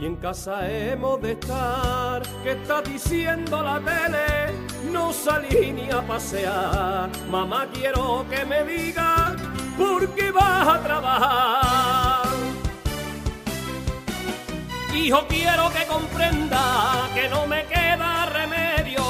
y 0.00 0.06
en 0.06 0.16
casa 0.16 0.68
hemos 0.68 1.20
de 1.22 1.32
estar. 1.32 2.22
¿Qué 2.42 2.52
está 2.52 2.82
diciendo 2.82 3.62
la 3.62 3.80
tele? 3.80 4.52
No 4.90 5.12
salí 5.12 5.72
ni 5.72 5.90
a 5.90 6.02
pasear. 6.02 7.10
Mamá, 7.30 7.66
quiero 7.72 8.26
que 8.28 8.44
me 8.44 8.64
diga 8.64 9.36
por 9.76 10.08
qué 10.14 10.30
vas 10.30 10.68
a 10.68 10.82
trabajar. 10.82 12.23
Hijo, 14.94 15.26
quiero 15.28 15.70
que 15.72 15.84
comprenda 15.86 17.08
que 17.14 17.28
no 17.28 17.46
me 17.46 17.64
queda 17.66 18.26
remedio. 18.26 19.02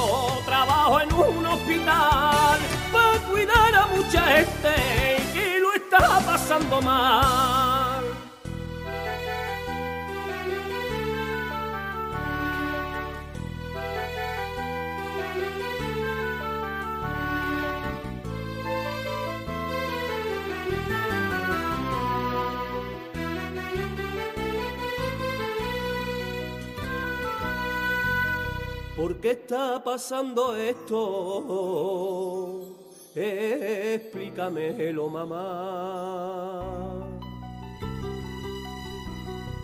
Trabajo 0.46 1.00
en 1.00 1.12
un 1.12 1.46
hospital 1.46 2.58
para 2.90 3.18
cuidar 3.30 3.74
a 3.74 3.86
mucha 3.88 4.22
gente 4.22 4.74
que 5.34 5.60
lo 5.60 5.74
está 5.74 6.20
pasando 6.20 6.80
mal. 6.80 7.83
Qué 29.24 29.30
está 29.30 29.82
pasando 29.82 30.54
esto? 30.54 31.00
Explícamelo, 33.14 35.08
mamá. 35.08 36.62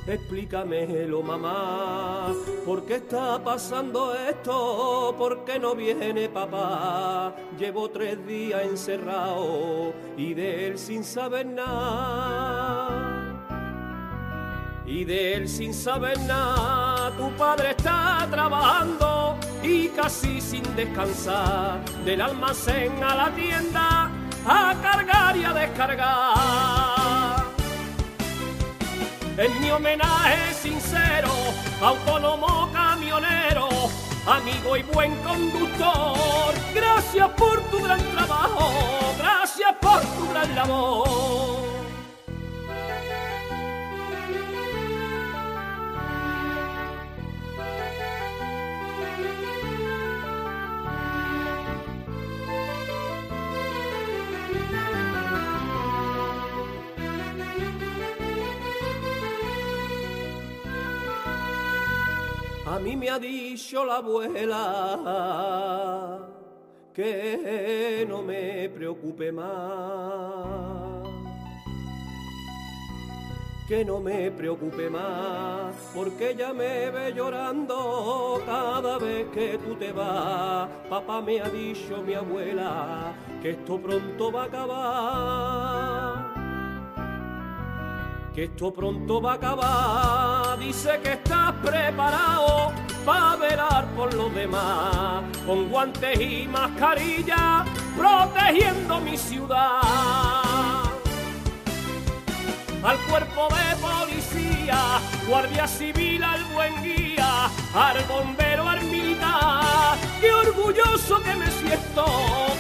Explícamelo, 0.07 1.23
mamá. 1.23 2.35
¿Por 2.65 2.87
qué 2.87 2.95
está 2.95 3.39
pasando 3.45 4.15
esto? 4.15 5.15
¿Por 5.19 5.45
qué 5.45 5.59
no 5.59 5.75
viene 5.75 6.31
papá? 6.31 7.37
Llevo 7.59 7.91
tres 7.91 8.27
días 8.27 8.63
encerrado 8.65 9.93
y 10.17 10.33
de 10.33 10.69
él 10.69 10.79
sin 10.79 11.05
saber 11.05 11.45
nada 11.45 13.11
y 14.87 15.05
de 15.05 15.35
él 15.35 15.47
sin 15.49 15.75
saber 15.75 16.19
nada. 16.21 17.13
Tu 17.17 17.31
padre 17.37 17.73
está 17.73 18.27
trabajando 18.31 19.10
y 19.63 19.89
casi 19.89 20.41
sin 20.41 20.63
descansar, 20.75 21.85
del 22.05 22.21
almacén 22.21 23.03
a 23.03 23.15
la 23.15 23.31
tienda 23.31 24.11
a 24.47 24.75
cargar 24.83 25.37
y 25.37 25.45
a 25.45 25.53
descargar. 25.53 27.45
En 29.37 29.61
mi 29.61 29.71
homenaje 29.71 30.55
sincero, 30.55 31.31
autónomo 31.81 32.71
camionero, 32.73 33.69
amigo 34.27 34.77
y 34.77 34.83
buen 34.83 35.15
conductor, 35.23 36.55
gracias 36.75 37.29
por 37.31 37.61
tu 37.71 37.83
gran 37.83 38.01
trabajo, 38.13 38.71
gracias 39.19 39.73
por 39.81 40.01
tu 40.01 40.31
gran 40.31 40.55
labor. 40.55 41.80
A 62.71 62.79
mí 62.79 62.95
me 62.95 63.11
ha 63.11 63.19
dicho 63.19 63.85
la 63.85 63.97
abuela 63.97 64.61
que 66.95 68.07
no 68.09 68.23
me 68.23 68.69
preocupe 68.69 69.33
más, 69.33 71.03
que 73.67 73.85
no 73.85 73.99
me 73.99 74.31
preocupe 74.31 74.89
más, 74.89 75.75
porque 75.93 76.31
ella 76.31 76.53
me 76.53 76.93
ve 76.93 77.13
llorando 77.13 78.41
cada 78.47 78.99
vez 78.99 79.27
que 79.31 79.59
tú 79.59 79.75
te 79.75 79.91
vas. 79.91 80.69
Papá 80.89 81.21
me 81.21 81.41
ha 81.41 81.49
dicho 81.49 82.01
mi 82.07 82.15
abuela 82.15 83.13
que 83.43 83.51
esto 83.51 83.81
pronto 83.81 84.31
va 84.31 84.43
a 84.43 84.45
acabar. 84.45 86.00
Que 88.35 88.45
esto 88.45 88.73
pronto 88.73 89.21
va 89.21 89.33
a 89.33 89.35
acabar, 89.35 90.59
dice 90.59 91.01
que 91.03 91.13
estás 91.15 91.53
preparado 91.65 92.73
para 93.05 93.37
velar 93.37 93.87
por 93.97 94.15
los 94.15 94.33
demás, 94.35 95.25
con 95.45 95.69
guantes 95.69 96.21
y 96.21 96.47
mascarilla, 96.47 97.65
protegiendo 97.97 99.01
mi 99.01 99.17
ciudad 99.17 99.81
al 102.83 102.99
cuerpo 103.09 103.49
de 103.49 103.77
policía, 103.77 105.01
guardia 105.29 105.67
civil 105.67 106.23
al 106.23 106.43
buen 106.45 106.83
guía, 106.83 107.51
al 107.75 108.05
bombero 108.05 108.69
al 108.69 108.83
militar. 108.85 109.97
Qué 110.21 110.33
orgulloso 110.33 111.21
que 111.23 111.35
me 111.35 111.51
siento, 111.51 112.07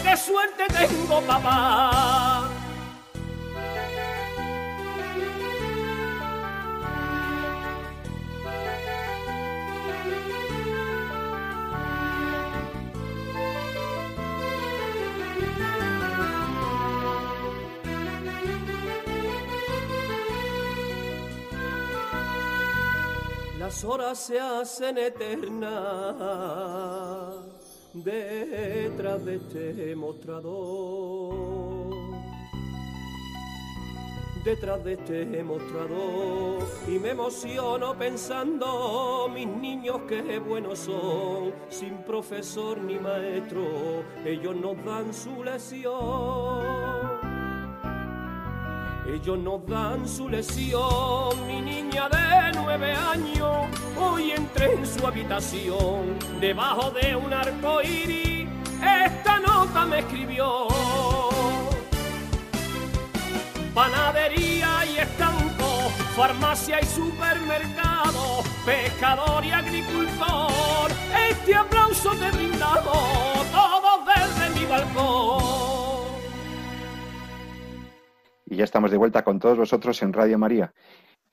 qué 0.02 0.16
suerte 0.16 0.64
tengo 0.68 1.20
papá. 1.22 2.59
Las 23.70 23.84
horas 23.84 24.18
se 24.18 24.40
hacen 24.40 24.98
eternas 24.98 25.70
detrás 27.94 29.24
de 29.24 29.36
este 29.36 29.94
mostrador. 29.94 31.94
Detrás 34.44 34.82
de 34.82 34.94
este 34.94 35.44
mostrador 35.44 36.66
y 36.88 36.98
me 36.98 37.10
emociono 37.10 37.96
pensando 37.96 39.28
mis 39.32 39.46
niños 39.46 40.00
que 40.08 40.40
buenos 40.40 40.80
son, 40.80 41.54
sin 41.68 41.98
profesor 41.98 42.76
ni 42.78 42.98
maestro, 42.98 44.02
ellos 44.24 44.56
nos 44.56 44.84
dan 44.84 45.14
su 45.14 45.44
lección. 45.44 47.09
Ellos 49.12 49.38
nos 49.38 49.66
dan 49.66 50.08
su 50.08 50.28
lesión, 50.28 51.46
mi 51.48 51.60
niña 51.60 52.08
de 52.08 52.52
nueve 52.54 52.92
años. 52.92 53.66
Hoy 53.98 54.30
entré 54.30 54.72
en 54.74 54.86
su 54.86 55.04
habitación, 55.04 56.16
debajo 56.40 56.92
de 56.92 57.16
un 57.16 57.32
arco 57.32 57.82
iris. 57.82 58.48
Esta 58.80 59.40
nota 59.40 59.84
me 59.84 59.98
escribió. 59.98 60.68
Panadería 63.74 64.86
y 64.86 64.98
estampo, 64.98 65.90
farmacia 66.14 66.80
y 66.80 66.86
supermercado, 66.86 68.44
pescador 68.64 69.44
y 69.44 69.50
agricultor. 69.50 70.90
Este 71.30 71.54
aplauso 71.56 72.10
te 72.12 72.30
brindado, 72.30 72.92
todos 73.50 74.06
desde 74.06 74.60
mi 74.60 74.66
balcón. 74.66 75.69
Y 78.50 78.56
ya 78.56 78.64
estamos 78.64 78.90
de 78.90 78.96
vuelta 78.96 79.22
con 79.22 79.38
todos 79.38 79.56
vosotros 79.56 80.02
en 80.02 80.12
Radio 80.12 80.36
María. 80.36 80.74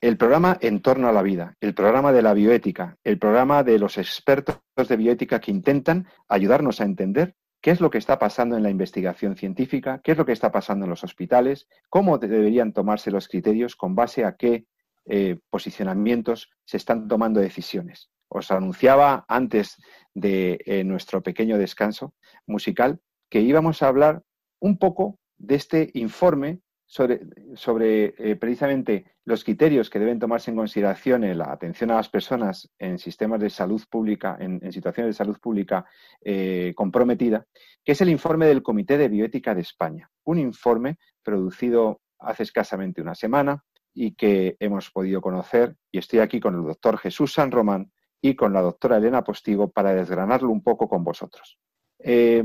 El 0.00 0.16
programa 0.16 0.56
En 0.60 0.80
torno 0.80 1.08
a 1.08 1.12
la 1.12 1.22
vida, 1.22 1.56
el 1.60 1.74
programa 1.74 2.12
de 2.12 2.22
la 2.22 2.32
bioética, 2.32 2.96
el 3.02 3.18
programa 3.18 3.64
de 3.64 3.80
los 3.80 3.98
expertos 3.98 4.60
de 4.76 4.96
bioética 4.96 5.40
que 5.40 5.50
intentan 5.50 6.06
ayudarnos 6.28 6.80
a 6.80 6.84
entender 6.84 7.34
qué 7.60 7.72
es 7.72 7.80
lo 7.80 7.90
que 7.90 7.98
está 7.98 8.20
pasando 8.20 8.56
en 8.56 8.62
la 8.62 8.70
investigación 8.70 9.34
científica, 9.34 10.00
qué 10.04 10.12
es 10.12 10.18
lo 10.18 10.24
que 10.24 10.30
está 10.30 10.52
pasando 10.52 10.84
en 10.84 10.90
los 10.90 11.02
hospitales, 11.02 11.66
cómo 11.88 12.18
deberían 12.18 12.72
tomarse 12.72 13.10
los 13.10 13.26
criterios, 13.26 13.74
con 13.74 13.96
base 13.96 14.24
a 14.24 14.36
qué 14.36 14.66
eh, 15.06 15.40
posicionamientos 15.50 16.48
se 16.64 16.76
están 16.76 17.08
tomando 17.08 17.40
decisiones. 17.40 18.10
Os 18.28 18.52
anunciaba 18.52 19.24
antes 19.26 19.74
de 20.14 20.60
eh, 20.64 20.84
nuestro 20.84 21.20
pequeño 21.20 21.58
descanso 21.58 22.14
musical 22.46 23.00
que 23.28 23.40
íbamos 23.40 23.82
a 23.82 23.88
hablar 23.88 24.22
un 24.60 24.78
poco 24.78 25.18
de 25.36 25.56
este 25.56 25.90
informe 25.94 26.60
sobre, 26.88 28.14
eh, 28.16 28.36
precisamente 28.36 29.12
los 29.26 29.44
criterios 29.44 29.90
que 29.90 29.98
deben 29.98 30.18
tomarse 30.18 30.50
en 30.50 30.56
consideración 30.56 31.22
en 31.22 31.36
la 31.36 31.52
atención 31.52 31.90
a 31.90 31.96
las 31.96 32.08
personas 32.08 32.70
en 32.78 32.98
sistemas 32.98 33.40
de 33.40 33.50
salud 33.50 33.82
pública, 33.90 34.38
en, 34.40 34.72
situaciones 34.72 35.10
de 35.10 35.18
salud 35.18 35.38
pública 35.38 35.84
eh, 36.24 36.72
comprometida, 36.74 37.46
que 37.84 37.92
es 37.92 38.00
el 38.00 38.08
informe 38.08 38.46
del 38.46 38.62
Comité 38.62 38.96
de 38.96 39.08
Bioética 39.08 39.54
de 39.54 39.60
España. 39.60 40.10
Un 40.24 40.38
informe 40.38 40.98
producido 41.22 42.00
hace 42.18 42.44
escasamente 42.44 43.02
una 43.02 43.14
semana 43.14 43.62
y 43.92 44.14
que 44.14 44.56
hemos 44.58 44.90
podido 44.90 45.20
conocer, 45.20 45.76
y 45.92 45.98
estoy 45.98 46.20
aquí 46.20 46.40
con 46.40 46.54
el 46.54 46.62
doctor 46.62 46.96
Jesús 46.96 47.34
San 47.34 47.50
Román 47.50 47.92
y 48.22 48.34
con 48.34 48.54
la 48.54 48.62
doctora 48.62 48.96
Elena 48.96 49.24
Postigo 49.24 49.70
para 49.70 49.92
desgranarlo 49.92 50.48
un 50.48 50.62
poco 50.62 50.88
con 50.88 51.04
vosotros. 51.04 51.58
Eh, 51.98 52.42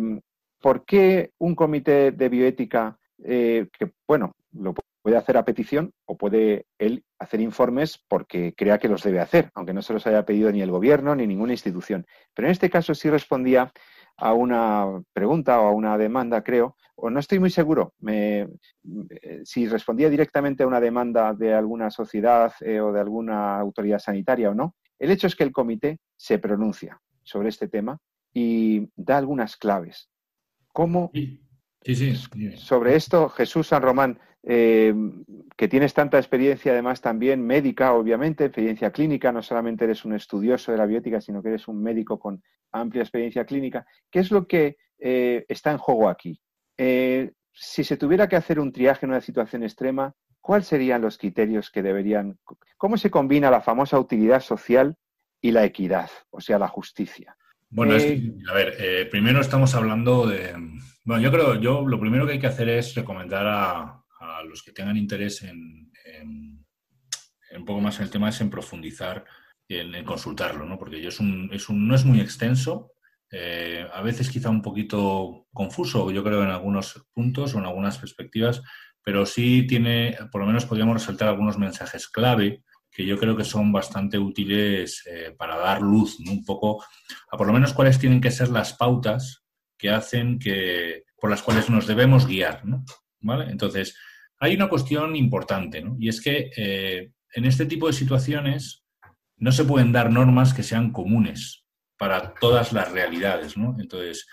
¿Por 0.60 0.84
qué 0.84 1.32
un 1.40 1.56
comité 1.56 2.12
de 2.12 2.30
bioética 2.30 3.00
eh, 3.24 3.68
que, 3.78 3.92
bueno, 4.08 4.36
lo 4.52 4.74
puede 5.02 5.18
hacer 5.18 5.38
a 5.38 5.46
petición 5.46 5.92
o 6.06 6.18
puede 6.18 6.66
él 6.80 7.04
hacer 7.20 7.42
informes 7.42 8.02
porque 8.08 8.54
crea 8.56 8.80
que 8.80 8.88
los 8.88 9.04
debe 9.04 9.20
hacer, 9.20 9.50
aunque 9.54 9.74
no 9.74 9.82
se 9.82 9.94
los 9.94 10.08
haya 10.08 10.26
pedido 10.26 10.52
ni 10.52 10.62
el 10.62 10.72
gobierno 10.72 11.16
ni 11.16 11.28
ninguna 11.28 11.54
institución. 11.54 12.06
Pero 12.34 12.48
en 12.48 12.54
este 12.54 12.70
caso 12.70 12.96
sí 12.96 13.10
respondía 13.10 13.72
a 14.18 14.34
una 14.34 15.02
pregunta 15.12 15.60
o 15.60 15.68
a 15.68 15.72
una 15.72 15.98
demanda, 15.98 16.44
creo, 16.44 16.76
o 16.96 17.10
no 17.10 17.20
estoy 17.20 17.40
muy 17.40 17.50
seguro 17.50 17.94
eh, 18.08 18.48
si 19.44 19.68
respondía 19.68 20.10
directamente 20.10 20.64
a 20.64 20.68
una 20.68 20.80
demanda 20.80 21.34
de 21.34 21.54
alguna 21.54 21.90
sociedad 21.90 22.54
eh, 22.62 22.80
o 22.80 22.94
de 22.94 23.00
alguna 23.00 23.60
autoridad 23.60 24.00
sanitaria 24.00 24.52
o 24.52 24.54
no. 24.54 24.76
El 25.00 25.12
hecho 25.12 25.28
es 25.28 25.36
que 25.36 25.44
el 25.44 25.52
comité 25.52 26.00
se 26.16 26.38
pronuncia 26.38 27.00
sobre 27.24 27.50
este 27.50 27.68
tema 27.68 27.98
y 28.34 28.88
da 28.96 29.18
algunas 29.18 29.58
claves. 29.58 30.10
¿Cómo 30.72 31.12
Sí, 31.84 31.96
sí. 31.96 32.16
Sobre 32.56 32.96
esto, 32.96 33.30
Jesús 33.30 33.68
San 33.68 33.82
Román, 33.82 34.20
eh, 34.46 34.94
que 35.56 35.68
tienes 35.68 35.94
tanta 35.94 36.18
experiencia, 36.18 36.72
además 36.72 37.02
también 37.02 37.46
médica, 37.46 37.94
obviamente, 37.94 38.46
experiencia 38.46 38.92
clínica, 38.92 39.32
no 39.32 39.42
solamente 39.42 39.84
eres 39.86 40.06
un 40.06 40.14
estudioso 40.14 40.72
de 40.72 40.78
la 40.78 40.86
biótica, 40.86 41.20
sino 41.22 41.42
que 41.42 41.50
eres 41.50 41.68
un 41.68 41.82
médico 41.82 42.20
con 42.20 42.42
amplia 42.72 43.04
experiencia 43.04 43.46
clínica. 43.46 43.86
¿Qué 44.10 44.20
es 44.20 44.32
lo 44.32 44.48
que 44.48 44.78
eh, 45.00 45.46
está 45.48 45.72
en 45.72 45.78
juego 45.78 46.10
aquí? 46.10 46.40
Eh, 46.78 47.32
si 47.52 47.84
se 47.84 47.98
tuviera 47.98 48.28
que 48.28 48.36
hacer 48.36 48.60
un 48.60 48.72
triaje 48.72 49.06
en 49.06 49.12
una 49.12 49.22
situación 49.22 49.64
extrema, 49.64 50.14
¿cuáles 50.42 50.68
serían 50.68 51.02
los 51.02 51.18
criterios 51.18 51.70
que 51.70 51.84
deberían... 51.84 52.40
¿Cómo 52.78 52.98
se 52.98 53.12
combina 53.12 53.52
la 53.52 53.62
famosa 53.62 54.00
utilidad 54.00 54.42
social 54.42 54.96
y 55.40 55.52
la 55.52 55.66
equidad, 55.66 56.10
o 56.32 56.42
sea, 56.42 56.58
la 56.58 56.68
justicia? 56.68 57.36
Bueno, 57.70 57.94
a 57.94 58.54
ver, 58.54 59.10
primero 59.10 59.42
estamos 59.42 59.74
hablando 59.76 60.28
de 60.28 60.54
bueno, 61.04 61.22
yo 61.22 61.32
creo, 61.32 61.56
yo 61.56 61.86
lo 61.88 62.00
primero 62.00 62.26
que 62.26 62.34
hay 62.34 62.40
que 62.40 62.48
hacer 62.48 62.70
es 62.70 62.96
recomendar 62.96 63.46
a, 63.48 64.00
los 64.48 64.64
que 64.64 64.72
tengan 64.72 64.98
interés 64.98 65.42
en, 65.44 65.92
un 67.56 67.66
poco 67.66 67.82
más 67.82 67.98
en 67.98 68.04
el 68.04 68.10
tema 68.10 68.30
es 68.30 68.42
en 68.42 68.50
profundizar, 68.50 69.24
en, 69.68 69.94
en 69.96 70.06
consultarlo, 70.06 70.66
¿no? 70.66 70.78
Porque 70.78 71.06
es 71.06 71.20
un, 71.20 71.50
es 71.54 71.70
un, 71.70 71.88
no 71.88 71.96
es 71.96 72.04
muy 72.04 72.20
extenso, 72.20 72.94
eh, 73.36 73.88
a 73.92 74.04
veces 74.04 74.30
quizá 74.30 74.52
un 74.52 74.62
poquito 74.62 75.48
confuso, 75.52 76.12
yo 76.12 76.24
creo, 76.24 76.44
en 76.44 76.52
algunos 76.52 77.08
puntos 77.14 77.56
o 77.56 77.58
en 77.58 77.66
algunas 77.66 77.98
perspectivas, 77.98 78.62
pero 79.04 79.26
sí 79.26 79.66
tiene, 79.68 80.16
por 80.32 80.42
lo 80.42 80.48
menos 80.48 80.66
podríamos 80.66 80.96
resaltar 80.96 81.30
algunos 81.30 81.58
mensajes 81.58 82.08
clave 82.08 82.64
que 82.92 83.08
yo 83.08 83.18
creo 83.18 83.36
que 83.36 83.44
son 83.44 83.72
bastante 83.72 84.20
útiles 84.20 85.02
eh, 85.08 85.34
para 85.36 85.58
dar 85.58 85.82
luz, 85.82 86.20
un 86.20 86.46
poco 86.46 86.86
a 87.32 87.36
por 87.36 87.48
lo 87.48 87.54
menos 87.54 87.74
cuáles 87.74 87.98
tienen 87.98 88.22
que 88.22 88.30
ser 88.30 88.50
las 88.50 88.74
pautas 88.74 89.43
que 89.84 89.90
hacen 89.90 90.40
que, 90.40 91.04
por 91.20 91.30
las 91.30 91.42
cuales 91.42 91.70
nos 91.70 91.88
debemos 91.88 92.26
guiar, 92.26 92.64
¿no? 92.64 92.86
¿Vale? 93.20 93.52
Entonces, 93.52 93.98
hay 94.40 94.56
una 94.56 94.70
cuestión 94.70 95.14
importante, 95.18 95.82
¿no? 95.82 95.98
Y 96.00 96.08
es 96.08 96.22
que 96.22 96.52
eh, 96.56 97.12
en 97.34 97.44
este 97.44 97.66
tipo 97.66 97.88
de 97.88 97.92
situaciones 97.92 98.86
no 99.36 99.52
se 99.52 99.66
pueden 99.66 99.92
dar 99.92 100.10
normas 100.10 100.54
que 100.54 100.64
sean 100.64 100.94
comunes 100.94 101.66
para 101.98 102.34
todas 102.36 102.72
las 102.72 102.94
realidades, 102.94 103.58
¿no? 103.58 103.76
Entonces, 103.78 104.26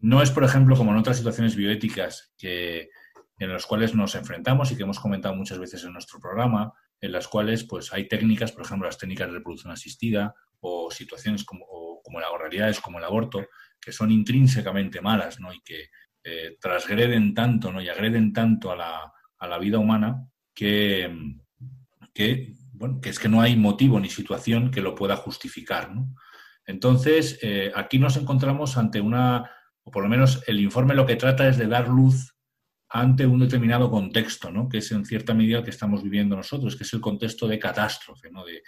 no 0.00 0.20
es, 0.20 0.30
por 0.30 0.44
ejemplo, 0.44 0.76
como 0.76 0.90
en 0.90 0.98
otras 0.98 1.16
situaciones 1.16 1.56
bioéticas 1.56 2.34
que, 2.36 2.90
en 3.38 3.50
las 3.50 3.64
cuales 3.64 3.94
nos 3.94 4.14
enfrentamos 4.16 4.70
y 4.70 4.76
que 4.76 4.82
hemos 4.82 5.00
comentado 5.00 5.34
muchas 5.34 5.58
veces 5.58 5.82
en 5.84 5.94
nuestro 5.94 6.20
programa, 6.20 6.74
en 7.00 7.12
las 7.12 7.26
cuales 7.26 7.64
pues, 7.64 7.90
hay 7.94 8.06
técnicas, 8.06 8.52
por 8.52 8.66
ejemplo, 8.66 8.86
las 8.86 8.98
técnicas 8.98 9.28
de 9.28 9.38
reproducción 9.38 9.72
asistida 9.72 10.34
o 10.60 10.90
situaciones 10.90 11.42
como, 11.44 12.02
como 12.02 12.18
o 12.18 12.38
realidades 12.38 12.80
como 12.80 12.98
el 12.98 13.04
aborto, 13.04 13.46
que 13.80 13.92
son 13.92 14.10
intrínsecamente 14.10 15.00
malas 15.00 15.40
¿no? 15.40 15.52
y 15.52 15.60
que 15.60 15.88
eh, 16.22 16.56
transgreden 16.60 17.34
tanto 17.34 17.72
¿no? 17.72 17.80
y 17.80 17.88
agreden 17.88 18.32
tanto 18.32 18.70
a 18.70 18.76
la, 18.76 19.12
a 19.38 19.48
la 19.48 19.58
vida 19.58 19.78
humana 19.78 20.26
que, 20.54 21.10
que, 22.12 22.54
bueno, 22.72 23.00
que 23.00 23.08
es 23.08 23.18
que 23.18 23.28
no 23.28 23.40
hay 23.40 23.56
motivo 23.56 23.98
ni 23.98 24.10
situación 24.10 24.70
que 24.70 24.82
lo 24.82 24.94
pueda 24.94 25.16
justificar. 25.16 25.90
Entonces, 26.66 27.38
eh, 27.42 27.72
aquí 27.74 27.98
nos 27.98 28.16
encontramos 28.16 28.76
ante 28.76 29.00
una, 29.00 29.50
o 29.82 29.90
por 29.90 30.02
lo 30.02 30.08
menos 30.08 30.42
el 30.46 30.60
informe 30.60 30.94
lo 30.94 31.06
que 31.06 31.16
trata 31.16 31.48
es 31.48 31.56
de 31.56 31.66
dar 31.66 31.88
luz 31.88 32.34
ante 32.90 33.24
un 33.24 33.38
determinado 33.38 33.90
contexto, 33.90 34.50
¿no? 34.50 34.68
que 34.68 34.78
es 34.78 34.90
en 34.92 35.04
cierta 35.04 35.32
medida 35.32 35.58
el 35.58 35.64
que 35.64 35.70
estamos 35.70 36.02
viviendo 36.02 36.36
nosotros, 36.36 36.76
que 36.76 36.82
es 36.82 36.92
el 36.92 37.00
contexto 37.00 37.46
de 37.46 37.58
catástrofe, 37.58 38.30
¿no? 38.30 38.44
de, 38.44 38.62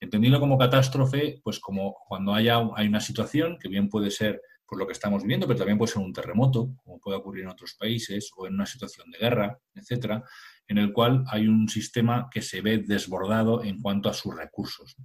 entendido 0.00 0.40
como 0.40 0.58
catástrofe, 0.58 1.40
pues 1.42 1.58
como 1.58 1.94
cuando 2.06 2.34
haya, 2.34 2.60
hay 2.76 2.86
una 2.86 3.00
situación 3.00 3.58
que 3.60 3.68
bien 3.68 3.88
puede 3.88 4.10
ser 4.10 4.40
por 4.66 4.78
lo 4.78 4.86
que 4.86 4.92
estamos 4.92 5.22
viviendo, 5.22 5.46
pero 5.46 5.58
también 5.58 5.78
puede 5.78 5.92
ser 5.92 6.02
un 6.02 6.12
terremoto, 6.12 6.74
como 6.82 6.98
puede 6.98 7.18
ocurrir 7.18 7.44
en 7.44 7.50
otros 7.50 7.74
países, 7.74 8.30
o 8.36 8.46
en 8.46 8.54
una 8.54 8.66
situación 8.66 9.10
de 9.10 9.18
guerra, 9.18 9.58
etcétera, 9.74 10.22
en 10.66 10.78
el 10.78 10.92
cual 10.92 11.24
hay 11.28 11.46
un 11.46 11.68
sistema 11.68 12.28
que 12.30 12.42
se 12.42 12.60
ve 12.60 12.78
desbordado 12.78 13.62
en 13.62 13.80
cuanto 13.80 14.08
a 14.08 14.14
sus 14.14 14.34
recursos. 14.34 14.96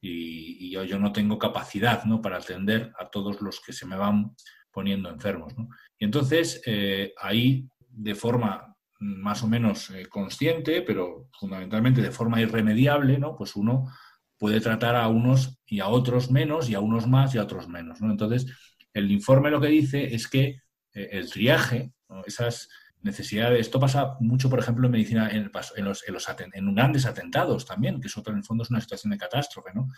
Y, 0.00 0.70
yo, 0.70 0.84
yo, 0.84 0.98
no 0.98 1.12
tengo 1.12 1.38
capacidad 1.38 2.04
¿no? 2.04 2.20
para 2.20 2.36
atender 2.36 2.92
a 2.98 3.08
todos 3.08 3.40
los 3.40 3.60
que 3.60 3.72
se 3.72 3.86
me 3.86 3.96
van 3.96 4.36
poniendo 4.70 5.08
enfermos. 5.08 5.54
Y 5.98 6.04
entonces, 6.04 6.62
eh, 6.66 7.12
ahí, 7.18 7.66
de 7.88 8.14
forma 8.14 8.75
más 8.98 9.42
o 9.42 9.48
menos 9.48 9.90
eh, 9.90 10.06
consciente, 10.06 10.82
pero 10.82 11.28
fundamentalmente 11.38 12.02
de 12.02 12.10
forma 12.10 12.40
irremediable, 12.40 13.18
¿no? 13.18 13.36
pues 13.36 13.56
uno 13.56 13.92
puede 14.38 14.60
tratar 14.60 14.96
a 14.96 15.08
unos 15.08 15.58
y 15.66 15.80
a 15.80 15.88
otros 15.88 16.30
menos, 16.30 16.68
y 16.68 16.74
a 16.74 16.80
unos 16.80 17.06
más 17.06 17.34
y 17.34 17.38
a 17.38 17.42
otros 17.42 17.68
menos. 17.68 18.00
¿no? 18.00 18.10
Entonces, 18.10 18.46
el 18.92 19.10
informe 19.10 19.50
lo 19.50 19.60
que 19.60 19.68
dice 19.68 20.14
es 20.14 20.28
que 20.28 20.60
eh, 20.92 21.08
el 21.12 21.30
triaje, 21.30 21.92
esas 22.26 22.68
necesidades, 23.02 23.60
esto 23.60 23.78
pasa 23.78 24.16
mucho, 24.20 24.50
por 24.50 24.58
ejemplo, 24.58 24.86
en 24.86 24.92
medicina, 24.92 25.30
en, 25.30 25.50
los, 25.84 26.04
en, 26.06 26.74
grandes 26.74 27.06
atentados 27.06 27.64
también, 27.64 28.00
que 28.00 28.08
eso 28.08 28.22
en 28.26 28.36
el 28.36 28.44
fondo 28.44 28.64
es 28.64 28.70
una 28.70 28.80
situación 28.80 29.12
de 29.12 29.18
catástrofe, 29.18 29.70
¿no? 29.74 29.88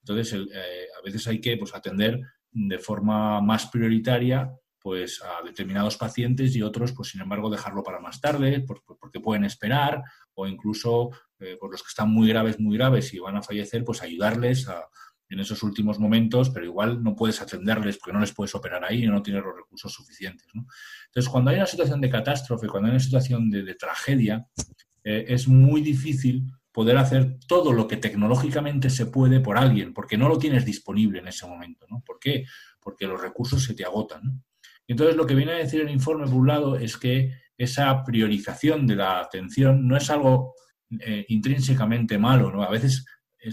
Entonces, 0.00 0.32
eh, 0.32 0.86
a 0.98 1.02
veces 1.04 1.26
hay 1.26 1.40
que 1.40 1.56
pues, 1.56 1.74
atender 1.74 2.20
de 2.50 2.78
forma 2.78 3.40
más 3.40 3.66
prioritaria 3.66 4.50
pues 4.84 5.22
a 5.22 5.42
determinados 5.42 5.96
pacientes 5.96 6.54
y 6.54 6.60
otros, 6.60 6.92
pues 6.92 7.08
sin 7.08 7.22
embargo, 7.22 7.48
dejarlo 7.48 7.82
para 7.82 8.00
más 8.00 8.20
tarde, 8.20 8.62
porque 8.66 9.18
pueden 9.18 9.46
esperar, 9.46 10.02
o 10.34 10.46
incluso 10.46 11.08
eh, 11.40 11.56
por 11.58 11.70
los 11.70 11.82
que 11.82 11.88
están 11.88 12.10
muy 12.10 12.28
graves, 12.28 12.60
muy 12.60 12.76
graves 12.76 13.14
y 13.14 13.18
van 13.18 13.36
a 13.36 13.42
fallecer, 13.42 13.82
pues 13.82 14.02
ayudarles 14.02 14.68
en 15.30 15.40
esos 15.40 15.62
últimos 15.62 15.98
momentos, 15.98 16.50
pero 16.50 16.66
igual 16.66 17.02
no 17.02 17.16
puedes 17.16 17.40
atenderles 17.40 17.96
porque 17.96 18.12
no 18.12 18.20
les 18.20 18.34
puedes 18.34 18.54
operar 18.54 18.84
ahí 18.84 19.04
y 19.04 19.06
no 19.06 19.22
tienes 19.22 19.42
los 19.42 19.56
recursos 19.56 19.90
suficientes. 19.90 20.48
Entonces, 20.52 21.30
cuando 21.32 21.50
hay 21.50 21.56
una 21.56 21.66
situación 21.66 22.02
de 22.02 22.10
catástrofe, 22.10 22.68
cuando 22.68 22.88
hay 22.88 22.90
una 22.90 23.02
situación 23.02 23.48
de, 23.48 23.74
tragedia, 23.76 24.46
eh, 25.02 25.24
es 25.28 25.48
muy 25.48 25.80
difícil 25.80 26.44
poder 26.70 26.98
hacer 26.98 27.38
todo 27.48 27.72
lo 27.72 27.88
que 27.88 27.96
tecnológicamente 27.96 28.90
se 28.90 29.06
puede 29.06 29.40
por 29.40 29.56
alguien, 29.56 29.94
porque 29.94 30.18
no 30.18 30.28
lo 30.28 30.36
tienes 30.36 30.66
disponible 30.66 31.20
en 31.20 31.28
ese 31.28 31.46
momento. 31.46 31.86
¿no? 31.88 32.02
¿Por 32.04 32.18
qué? 32.18 32.44
Porque 32.80 33.06
los 33.06 33.18
recursos 33.18 33.64
se 33.64 33.72
te 33.72 33.86
agotan. 33.86 34.44
Entonces, 34.86 35.16
lo 35.16 35.26
que 35.26 35.34
viene 35.34 35.52
a 35.52 35.56
decir 35.56 35.80
el 35.80 35.90
informe, 35.90 36.26
por 36.26 36.34
un 36.34 36.46
lado, 36.46 36.76
es 36.76 36.96
que 36.96 37.32
esa 37.56 38.02
priorización 38.04 38.86
de 38.86 38.96
la 38.96 39.20
atención 39.20 39.86
no 39.86 39.96
es 39.96 40.10
algo 40.10 40.54
eh, 41.00 41.24
intrínsecamente 41.28 42.18
malo. 42.18 42.50
¿no? 42.50 42.62
A 42.62 42.70
veces 42.70 43.04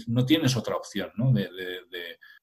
no 0.06 0.26
tienes 0.26 0.56
otra 0.56 0.76
opción 0.76 1.10
¿no? 1.16 1.32
de, 1.32 1.48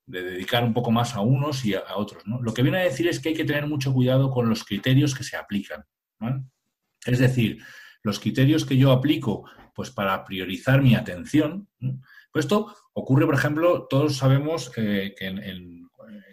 dedicar 0.05 0.63
un 0.63 0.73
poco 0.73 0.91
más 0.91 1.15
a 1.15 1.21
unos 1.21 1.65
y 1.65 1.75
a, 1.75 1.83
otros. 1.95 2.23
Lo 2.25 2.53
que 2.53 2.63
viene 2.63 2.79
a 2.79 2.83
decir 2.83 3.07
es 3.07 3.19
que 3.19 3.29
hay 3.29 3.35
que 3.35 3.45
tener 3.45 3.67
mucho 3.67 3.93
cuidado 3.93 4.31
con 4.31 4.49
los 4.49 4.63
criterios 4.63 5.13
que 5.13 5.23
se 5.23 5.37
aplican. 5.37 5.85
Es 7.05 7.19
decir, 7.19 7.61
los 8.01 8.19
criterios 8.19 8.65
que 8.65 8.77
yo 8.77 8.91
aplico 8.91 9.45
pues, 9.75 9.91
para 9.91 10.23
priorizar 10.25 10.81
mi 10.81 10.95
atención. 10.95 11.67
Pues 12.31 12.45
esto 12.45 12.75
ocurre, 12.93 13.25
por 13.25 13.35
ejemplo, 13.35 13.87
todos 13.87 14.17
sabemos 14.17 14.69
que 14.69 15.13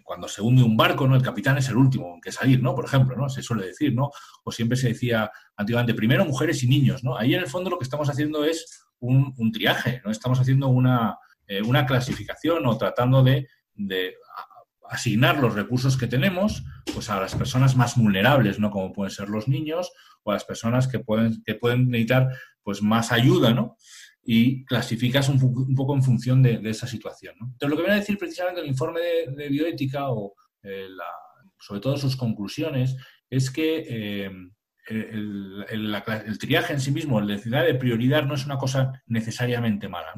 cuando 0.07 0.29
se 0.29 0.41
hunde 0.41 0.63
un 0.63 0.77
barco, 0.77 1.07
¿no? 1.09 1.17
El 1.17 1.23
capitán 1.23 1.59
es 1.59 1.69
el 1.69 1.77
último 1.77 2.21
que 2.23 2.31
salir, 2.31 2.63
¿no? 2.63 2.77
Por 2.77 2.85
ejemplo, 2.85 3.17
¿no? 3.17 3.29
Se 3.29 3.43
suele 3.43 3.67
decir, 3.67 3.93
¿no? 3.93 4.11
O 4.45 4.53
siempre 4.53 4.79
se 4.79 4.89
decía 4.89 5.31
antiguamente, 5.57 5.95
primero 5.95 6.25
mujeres 6.25 6.63
y 6.63 6.69
niños, 6.69 7.03
¿no? 7.03 7.19
Ahí 7.19 7.35
en 7.35 7.41
el 7.41 7.49
fondo 7.49 7.71
lo 7.71 7.79
que 7.79 7.83
estamos 7.83 8.09
haciendo 8.09 8.45
es 8.45 8.87
un, 9.01 9.35
triaje, 9.53 10.01
no 10.05 10.13
estamos 10.13 10.39
haciendo 10.39 10.69
eh, 11.49 11.61
una, 11.63 11.87
clasificación 11.87 12.65
o 12.67 12.79
tratando 12.79 13.25
de, 13.25 13.49
asignar 14.89 15.39
los 15.39 15.55
recursos 15.55 15.97
que 15.97 16.07
tenemos 16.07 16.63
pues 16.95 17.11
a 17.11 17.21
las 17.21 17.35
personas 17.35 17.75
más 17.75 17.97
vulnerables, 17.97 18.61
¿no? 18.61 18.71
como 18.71 18.93
pueden 18.93 19.11
ser 19.11 19.29
los 19.29 19.49
niños 19.49 19.91
o 20.23 20.31
a 20.31 20.35
las 20.35 20.45
personas 20.45 20.87
que 20.87 21.01
pueden, 21.01 21.43
que 21.45 21.57
pueden 21.57 21.89
necesitar 21.89 22.29
pues, 22.63 22.81
más 22.81 23.11
ayuda, 23.11 23.53
¿no? 23.53 23.77
Y 24.29 24.65
clasificas 24.65 25.29
un, 25.29 25.75
poco 25.77 25.95
en 25.95 26.03
función 26.03 26.43
de, 26.43 26.61
esa 26.65 26.89
situación. 26.89 27.37
Entonces, 27.41 27.71
lo 27.71 27.77
que 27.77 27.83
viene 27.83 27.95
a 27.95 28.01
decir 28.01 28.19
precisamente 28.19 28.61
el 28.61 28.67
informe 28.67 29.01
de, 29.01 29.49
bioética 29.49 30.11
o 30.11 30.35
eh, 30.65 30.89
sobre 31.61 31.81
todo 31.81 31.97
sus 31.97 32.17
conclusiones 32.17 32.97
es 33.31 33.51
que 33.53 33.85
eh, 33.89 34.31
el, 34.89 36.39
triaje 36.41 36.73
en 36.73 36.81
sí 36.81 36.91
mismo, 36.91 37.21
la 37.21 37.35
necesidad 37.35 37.65
de 37.65 37.77
prioridad 37.77 38.25
no 38.25 38.35
es 38.35 38.45
una 38.45 38.59
cosa 38.59 39.01
necesariamente 39.07 39.89
mala, 39.89 40.13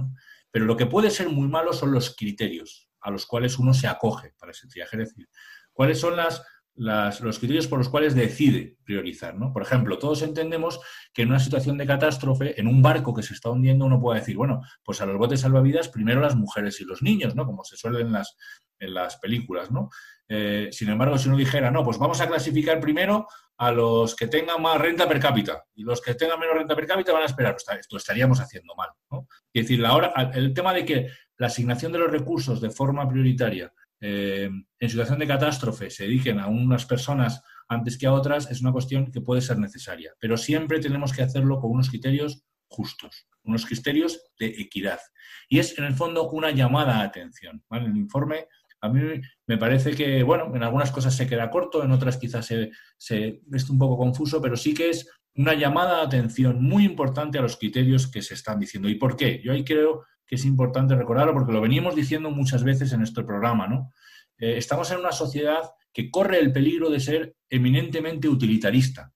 pero 0.50 0.64
lo 0.64 0.76
que 0.76 0.86
puede 0.86 1.10
ser 1.10 1.28
muy 1.28 1.46
malo 1.46 1.74
son 1.74 1.92
los 1.92 2.16
criterios 2.16 2.88
a 3.02 3.10
los 3.10 3.26
cuales 3.26 3.58
uno 3.58 3.74
se 3.74 3.88
acoge 3.88 4.32
para 4.38 4.52
ese 4.52 4.68
triaje. 4.68 5.02
Es 5.02 5.10
decir, 5.10 5.28
cuáles 5.74 6.00
son 6.00 6.16
las, 6.16 6.42
los 6.78 7.38
criterios 7.38 7.66
por 7.66 7.78
los 7.78 7.88
cuales 7.88 8.14
decide 8.14 8.76
priorizar. 8.84 9.36
¿no? 9.36 9.52
Por 9.52 9.62
ejemplo, 9.62 9.98
todos 9.98 10.22
entendemos 10.22 10.80
que 11.12 11.22
en 11.22 11.28
una 11.28 11.40
situación 11.40 11.76
de 11.76 11.86
catástrofe, 11.86 12.58
en 12.60 12.68
un 12.68 12.82
barco 12.82 13.12
que 13.12 13.22
se 13.22 13.34
está 13.34 13.50
hundiendo, 13.50 13.84
uno 13.84 14.00
puede 14.00 14.20
decir, 14.20 14.36
bueno, 14.36 14.62
pues 14.84 15.00
a 15.00 15.06
los 15.06 15.18
botes 15.18 15.40
salvavidas 15.40 15.88
primero 15.88 16.20
las 16.20 16.36
mujeres 16.36 16.80
y 16.80 16.84
los 16.84 17.02
niños, 17.02 17.34
¿no? 17.34 17.46
como 17.46 17.64
se 17.64 17.76
suele 17.76 18.00
en 18.00 18.12
las, 18.12 18.36
en 18.78 18.94
las 18.94 19.16
películas. 19.16 19.70
¿no? 19.70 19.90
Eh, 20.28 20.68
sin 20.70 20.88
embargo, 20.88 21.18
si 21.18 21.28
uno 21.28 21.36
dijera, 21.36 21.70
no, 21.70 21.82
pues 21.82 21.98
vamos 21.98 22.20
a 22.20 22.28
clasificar 22.28 22.80
primero 22.80 23.26
a 23.56 23.72
los 23.72 24.14
que 24.14 24.28
tengan 24.28 24.62
más 24.62 24.80
renta 24.80 25.08
per 25.08 25.18
cápita 25.18 25.64
y 25.74 25.82
los 25.82 26.00
que 26.00 26.14
tengan 26.14 26.38
menos 26.38 26.54
renta 26.54 26.76
per 26.76 26.86
cápita 26.86 27.12
van 27.12 27.22
a 27.22 27.26
esperar. 27.26 27.54
Pues, 27.54 27.78
esto 27.80 27.96
estaríamos 27.96 28.38
haciendo 28.40 28.74
mal. 28.76 28.90
¿no? 29.10 29.26
Es 29.52 29.64
decir, 29.64 29.80
la 29.80 30.32
el 30.32 30.54
tema 30.54 30.72
de 30.72 30.84
que 30.84 31.08
la 31.38 31.48
asignación 31.48 31.90
de 31.90 31.98
los 31.98 32.10
recursos 32.10 32.60
de 32.60 32.70
forma 32.70 33.08
prioritaria 33.08 33.72
eh, 34.00 34.48
en 34.78 34.90
situación 34.90 35.18
de 35.18 35.26
catástrofe 35.26 35.90
se 35.90 36.04
dediquen 36.04 36.38
a 36.38 36.46
unas 36.46 36.86
personas 36.86 37.42
antes 37.68 37.98
que 37.98 38.06
a 38.06 38.12
otras 38.12 38.50
es 38.50 38.60
una 38.60 38.72
cuestión 38.72 39.10
que 39.10 39.20
puede 39.20 39.40
ser 39.40 39.58
necesaria, 39.58 40.12
pero 40.20 40.36
siempre 40.36 40.80
tenemos 40.80 41.12
que 41.12 41.22
hacerlo 41.22 41.60
con 41.60 41.72
unos 41.72 41.90
criterios 41.90 42.44
justos, 42.68 43.26
unos 43.42 43.66
criterios 43.66 44.20
de 44.38 44.46
equidad. 44.46 45.00
Y 45.48 45.58
es, 45.58 45.78
en 45.78 45.84
el 45.84 45.94
fondo, 45.94 46.28
una 46.30 46.50
llamada 46.50 47.00
a 47.00 47.02
atención. 47.02 47.62
El 47.70 47.96
informe 47.96 48.46
a 48.80 48.88
mí 48.88 49.20
me 49.46 49.58
parece 49.58 49.94
que, 49.94 50.22
bueno, 50.22 50.54
en 50.54 50.62
algunas 50.62 50.92
cosas 50.92 51.14
se 51.14 51.26
queda 51.26 51.50
corto, 51.50 51.82
en 51.82 51.90
otras 51.90 52.16
quizás 52.16 52.46
se, 52.46 52.70
se 52.96 53.40
es 53.52 53.68
un 53.70 53.78
poco 53.78 53.98
confuso, 53.98 54.40
pero 54.40 54.56
sí 54.56 54.72
que 54.72 54.90
es 54.90 55.08
una 55.34 55.54
llamada 55.54 55.98
de 55.98 56.06
atención 56.06 56.62
muy 56.62 56.84
importante 56.84 57.38
a 57.38 57.42
los 57.42 57.56
criterios 57.56 58.10
que 58.10 58.22
se 58.22 58.34
están 58.34 58.58
diciendo. 58.58 58.88
¿Y 58.88 58.94
por 58.94 59.16
qué? 59.16 59.40
Yo 59.42 59.52
ahí 59.52 59.64
creo 59.64 60.04
que 60.28 60.36
es 60.36 60.44
importante 60.44 60.94
recordarlo 60.94 61.32
porque 61.32 61.52
lo 61.52 61.60
venimos 61.60 61.96
diciendo 61.96 62.30
muchas 62.30 62.62
veces 62.62 62.92
en 62.92 62.98
nuestro 62.98 63.26
programa, 63.26 63.66
¿no? 63.66 63.92
Eh, 64.36 64.58
estamos 64.58 64.90
en 64.92 64.98
una 64.98 65.10
sociedad 65.10 65.62
que 65.92 66.10
corre 66.10 66.38
el 66.38 66.52
peligro 66.52 66.90
de 66.90 67.00
ser 67.00 67.34
eminentemente 67.48 68.28
utilitarista. 68.28 69.12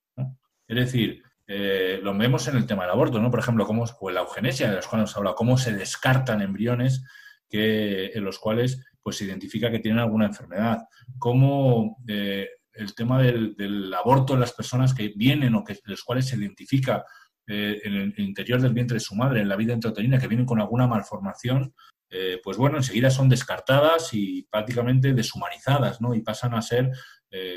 Es 0.67 0.75
decir, 0.75 1.21
eh, 1.45 1.99
lo 2.01 2.17
vemos 2.17 2.47
en 2.47 2.57
el 2.57 2.65
tema 2.65 2.83
del 2.83 2.91
aborto, 2.91 3.21
¿no? 3.21 3.29
Por 3.29 3.39
ejemplo, 3.39 3.65
cómo, 3.65 3.83
o 3.83 4.09
en 4.09 4.15
la 4.15 4.21
eugenesia, 4.21 4.69
de 4.69 4.77
los 4.77 4.87
cuales 4.87 5.09
nos 5.09 5.17
habla, 5.17 5.35
cómo 5.35 5.57
se 5.57 5.73
descartan 5.73 6.41
embriones 6.41 7.03
que, 7.47 8.07
en 8.07 8.23
los 8.23 8.39
cuales 8.39 8.83
pues 9.01 9.17
se 9.17 9.25
identifica 9.25 9.69
que 9.69 9.79
tienen 9.79 9.99
alguna 9.99 10.25
enfermedad, 10.25 10.79
cómo 11.19 11.97
eh, 12.07 12.47
el 12.73 12.95
tema 12.95 13.21
del, 13.21 13.93
aborto 13.93 14.33
en 14.33 14.39
las 14.39 14.53
personas 14.53 14.93
que 14.93 15.13
vienen 15.15 15.53
o 15.53 15.63
que 15.63 15.77
los 15.83 16.03
cuales 16.03 16.27
se 16.27 16.37
identifica 16.37 17.05
eh, 17.47 17.81
en 17.83 17.93
el 17.93 18.19
interior 18.19 18.61
del 18.61 18.73
vientre 18.73 18.95
de 18.95 19.01
su 19.01 19.15
madre, 19.15 19.41
en 19.41 19.49
la 19.49 19.55
vida 19.55 19.73
intrauterina, 19.73 20.19
que 20.19 20.27
vienen 20.27 20.45
con 20.45 20.59
alguna 20.59 20.87
malformación, 20.87 21.73
eh, 22.09 22.39
pues 22.43 22.57
bueno, 22.57 22.77
enseguida 22.77 23.09
son 23.09 23.29
descartadas 23.29 24.13
y 24.13 24.43
prácticamente 24.43 25.13
deshumanizadas, 25.13 25.99
¿no? 26.01 26.13
Y 26.13 26.21
pasan 26.21 26.53
a 26.53 26.61
ser 26.61 26.91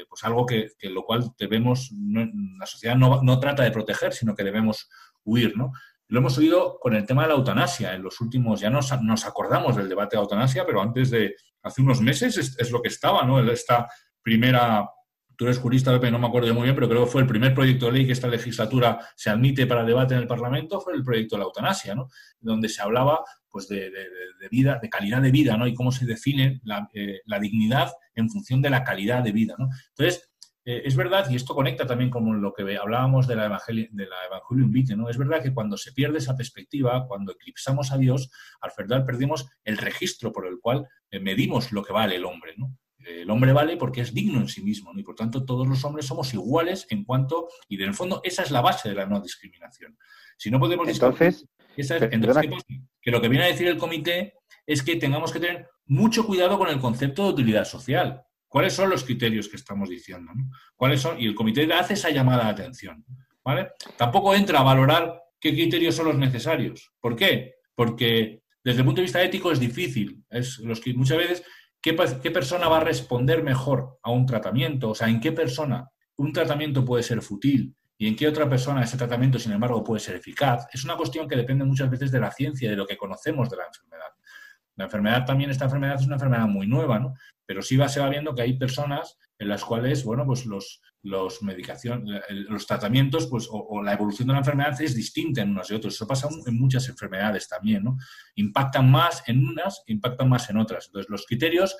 pues 0.09 0.25
algo 0.25 0.47
que, 0.47 0.71
lo 0.85 1.05
cual 1.05 1.33
debemos, 1.39 1.91
la 2.59 2.65
sociedad 2.65 2.97
no, 2.97 3.21
no, 3.23 3.39
trata 3.39 3.63
de 3.63 3.71
proteger, 3.71 4.15
sino 4.15 4.35
que 4.35 4.43
debemos 4.43 4.89
huir, 5.23 5.55
¿no? 5.55 5.73
Lo 6.09 6.21
hemos 6.21 6.39
oído 6.39 6.79
con 6.81 6.95
el 6.95 7.05
tema 7.05 7.23
de 7.23 7.29
la 7.29 7.35
eutanasia. 7.35 7.95
En 7.95 8.03
los 8.03 8.21
últimos, 8.21 8.61
ya 8.61 8.71
nos, 8.71 8.91
nos 9.03 9.27
acordamos 9.27 9.77
del 9.77 9.89
debate 9.89 10.17
de 10.17 10.21
la 10.21 10.23
eutanasia, 10.23 10.65
pero 10.65 10.81
antes 10.81 11.11
de, 11.11 11.35
hace 11.63 11.83
unos 11.83 12.01
meses 12.01 12.37
es, 12.39 12.71
lo 12.71 12.81
que 12.81 12.89
estaba, 12.89 13.25
¿no? 13.25 13.41
Esta 13.51 13.89
primera, 14.23 14.89
tú 15.37 15.45
eres 15.45 15.59
jurista, 15.59 15.97
no 15.97 16.19
me 16.19 16.27
acuerdo 16.27 16.53
muy 16.55 16.65
bien, 16.65 16.75
pero 16.75 16.89
creo 16.89 17.05
que 17.05 17.11
fue 17.11 17.23
el 17.23 17.29
primer 17.29 17.55
proyecto 17.55 17.87
de 17.87 17.93
ley 17.93 18.07
que 18.07 18.13
esta 18.13 18.29
legislatura 18.29 19.01
se 19.15 19.31
admite 19.31 19.67
para 19.67 19.85
debate 19.85 20.15
en 20.15 20.21
el 20.21 20.27
Parlamento, 20.27 20.81
fue 20.81 20.95
el 20.95 21.03
proyecto 21.03 21.37
de 21.37 21.41
la 21.41 21.47
eutanasia, 21.47 21.95
¿no? 21.95 22.09
Donde 22.41 22.69
se 22.69 22.83
hablaba 22.83 23.25
pues 23.49 23.69
de, 23.69 23.91
vida, 24.51 24.79
de 24.81 24.91
calidad 24.91 25.23
de 25.23 25.31
vida, 25.31 25.57
¿no? 25.57 25.67
Y 25.67 25.75
cómo 25.75 25.91
se 25.91 26.05
define 26.05 26.61
la, 26.65 26.89
eh, 26.93 27.21
dignidad 27.41 27.91
en 28.15 28.29
función 28.29 28.61
de 28.61 28.71
la 28.71 28.85
calidad 28.85 29.23
de 29.23 29.33
vida, 29.33 29.55
¿no? 29.59 29.69
Entonces, 29.91 30.31
eh, 30.65 30.83
es 30.85 30.97
verdad, 30.97 31.31
y 31.31 31.37
esto 31.37 31.55
conecta 31.55 31.87
también 31.87 32.11
con 32.11 32.43
lo 32.43 32.53
que 32.53 32.77
hablábamos 32.77 33.29
de 33.29 33.37
la, 33.37 33.47
Evangelium, 33.47 33.89
de 33.93 34.07
la 34.07 34.17
Evangelium 34.27 34.73
Vitae, 34.73 34.97
¿no? 34.97 35.09
Es 35.09 35.17
verdad 35.17 35.43
que 35.43 35.55
cuando 35.55 35.77
se 35.77 35.93
pierde 35.93 36.19
esa 36.19 36.37
perspectiva, 36.37 37.07
cuando 37.07 37.33
eclipsamos 37.33 37.93
a 37.93 37.99
Dios, 37.99 38.31
al 38.61 38.73
final 38.73 39.05
perdimos 39.05 39.47
el 39.65 39.79
registro 39.79 40.33
por 40.33 40.47
el 40.47 40.59
cual 40.61 40.87
eh, 41.11 41.21
medimos 41.21 41.71
lo 41.71 41.85
que 41.85 41.93
vale 41.93 42.17
el 42.17 42.25
hombre, 42.25 42.55
¿no? 42.57 42.77
El 43.07 43.31
hombre 43.31 43.53
vale 43.53 43.77
porque 43.77 44.01
es 44.01 44.13
digno 44.13 44.41
en 44.41 44.49
sí 44.49 44.63
mismo, 44.63 44.93
¿no? 44.93 45.01
y 45.01 45.03
por 45.03 45.15
tanto 45.15 45.45
todos 45.45 45.67
los 45.67 45.85
hombres 45.85 46.07
somos 46.07 46.33
iguales 46.35 46.87
en 46.91 47.05
cuanto, 47.05 47.49
y 47.69 47.77
en 47.77 47.89
el 47.89 47.95
fondo 47.95 48.21
esa 48.25 48.43
es 48.43 48.51
la 48.51 48.61
base 48.61 48.89
de 48.89 48.95
la 48.95 49.07
no 49.07 49.21
discriminación. 49.21 49.97
Si 50.37 50.51
no 50.51 50.59
podemos 50.59 50.89
entonces, 50.89 51.47
entonces 51.77 52.49
que 53.01 53.11
lo 53.11 53.21
que 53.21 53.29
viene 53.29 53.45
a 53.45 53.49
decir 53.49 53.69
el 53.69 53.79
comité 53.79 54.35
es 54.67 54.83
que 54.83 54.97
tengamos 54.97 55.33
que 55.33 55.41
tener 55.41 55.69
mucho 55.87 56.27
cuidado 56.27 56.59
con 56.59 56.69
el 56.69 56.81
concepto 56.81 57.25
de 57.25 57.31
utilidad 57.31 57.65
social. 57.65 58.23
¿Cuáles 58.49 58.73
son 58.73 58.91
los 58.91 59.05
criterios 59.05 59.49
que 59.49 59.57
estamos 59.57 59.89
diciendo? 59.89 60.33
¿Cuáles 60.75 61.01
son? 61.01 61.21
Y 61.21 61.27
el 61.27 61.35
comité 61.35 61.73
hace 61.73 61.95
esa 61.95 62.11
llamada 62.11 62.45
de 62.45 62.51
atención. 62.51 63.05
¿vale? 63.45 63.69
Tampoco 63.97 64.35
entra 64.35 64.59
a 64.59 64.65
valorar 64.65 65.23
qué 65.39 65.53
criterios 65.53 65.95
son 65.95 66.07
los 66.07 66.19
necesarios. 66.19 66.93
¿Por 67.01 67.15
qué? 67.15 67.55
Porque 67.75 68.43
desde 68.65 68.81
el 68.81 68.85
punto 68.85 69.01
de 69.01 69.05
vista 69.05 69.23
ético 69.23 69.53
es 69.53 69.61
difícil. 69.61 70.25
Es 70.29 70.59
los 70.59 70.81
que 70.81 70.93
muchas 70.95 71.19
veces, 71.19 71.45
¿qué, 71.81 71.97
¿qué 72.23 72.31
persona 72.31 72.69
va 72.69 72.79
a 72.79 72.85
responder 72.85 73.43
mejor 73.43 73.99
a 74.03 74.11
un 74.11 74.27
tratamiento? 74.27 74.91
O 74.91 74.95
sea, 74.95 75.09
¿en 75.09 75.21
qué 75.21 75.33
persona 75.33 75.89
un 76.17 76.33
tratamiento 76.33 76.85
puede 76.85 77.03
ser 77.03 77.23
fútil 77.23 77.75
y 77.99 78.09
en 78.09 78.17
qué 78.17 78.29
otra 78.29 78.49
persona 78.49 78.83
ese 78.83 78.97
tratamiento, 78.97 79.39
sin 79.39 79.53
embargo, 79.53 79.85
puede 79.85 80.01
ser 80.01 80.17
eficaz? 80.17 80.67
Es 80.73 80.85
una 80.85 80.97
cuestión 80.97 81.29
que 81.29 81.37
depende 81.37 81.65
muchas 81.65 81.91
veces 81.91 82.11
de 82.11 82.21
la 82.21 82.31
ciencia, 82.31 82.71
de 82.71 82.77
lo 82.77 82.87
que 82.87 82.97
conocemos 82.97 83.49
de 83.51 83.57
la 83.57 83.67
enfermedad. 83.67 84.11
La 84.77 84.85
enfermedad 84.85 85.25
también, 85.25 85.51
esta 85.51 85.65
enfermedad 85.65 85.97
es 85.99 86.07
una 86.07 86.17
enfermedad 86.17 86.47
muy 86.47 86.67
nueva, 86.67 86.99
¿no? 86.99 87.15
Pero 87.47 87.63
sí 87.63 87.77
va, 87.77 87.89
se 87.89 88.01
va 88.01 88.11
viendo 88.11 88.35
que 88.35 88.43
hay 88.43 88.59
personas 88.59 89.19
en 89.39 89.49
las 89.49 89.65
cuales, 89.65 90.05
bueno, 90.05 90.27
pues 90.27 90.45
los, 90.45 90.83
los 91.07 91.41
los 92.49 92.67
tratamientos, 92.67 93.27
pues, 93.27 93.49
o, 93.51 93.83
la 93.83 93.93
evolución 93.93 94.29
de 94.29 94.35
la 94.35 94.41
enfermedad 94.41 94.81
es 94.81 94.95
distinta 94.95 95.43
en 95.43 95.51
unos 95.51 95.71
y 95.71 95.75
otros. 95.75 95.95
Eso 95.95 96.07
pasa 96.07 96.29
en 96.47 96.59
muchas 96.59 96.89
enfermedades 96.89 97.49
también, 97.49 97.85
¿no? 97.85 97.97
Impactan 98.35 98.91
más 98.91 99.23
en 99.27 99.47
unas, 99.47 99.83
impactan 99.87 100.29
más 100.29 100.49
en 100.51 100.59
otras. 100.59 100.87
Entonces, 100.87 101.11
los 101.11 101.27
criterios 101.27 101.77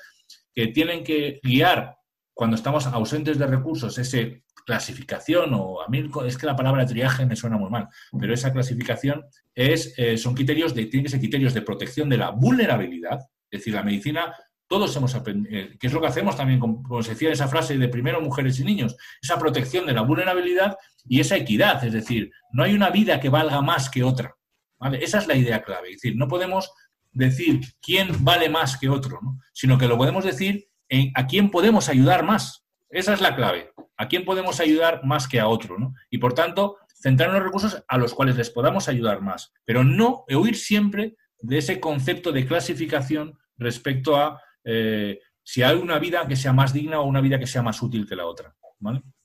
que 0.53 0.67
tienen 0.67 1.03
que 1.03 1.39
guiar 1.43 1.97
cuando 2.33 2.55
estamos 2.55 2.85
ausentes 2.87 3.37
de 3.37 3.47
recursos, 3.47 3.97
ese 3.97 4.43
clasificación, 4.67 5.53
o 5.53 5.81
a 5.81 5.87
mí 5.87 6.09
es 6.25 6.37
que 6.37 6.45
la 6.45 6.55
palabra 6.55 6.85
triaje 6.85 7.25
me 7.25 7.37
suena 7.37 7.57
muy 7.57 7.69
mal, 7.69 7.87
pero 8.19 8.33
esa 8.33 8.51
clasificación 8.51 9.25
es, 9.55 9.93
eh, 9.97 10.17
son 10.17 10.35
criterios 10.35 10.75
de, 10.75 10.85
tienen 10.87 11.05
que 11.05 11.11
ser 11.11 11.21
criterios 11.21 11.53
de 11.53 11.61
protección 11.61 12.09
de 12.09 12.17
la 12.17 12.31
vulnerabilidad, 12.31 13.21
es 13.49 13.61
decir, 13.61 13.73
la 13.73 13.81
medicina, 13.81 14.35
todos 14.67 14.95
hemos 14.95 15.15
aprendido, 15.15 15.55
eh, 15.55 15.77
que 15.79 15.87
es 15.87 15.93
lo 15.93 16.01
que 16.01 16.07
hacemos 16.07 16.35
también, 16.35 16.59
como, 16.59 17.01
se 17.01 17.11
decía 17.11 17.29
en 17.29 17.33
esa 17.33 17.47
frase 17.47 17.77
de 17.77 17.87
primero 17.87 18.21
mujeres 18.21 18.59
y 18.59 18.63
niños, 18.63 18.95
esa 19.21 19.39
protección 19.39 19.85
de 19.85 19.93
la 19.93 20.01
vulnerabilidad 20.01 20.77
y 21.05 21.19
esa 21.19 21.37
equidad, 21.37 21.83
es 21.83 21.93
decir, 21.93 22.31
no 22.51 22.63
hay 22.63 22.73
una 22.73 22.89
vida 22.89 23.19
que 23.19 23.29
valga 23.29 23.61
más 23.61 23.89
que 23.89 24.03
otra, 24.03 24.35
¿vale? 24.79 25.03
Esa 25.03 25.19
es 25.19 25.27
la 25.27 25.35
idea 25.35 25.63
clave, 25.63 25.89
es 25.89 26.01
decir, 26.01 26.17
no 26.17 26.27
podemos 26.27 26.71
decir 27.11 27.61
quién 27.81 28.23
vale 28.23 28.49
más 28.49 28.77
que 28.77 28.89
otro, 28.89 29.19
sino 29.53 29.77
que 29.77 29.87
lo 29.87 29.97
podemos 29.97 30.23
decir 30.23 30.67
en 30.89 31.11
a 31.15 31.27
quién 31.27 31.49
podemos 31.49 31.89
ayudar 31.89 32.23
más. 32.23 32.65
Esa 32.89 33.13
es 33.13 33.21
la 33.21 33.35
clave. 33.35 33.73
¿A 33.97 34.07
quién 34.07 34.23
podemos 34.23 34.59
ayudar 34.59 35.03
más 35.03 35.27
que 35.27 35.39
a 35.39 35.47
otro? 35.47 35.77
¿no? 35.79 35.93
Y 36.09 36.19
por 36.19 36.33
tanto, 36.33 36.77
centrar 36.93 37.31
los 37.31 37.43
recursos 37.43 37.83
a 37.87 37.97
los 37.97 38.13
cuales 38.13 38.37
les 38.37 38.49
podamos 38.49 38.87
ayudar 38.87 39.21
más, 39.21 39.51
pero 39.65 39.83
no 39.83 40.23
huir 40.29 40.55
siempre 40.55 41.15
de 41.39 41.57
ese 41.57 41.79
concepto 41.79 42.31
de 42.31 42.45
clasificación 42.45 43.37
respecto 43.57 44.15
a 44.15 44.41
eh, 44.69 45.21
si 45.41 45.63
hay 45.63 45.77
una 45.77 45.97
vida 45.97 46.27
que 46.27 46.35
sea 46.35 46.51
más 46.51 46.73
digna 46.73 46.99
o 46.99 47.05
una 47.05 47.21
vida 47.21 47.39
que 47.39 47.47
sea 47.47 47.61
más 47.61 47.81
útil 47.81 48.05
que 48.05 48.17
la 48.17 48.25
otra. 48.25 48.53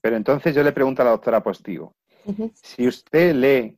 Pero 0.01 0.16
entonces 0.16 0.55
yo 0.55 0.62
le 0.62 0.70
pregunto 0.70 1.03
a 1.03 1.05
la 1.05 1.11
doctora 1.11 1.43
Postigo, 1.43 1.97
si 2.55 2.86
usted 2.86 3.34
lee 3.34 3.76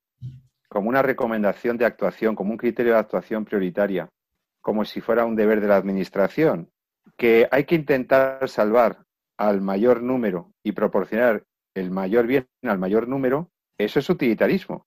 como 0.69 0.91
una 0.91 1.01
recomendación 1.01 1.79
de 1.79 1.87
actuación, 1.87 2.37
como 2.37 2.51
un 2.51 2.59
criterio 2.59 2.93
de 2.93 2.99
actuación 2.99 3.47
prioritaria, 3.47 4.11
como 4.61 4.85
si 4.85 5.01
fuera 5.01 5.25
un 5.25 5.37
deber 5.37 5.62
de 5.62 5.69
la 5.69 5.77
Administración, 5.77 6.71
que 7.17 7.49
hay 7.51 7.65
que 7.65 7.77
intentar 7.77 8.47
salvar 8.49 9.03
al 9.39 9.62
mayor 9.62 10.03
número 10.03 10.53
y 10.62 10.73
proporcionar 10.73 11.45
el 11.75 11.91
mayor 11.91 12.27
bien 12.27 12.47
al 12.62 12.79
mayor 12.79 13.09
número, 13.09 13.51
eso 13.79 13.99
es 13.99 14.11
utilitarismo. 14.11 14.87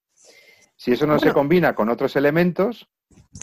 Si 0.75 0.91
eso 0.91 1.07
no 1.07 1.17
se 1.17 1.33
combina 1.33 1.73
con 1.73 1.89
otros 1.89 2.15
elementos, 2.15 2.87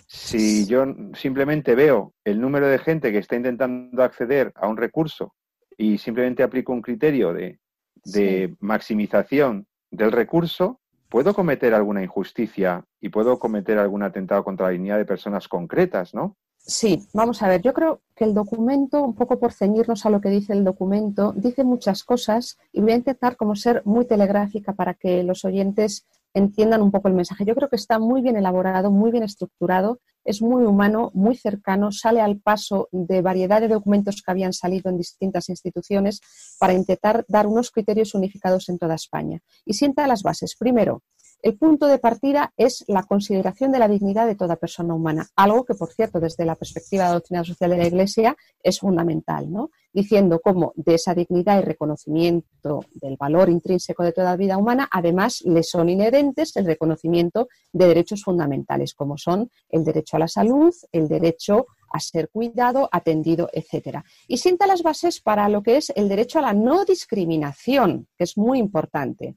si 0.06 0.66
yo 0.66 0.84
simplemente 1.14 1.74
veo 1.74 2.14
el 2.24 2.40
número 2.40 2.68
de 2.68 2.78
gente 2.78 3.12
que 3.12 3.18
está 3.18 3.36
intentando 3.36 4.02
acceder 4.02 4.52
a 4.54 4.68
un 4.68 4.76
recurso 4.76 5.34
y 5.76 5.98
simplemente 5.98 6.42
aplico 6.42 6.72
un 6.72 6.82
criterio 6.82 7.32
de, 7.32 7.58
de 8.04 8.54
maximización 8.60 9.66
del 9.90 10.12
recurso, 10.12 10.80
puedo 11.08 11.34
cometer 11.34 11.74
alguna 11.74 12.02
injusticia 12.02 12.84
y 13.00 13.08
puedo 13.08 13.38
cometer 13.38 13.78
algún 13.78 14.02
atentado 14.02 14.44
contra 14.44 14.66
la 14.66 14.72
dignidad 14.72 14.98
de 14.98 15.04
personas 15.04 15.48
concretas, 15.48 16.14
¿no? 16.14 16.36
Sí, 16.66 17.06
vamos 17.12 17.42
a 17.42 17.48
ver, 17.48 17.60
yo 17.60 17.74
creo 17.74 18.00
que 18.16 18.24
el 18.24 18.32
documento, 18.32 19.02
un 19.02 19.14
poco 19.14 19.38
por 19.38 19.52
ceñirnos 19.52 20.06
a 20.06 20.10
lo 20.10 20.22
que 20.22 20.30
dice 20.30 20.54
el 20.54 20.64
documento, 20.64 21.34
dice 21.36 21.62
muchas 21.62 22.04
cosas 22.04 22.56
y 22.72 22.80
voy 22.80 22.92
a 22.92 22.96
intentar 22.96 23.36
como 23.36 23.54
ser 23.54 23.82
muy 23.84 24.06
telegráfica 24.06 24.72
para 24.72 24.94
que 24.94 25.22
los 25.24 25.44
oyentes 25.44 26.06
entiendan 26.34 26.82
un 26.82 26.90
poco 26.90 27.08
el 27.08 27.14
mensaje. 27.14 27.44
Yo 27.44 27.54
creo 27.54 27.68
que 27.68 27.76
está 27.76 27.98
muy 27.98 28.20
bien 28.20 28.36
elaborado, 28.36 28.90
muy 28.90 29.10
bien 29.10 29.22
estructurado, 29.22 30.00
es 30.24 30.42
muy 30.42 30.64
humano, 30.64 31.10
muy 31.14 31.36
cercano, 31.36 31.92
sale 31.92 32.20
al 32.20 32.38
paso 32.40 32.88
de 32.92 33.22
variedad 33.22 33.60
de 33.60 33.68
documentos 33.68 34.22
que 34.22 34.30
habían 34.30 34.52
salido 34.52 34.90
en 34.90 34.98
distintas 34.98 35.48
instituciones 35.48 36.20
para 36.58 36.72
intentar 36.72 37.24
dar 37.28 37.46
unos 37.46 37.70
criterios 37.70 38.14
unificados 38.14 38.68
en 38.68 38.78
toda 38.78 38.94
España. 38.94 39.40
Y 39.64 39.74
sienta 39.74 40.06
las 40.06 40.22
bases. 40.22 40.56
Primero, 40.58 41.02
el 41.44 41.58
punto 41.58 41.86
de 41.88 41.98
partida 41.98 42.54
es 42.56 42.86
la 42.88 43.02
consideración 43.02 43.70
de 43.70 43.78
la 43.78 43.86
dignidad 43.86 44.26
de 44.26 44.34
toda 44.34 44.56
persona 44.56 44.94
humana, 44.94 45.28
algo 45.36 45.66
que, 45.66 45.74
por 45.74 45.92
cierto, 45.92 46.18
desde 46.18 46.46
la 46.46 46.54
perspectiva 46.54 47.04
de 47.04 47.08
la 47.10 47.14
doctrina 47.16 47.44
social 47.44 47.68
de 47.68 47.76
la 47.76 47.86
Iglesia 47.86 48.34
es 48.62 48.80
fundamental, 48.80 49.52
¿no? 49.52 49.70
diciendo 49.92 50.40
cómo 50.42 50.72
de 50.74 50.94
esa 50.94 51.14
dignidad 51.14 51.58
y 51.58 51.62
reconocimiento 51.62 52.80
del 52.94 53.18
valor 53.18 53.50
intrínseco 53.50 54.02
de 54.02 54.12
toda 54.12 54.36
vida 54.36 54.56
humana, 54.56 54.88
además 54.90 55.42
le 55.44 55.62
son 55.62 55.90
inherentes 55.90 56.56
el 56.56 56.64
reconocimiento 56.64 57.48
de 57.74 57.88
derechos 57.88 58.22
fundamentales, 58.22 58.94
como 58.94 59.18
son 59.18 59.50
el 59.68 59.84
derecho 59.84 60.16
a 60.16 60.20
la 60.20 60.28
salud, 60.28 60.74
el 60.92 61.08
derecho 61.08 61.66
a 61.92 62.00
ser 62.00 62.30
cuidado, 62.30 62.88
atendido, 62.90 63.50
etcétera. 63.52 64.02
Y 64.26 64.38
sienta 64.38 64.66
las 64.66 64.82
bases 64.82 65.20
para 65.20 65.48
lo 65.50 65.62
que 65.62 65.76
es 65.76 65.92
el 65.94 66.08
derecho 66.08 66.38
a 66.38 66.42
la 66.42 66.54
no 66.54 66.86
discriminación, 66.86 68.08
que 68.16 68.24
es 68.24 68.38
muy 68.38 68.58
importante. 68.58 69.36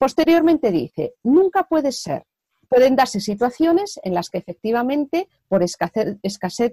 Posteriormente 0.00 0.70
dice, 0.70 1.12
nunca 1.22 1.64
puede 1.64 1.92
ser. 1.92 2.24
Pueden 2.70 2.96
darse 2.96 3.20
situaciones 3.20 4.00
en 4.02 4.14
las 4.14 4.30
que 4.30 4.38
efectivamente, 4.38 5.28
por 5.46 5.62
escasez, 5.62 6.16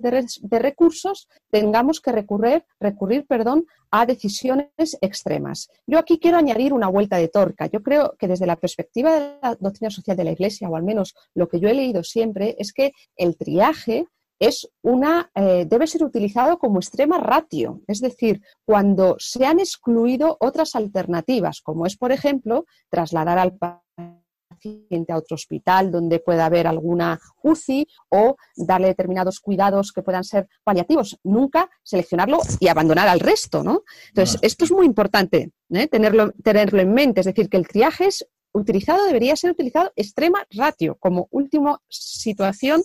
de, 0.02 0.60
recursos, 0.60 1.28
tengamos 1.52 2.00
que 2.00 2.14
recurrir, 2.14 2.64
recurrir 2.80 3.28
perdón, 3.28 3.66
a 3.92 4.06
decisiones 4.06 4.70
extremas. 5.02 5.70
Yo 5.86 6.00
aquí 6.00 6.20
quiero 6.20 6.38
añadir 6.38 6.72
una 6.72 6.88
vuelta 6.88 7.18
de 7.18 7.28
torca. 7.28 7.66
Yo 7.66 7.84
creo 7.84 8.16
que 8.18 8.30
desde 8.30 8.46
la 8.46 8.56
perspectiva 8.56 9.20
de 9.20 9.40
la 9.42 9.58
doctrina 9.60 9.90
social 9.90 10.16
de 10.16 10.24
la 10.24 10.32
Iglesia, 10.32 10.70
o 10.70 10.78
al 10.78 10.84
menos 10.84 11.14
lo 11.34 11.50
que 11.50 11.60
yo 11.60 11.68
he 11.68 11.74
leído 11.74 12.04
siempre, 12.04 12.56
es 12.60 12.72
que 12.72 12.94
el 13.18 13.36
triaje 13.36 14.06
es 14.40 14.70
una, 14.82 15.32
eh, 15.36 15.66
debe 15.68 15.88
ser 15.88 16.04
utilizado 16.04 16.58
como 16.58 16.80
extrema 16.80 17.18
ratio, 17.18 17.82
es 17.88 18.00
decir, 18.02 18.42
cuando 18.66 19.16
se 19.20 19.46
han 19.46 19.60
excluido 19.60 20.38
otras 20.40 20.76
alternativas, 20.76 21.62
como 21.62 21.86
es, 21.86 21.98
por 21.98 22.12
ejemplo, 22.12 22.66
trasladar 22.90 23.40
al 23.40 23.58
paciente 23.58 25.14
a 25.14 25.18
otro 25.18 25.36
hospital 25.36 25.92
donde 25.92 26.20
pueda 26.20 26.46
haber 26.46 26.68
alguna 26.68 27.20
UCI 27.44 27.88
o 28.10 28.36
darle 28.56 28.88
determinados 28.88 29.40
cuidados 29.40 29.92
que 29.92 30.02
puedan 30.02 30.24
ser 30.24 30.48
paliativos. 30.64 31.20
Nunca 31.24 31.70
seleccionarlo 31.84 32.40
y 32.60 32.68
abandonar 32.68 33.08
al 33.08 33.20
resto, 33.20 33.64
¿no? 33.64 33.84
Entonces, 34.10 34.40
esto 34.42 34.66
es 34.66 34.72
muy 34.72 34.86
importante 34.86 35.52
¿eh? 35.70 35.88
tenerlo, 35.88 36.32
tenerlo 36.44 36.82
en 36.82 36.94
mente, 36.94 37.22
es 37.22 37.28
decir, 37.28 37.50
que 37.50 37.58
el 37.58 37.68
triaje 37.68 38.08
es 38.08 38.28
utilizado, 38.52 39.06
debería 39.06 39.36
ser 39.36 39.52
utilizado 39.52 39.92
extrema 39.96 40.46
ratio 40.50 40.96
como 41.00 41.28
última 41.30 41.80
situación 41.90 42.82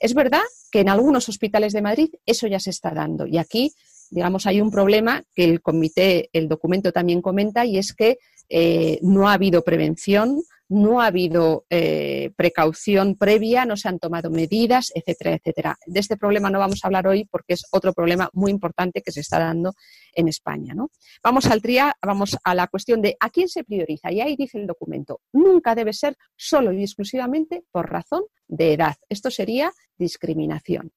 es 0.00 0.14
verdad 0.14 0.42
que 0.70 0.80
en 0.80 0.88
algunos 0.88 1.28
hospitales 1.28 1.72
de 1.72 1.82
Madrid 1.82 2.08
eso 2.24 2.46
ya 2.46 2.60
se 2.60 2.70
está 2.70 2.90
dando. 2.90 3.26
Y 3.26 3.38
aquí, 3.38 3.72
digamos, 4.10 4.46
hay 4.46 4.60
un 4.60 4.70
problema 4.70 5.24
que 5.34 5.44
el 5.44 5.60
comité, 5.60 6.28
el 6.32 6.48
documento 6.48 6.92
también 6.92 7.22
comenta 7.22 7.64
y 7.64 7.78
es 7.78 7.92
que 7.92 8.18
eh, 8.48 8.98
no 9.02 9.28
ha 9.28 9.34
habido 9.34 9.62
prevención, 9.62 10.42
no 10.68 11.00
ha 11.00 11.06
habido 11.06 11.64
eh, 11.70 12.32
precaución 12.36 13.16
previa, 13.16 13.64
no 13.64 13.76
se 13.76 13.88
han 13.88 13.98
tomado 13.98 14.30
medidas, 14.30 14.92
etcétera, 14.94 15.34
etcétera. 15.34 15.76
De 15.86 16.00
este 16.00 16.16
problema 16.16 16.50
no 16.50 16.58
vamos 16.58 16.80
a 16.82 16.88
hablar 16.88 17.06
hoy 17.06 17.24
porque 17.24 17.54
es 17.54 17.64
otro 17.70 17.92
problema 17.92 18.28
muy 18.32 18.50
importante 18.50 19.02
que 19.02 19.12
se 19.12 19.20
está 19.20 19.38
dando 19.38 19.74
en 20.12 20.28
España. 20.28 20.74
¿no? 20.74 20.90
Vamos 21.22 21.46
al 21.46 21.62
tria, 21.62 21.96
vamos 22.02 22.36
a 22.42 22.54
la 22.54 22.66
cuestión 22.66 23.00
de 23.00 23.16
a 23.20 23.30
quién 23.30 23.48
se 23.48 23.64
prioriza. 23.64 24.10
Y 24.10 24.20
ahí 24.20 24.36
dice 24.36 24.58
el 24.58 24.66
documento, 24.66 25.20
nunca 25.32 25.74
debe 25.74 25.92
ser 25.92 26.16
solo 26.36 26.72
y 26.72 26.82
exclusivamente 26.82 27.64
por 27.70 27.90
razón 27.90 28.22
de 28.48 28.72
edad. 28.74 28.96
Esto 29.08 29.30
sería 29.30 29.72
discriminación. 29.96 30.92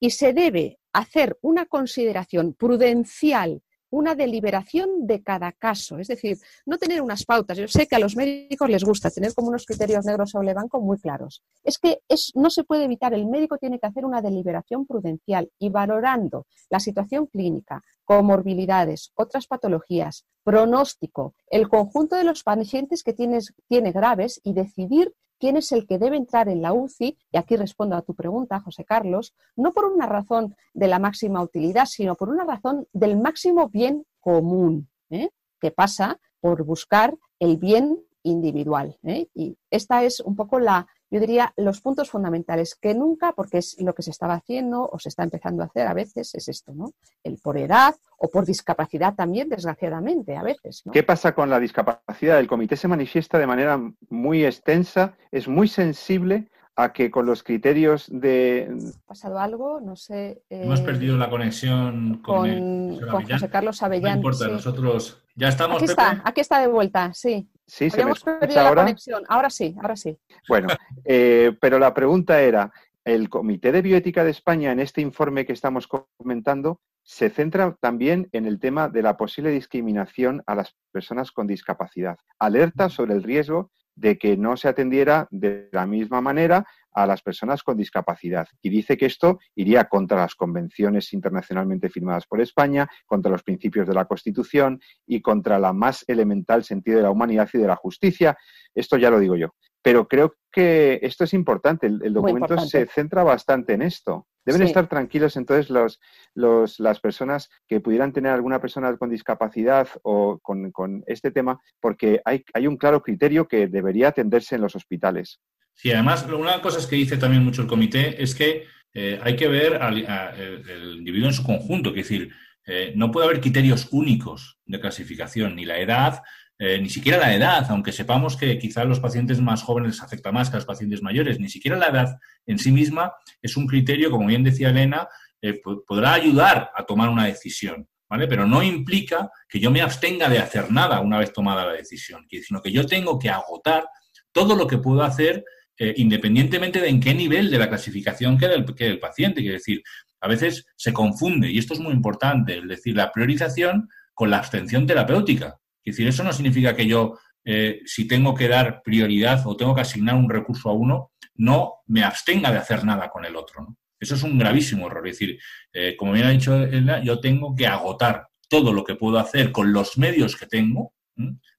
Y 0.00 0.10
se 0.10 0.32
debe 0.32 0.78
hacer 0.92 1.38
una 1.42 1.66
consideración 1.66 2.54
prudencial 2.54 3.62
una 3.92 4.14
deliberación 4.14 5.06
de 5.06 5.22
cada 5.22 5.52
caso, 5.52 5.98
es 5.98 6.08
decir, 6.08 6.38
no 6.64 6.78
tener 6.78 7.02
unas 7.02 7.24
pautas. 7.24 7.58
Yo 7.58 7.68
sé 7.68 7.86
que 7.86 7.96
a 7.96 7.98
los 7.98 8.16
médicos 8.16 8.68
les 8.68 8.84
gusta 8.84 9.10
tener 9.10 9.34
como 9.34 9.48
unos 9.48 9.66
criterios 9.66 10.06
negros 10.06 10.30
sobre 10.30 10.54
blanco 10.54 10.80
muy 10.80 10.98
claros. 10.98 11.42
Es 11.62 11.78
que 11.78 12.00
no 12.34 12.48
se 12.48 12.64
puede 12.64 12.84
evitar, 12.84 13.12
el 13.12 13.26
médico 13.26 13.58
tiene 13.58 13.78
que 13.78 13.86
hacer 13.86 14.06
una 14.06 14.22
deliberación 14.22 14.86
prudencial 14.86 15.50
y 15.58 15.68
valorando 15.68 16.46
la 16.70 16.80
situación 16.80 17.26
clínica, 17.26 17.82
comorbilidades, 18.04 19.12
otras 19.14 19.46
patologías, 19.46 20.24
pronóstico, 20.42 21.34
el 21.50 21.68
conjunto 21.68 22.16
de 22.16 22.24
los 22.24 22.42
pacientes 22.42 23.02
que 23.02 23.12
tienes, 23.12 23.52
tiene 23.68 23.92
graves 23.92 24.40
y 24.42 24.54
decidir 24.54 25.12
quién 25.42 25.56
es 25.56 25.72
el 25.72 25.88
que 25.88 25.98
debe 25.98 26.16
entrar 26.16 26.48
en 26.48 26.62
la 26.62 26.72
UCI, 26.72 27.18
y 27.32 27.36
aquí 27.36 27.56
respondo 27.56 27.96
a 27.96 28.02
tu 28.02 28.14
pregunta, 28.14 28.60
José 28.60 28.84
Carlos, 28.84 29.34
no 29.56 29.72
por 29.72 29.86
una 29.86 30.06
razón 30.06 30.54
de 30.72 30.86
la 30.86 31.00
máxima 31.00 31.42
utilidad, 31.42 31.86
sino 31.86 32.14
por 32.14 32.28
una 32.28 32.44
razón 32.44 32.86
del 32.92 33.20
máximo 33.20 33.68
bien 33.68 34.06
común, 34.20 34.88
¿eh? 35.10 35.30
que 35.60 35.72
pasa 35.72 36.20
por 36.38 36.62
buscar 36.64 37.18
el 37.40 37.56
bien 37.56 37.98
individual. 38.22 38.98
¿eh? 39.04 39.28
Y 39.34 39.56
esta 39.70 40.04
es 40.04 40.20
un 40.20 40.36
poco 40.36 40.58
la, 40.58 40.86
yo 41.10 41.20
diría, 41.20 41.52
los 41.56 41.80
puntos 41.80 42.10
fundamentales, 42.10 42.74
que 42.74 42.94
nunca, 42.94 43.32
porque 43.32 43.58
es 43.58 43.76
lo 43.80 43.94
que 43.94 44.02
se 44.02 44.10
estaba 44.10 44.34
haciendo 44.34 44.88
o 44.90 44.98
se 44.98 45.08
está 45.08 45.22
empezando 45.22 45.62
a 45.62 45.66
hacer 45.66 45.86
a 45.86 45.94
veces, 45.94 46.34
es 46.34 46.48
esto, 46.48 46.72
¿no? 46.74 46.92
El 47.22 47.38
por 47.38 47.58
edad 47.58 47.94
o 48.18 48.28
por 48.28 48.46
discapacidad 48.46 49.14
también, 49.14 49.48
desgraciadamente, 49.48 50.36
a 50.36 50.42
veces. 50.42 50.82
¿Qué 50.92 51.02
pasa 51.02 51.34
con 51.34 51.50
la 51.50 51.58
discapacidad? 51.58 52.38
El 52.38 52.46
comité 52.46 52.76
se 52.76 52.88
manifiesta 52.88 53.38
de 53.38 53.46
manera 53.46 53.80
muy 54.08 54.44
extensa, 54.44 55.16
es 55.30 55.48
muy 55.48 55.68
sensible 55.68 56.48
a 56.76 56.92
que 56.92 57.10
con 57.10 57.26
los 57.26 57.42
criterios 57.42 58.06
de... 58.10 58.74
¿Ha 59.04 59.08
pasado 59.08 59.38
algo? 59.38 59.80
No 59.80 59.96
sé. 59.96 60.42
Hemos 60.48 60.80
eh, 60.80 60.84
perdido 60.84 61.16
la 61.16 61.28
conexión 61.28 62.22
con, 62.22 63.00
José 63.00 63.50
Carlos 63.50 63.82
Avellán. 63.82 64.20
No 64.20 64.28
importa, 64.28 64.48
nosotros 64.48 65.22
ya 65.34 65.48
estamos. 65.48 65.76
Aquí 65.76 65.84
está, 65.84 66.22
aquí 66.24 66.40
está 66.40 66.60
de 66.60 66.68
vuelta, 66.68 67.12
sí. 67.14 67.48
Sí, 67.66 67.88
Habíamos 67.92 68.20
se 68.20 68.24
perdido 68.24 68.62
la 68.62 68.74
conexión. 68.74 69.22
Ahora 69.28 69.50
sí, 69.50 69.74
ahora 69.80 69.96
sí. 69.96 70.18
Bueno, 70.48 70.68
eh, 71.04 71.56
pero 71.60 71.78
la 71.78 71.94
pregunta 71.94 72.40
era, 72.40 72.72
el 73.04 73.28
Comité 73.28 73.72
de 73.72 73.82
Bioética 73.82 74.24
de 74.24 74.30
España 74.30 74.72
en 74.72 74.80
este 74.80 75.00
informe 75.00 75.44
que 75.44 75.52
estamos 75.52 75.88
comentando 75.88 76.80
se 77.02 77.30
centra 77.30 77.76
también 77.80 78.28
en 78.32 78.46
el 78.46 78.60
tema 78.60 78.88
de 78.88 79.02
la 79.02 79.16
posible 79.16 79.50
discriminación 79.50 80.42
a 80.46 80.54
las 80.54 80.76
personas 80.92 81.32
con 81.32 81.46
discapacidad. 81.46 82.16
Alerta 82.38 82.88
sobre 82.88 83.14
el 83.14 83.24
riesgo 83.24 83.72
de 83.94 84.18
que 84.18 84.36
no 84.36 84.56
se 84.56 84.68
atendiera 84.68 85.28
de 85.30 85.68
la 85.72 85.86
misma 85.86 86.20
manera 86.20 86.66
a 86.94 87.06
las 87.06 87.22
personas 87.22 87.62
con 87.62 87.76
discapacidad. 87.76 88.48
Y 88.60 88.70
dice 88.70 88.96
que 88.96 89.06
esto 89.06 89.38
iría 89.54 89.84
contra 89.84 90.18
las 90.18 90.34
convenciones 90.34 91.12
internacionalmente 91.12 91.88
firmadas 91.88 92.26
por 92.26 92.40
España, 92.40 92.88
contra 93.06 93.32
los 93.32 93.42
principios 93.42 93.86
de 93.86 93.94
la 93.94 94.04
Constitución 94.04 94.80
y 95.06 95.22
contra 95.22 95.58
la 95.58 95.72
más 95.72 96.04
elemental 96.06 96.64
sentido 96.64 96.98
de 96.98 97.04
la 97.04 97.10
humanidad 97.10 97.48
y 97.52 97.58
de 97.58 97.66
la 97.66 97.76
justicia. 97.76 98.36
Esto 98.74 98.96
ya 98.96 99.10
lo 99.10 99.18
digo 99.18 99.36
yo. 99.36 99.54
Pero 99.82 100.06
creo 100.06 100.36
que 100.52 101.00
esto 101.02 101.24
es 101.24 101.34
importante. 101.34 101.86
El, 101.86 102.12
documento 102.12 102.56
se 102.58 102.86
centra 102.86 103.24
bastante 103.24 103.72
en 103.72 103.82
esto. 103.82 104.28
Deben 104.44 104.62
estar 104.62 104.88
tranquilos 104.88 105.36
entonces 105.36 105.70
los, 105.70 106.00
los, 106.34 106.80
las 106.80 107.00
personas 107.00 107.48
que 107.68 107.80
pudieran 107.80 108.12
tener 108.12 108.32
alguna 108.32 108.60
persona 108.60 108.96
con 108.96 109.10
discapacidad 109.10 109.88
o 110.02 110.38
con, 110.40 110.72
con 110.72 111.04
este 111.06 111.30
tema, 111.30 111.60
porque 111.80 112.20
hay, 112.24 112.44
hay, 112.52 112.66
un 112.66 112.76
claro 112.76 113.02
criterio 113.02 113.46
que 113.46 113.68
debería 113.68 114.08
atenderse 114.08 114.56
en 114.56 114.62
los 114.62 114.74
hospitales. 114.74 115.40
Sí, 115.74 115.92
además, 115.92 116.24
una 116.26 116.36
de 116.36 116.56
las 116.56 116.60
cosas 116.60 116.86
que 116.86 116.96
dice 116.96 117.16
también 117.16 117.44
mucho 117.44 117.62
el 117.62 117.68
comité 117.68 118.20
es 118.22 118.34
que 118.34 118.66
eh, 118.94 119.18
hay 119.22 119.36
que 119.36 119.48
ver 119.48 119.76
al 119.82 119.98
el, 119.98 120.96
individuo 120.98 121.28
en 121.28 121.34
su 121.34 121.44
conjunto, 121.44 121.90
es 121.90 121.96
decir, 121.96 122.32
eh, 122.66 122.92
no 122.94 123.10
puede 123.10 123.26
haber 123.26 123.40
criterios 123.40 123.88
únicos 123.90 124.58
de 124.66 124.80
clasificación, 124.80 125.56
ni 125.56 125.64
la 125.64 125.78
edad, 125.78 126.22
eh, 126.64 126.78
ni 126.80 126.88
siquiera 126.88 127.18
la 127.18 127.34
edad, 127.34 127.66
aunque 127.70 127.90
sepamos 127.90 128.36
que 128.36 128.56
quizás 128.56 128.86
los 128.86 129.00
pacientes 129.00 129.40
más 129.40 129.64
jóvenes 129.64 129.94
les 129.94 130.00
afecta 130.00 130.30
más 130.30 130.48
que 130.48 130.54
a 130.54 130.58
los 130.58 130.64
pacientes 130.64 131.02
mayores, 131.02 131.40
ni 131.40 131.48
siquiera 131.48 131.76
la 131.76 131.88
edad 131.88 132.20
en 132.46 132.60
sí 132.60 132.70
misma 132.70 133.14
es 133.42 133.56
un 133.56 133.66
criterio, 133.66 134.12
como 134.12 134.28
bien 134.28 134.44
decía 134.44 134.70
Elena, 134.70 135.08
eh, 135.40 135.60
podrá 135.84 136.14
ayudar 136.14 136.70
a 136.76 136.84
tomar 136.84 137.08
una 137.08 137.26
decisión, 137.26 137.88
¿vale? 138.08 138.28
Pero 138.28 138.46
no 138.46 138.62
implica 138.62 139.28
que 139.48 139.58
yo 139.58 139.72
me 139.72 139.80
abstenga 139.80 140.28
de 140.28 140.38
hacer 140.38 140.70
nada 140.70 141.00
una 141.00 141.18
vez 141.18 141.32
tomada 141.32 141.66
la 141.66 141.72
decisión, 141.72 142.28
sino 142.30 142.62
que 142.62 142.70
yo 142.70 142.86
tengo 142.86 143.18
que 143.18 143.28
agotar 143.28 143.88
todo 144.30 144.54
lo 144.54 144.68
que 144.68 144.78
puedo 144.78 145.02
hacer 145.02 145.44
eh, 145.76 145.94
independientemente 145.96 146.80
de 146.80 146.90
en 146.90 147.00
qué 147.00 147.12
nivel 147.12 147.50
de 147.50 147.58
la 147.58 147.68
clasificación 147.68 148.38
quede 148.38 148.54
el, 148.54 148.64
quede 148.66 148.90
el 148.90 149.00
paciente. 149.00 149.40
Quiere 149.40 149.56
decir, 149.56 149.82
a 150.20 150.28
veces 150.28 150.64
se 150.76 150.92
confunde, 150.92 151.50
y 151.50 151.58
esto 151.58 151.74
es 151.74 151.80
muy 151.80 151.92
importante, 151.92 152.58
es 152.58 152.68
decir, 152.68 152.94
la 152.94 153.10
priorización 153.10 153.88
con 154.14 154.30
la 154.30 154.38
abstención 154.38 154.86
terapéutica. 154.86 155.58
Es 155.84 155.96
decir, 155.96 156.08
eso 156.08 156.24
no 156.24 156.32
significa 156.32 156.74
que 156.74 156.86
yo, 156.86 157.18
eh, 157.44 157.80
si 157.84 158.06
tengo 158.06 158.34
que 158.34 158.48
dar 158.48 158.82
prioridad 158.82 159.46
o 159.46 159.56
tengo 159.56 159.74
que 159.74 159.80
asignar 159.80 160.14
un 160.14 160.30
recurso 160.30 160.70
a 160.70 160.72
uno, 160.72 161.12
no 161.36 161.74
me 161.86 162.04
abstenga 162.04 162.52
de 162.52 162.58
hacer 162.58 162.84
nada 162.84 163.08
con 163.08 163.24
el 163.24 163.36
otro. 163.36 163.76
Eso 163.98 164.14
es 164.14 164.22
un 164.22 164.38
gravísimo 164.38 164.86
error. 164.86 165.06
Es 165.06 165.18
decir, 165.18 165.38
eh, 165.72 165.96
como 165.96 166.12
bien 166.12 166.26
ha 166.26 166.30
dicho 166.30 166.56
Elena, 166.56 167.02
yo 167.02 167.20
tengo 167.20 167.54
que 167.54 167.66
agotar 167.66 168.26
todo 168.48 168.72
lo 168.72 168.84
que 168.84 168.96
puedo 168.96 169.18
hacer 169.18 169.52
con 169.52 169.72
los 169.72 169.96
medios 169.96 170.36
que 170.36 170.46
tengo, 170.46 170.94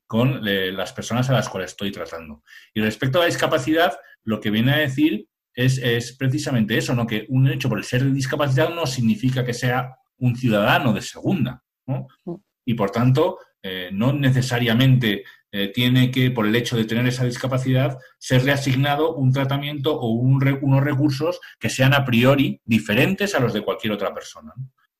con 0.05 0.47
eh, 0.47 0.71
las 0.71 0.93
personas 0.93 1.29
a 1.29 1.33
las 1.33 1.49
cuales 1.49 1.71
estoy 1.71 1.91
tratando. 1.91 2.43
Y 2.73 2.81
respecto 2.81 3.17
a 3.17 3.21
la 3.21 3.27
discapacidad, 3.27 3.97
lo 4.23 4.39
que 4.39 4.51
viene 4.51 4.73
a 4.73 4.77
decir 4.77 5.27
es, 5.55 5.77
es, 5.77 6.15
precisamente 6.15 6.77
eso, 6.77 6.93
¿no? 6.93 7.07
que 7.07 7.25
un 7.29 7.47
hecho 7.47 7.69
por 7.69 7.77
el 7.77 7.83
ser 7.83 8.03
de 8.03 8.11
discapacidad 8.11 8.69
no 8.69 8.85
significa 8.85 9.43
que 9.45 9.53
sea 9.53 9.95
un 10.17 10.35
ciudadano 10.35 10.93
de 10.93 11.01
segunda. 11.01 11.63
¿no? 11.87 12.07
Mm. 12.25 12.35
Y 12.65 12.73
por 12.75 12.91
tanto, 12.91 13.39
eh, 13.63 13.89
no 13.93 14.11
necesariamente 14.11 15.23
eh, 15.55 15.69
tiene 15.69 16.11
que, 16.11 16.31
por 16.31 16.47
el 16.47 16.55
hecho 16.55 16.75
de 16.75 16.83
tener 16.83 17.07
esa 17.07 17.23
discapacidad, 17.23 17.97
serle 18.17 18.51
asignado 18.51 19.15
un 19.15 19.31
tratamiento 19.31 19.97
o 19.97 20.07
unos 20.09 20.83
recursos 20.83 21.39
que 21.59 21.69
sean 21.69 21.93
a 21.93 22.03
priori 22.03 22.59
diferentes 22.65 23.35
a 23.35 23.39
los 23.39 23.53
de 23.53 23.61
cualquier 23.61 23.93
otra 23.93 24.13
persona. 24.13 24.51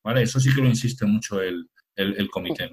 ¿Vale? 0.04 0.22
Eso 0.22 0.40
sí 0.40 0.54
que 0.54 0.62
lo 0.62 0.68
insiste 0.68 1.06
mucho 1.06 1.42
el, 1.42 1.68
comité. 2.32 2.72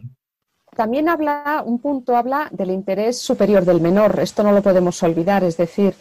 También 0.76 1.08
habla, 1.08 1.62
un 1.64 1.80
punto 1.80 2.16
habla 2.16 2.48
del 2.52 2.70
interés 2.70 3.18
superior 3.18 3.64
del 3.64 3.80
menor. 3.80 4.20
Esto 4.20 4.42
no 4.42 4.52
lo 4.52 4.62
podemos 4.62 5.02
olvidar. 5.02 5.42
Es 5.42 5.56
decir, 5.56 5.94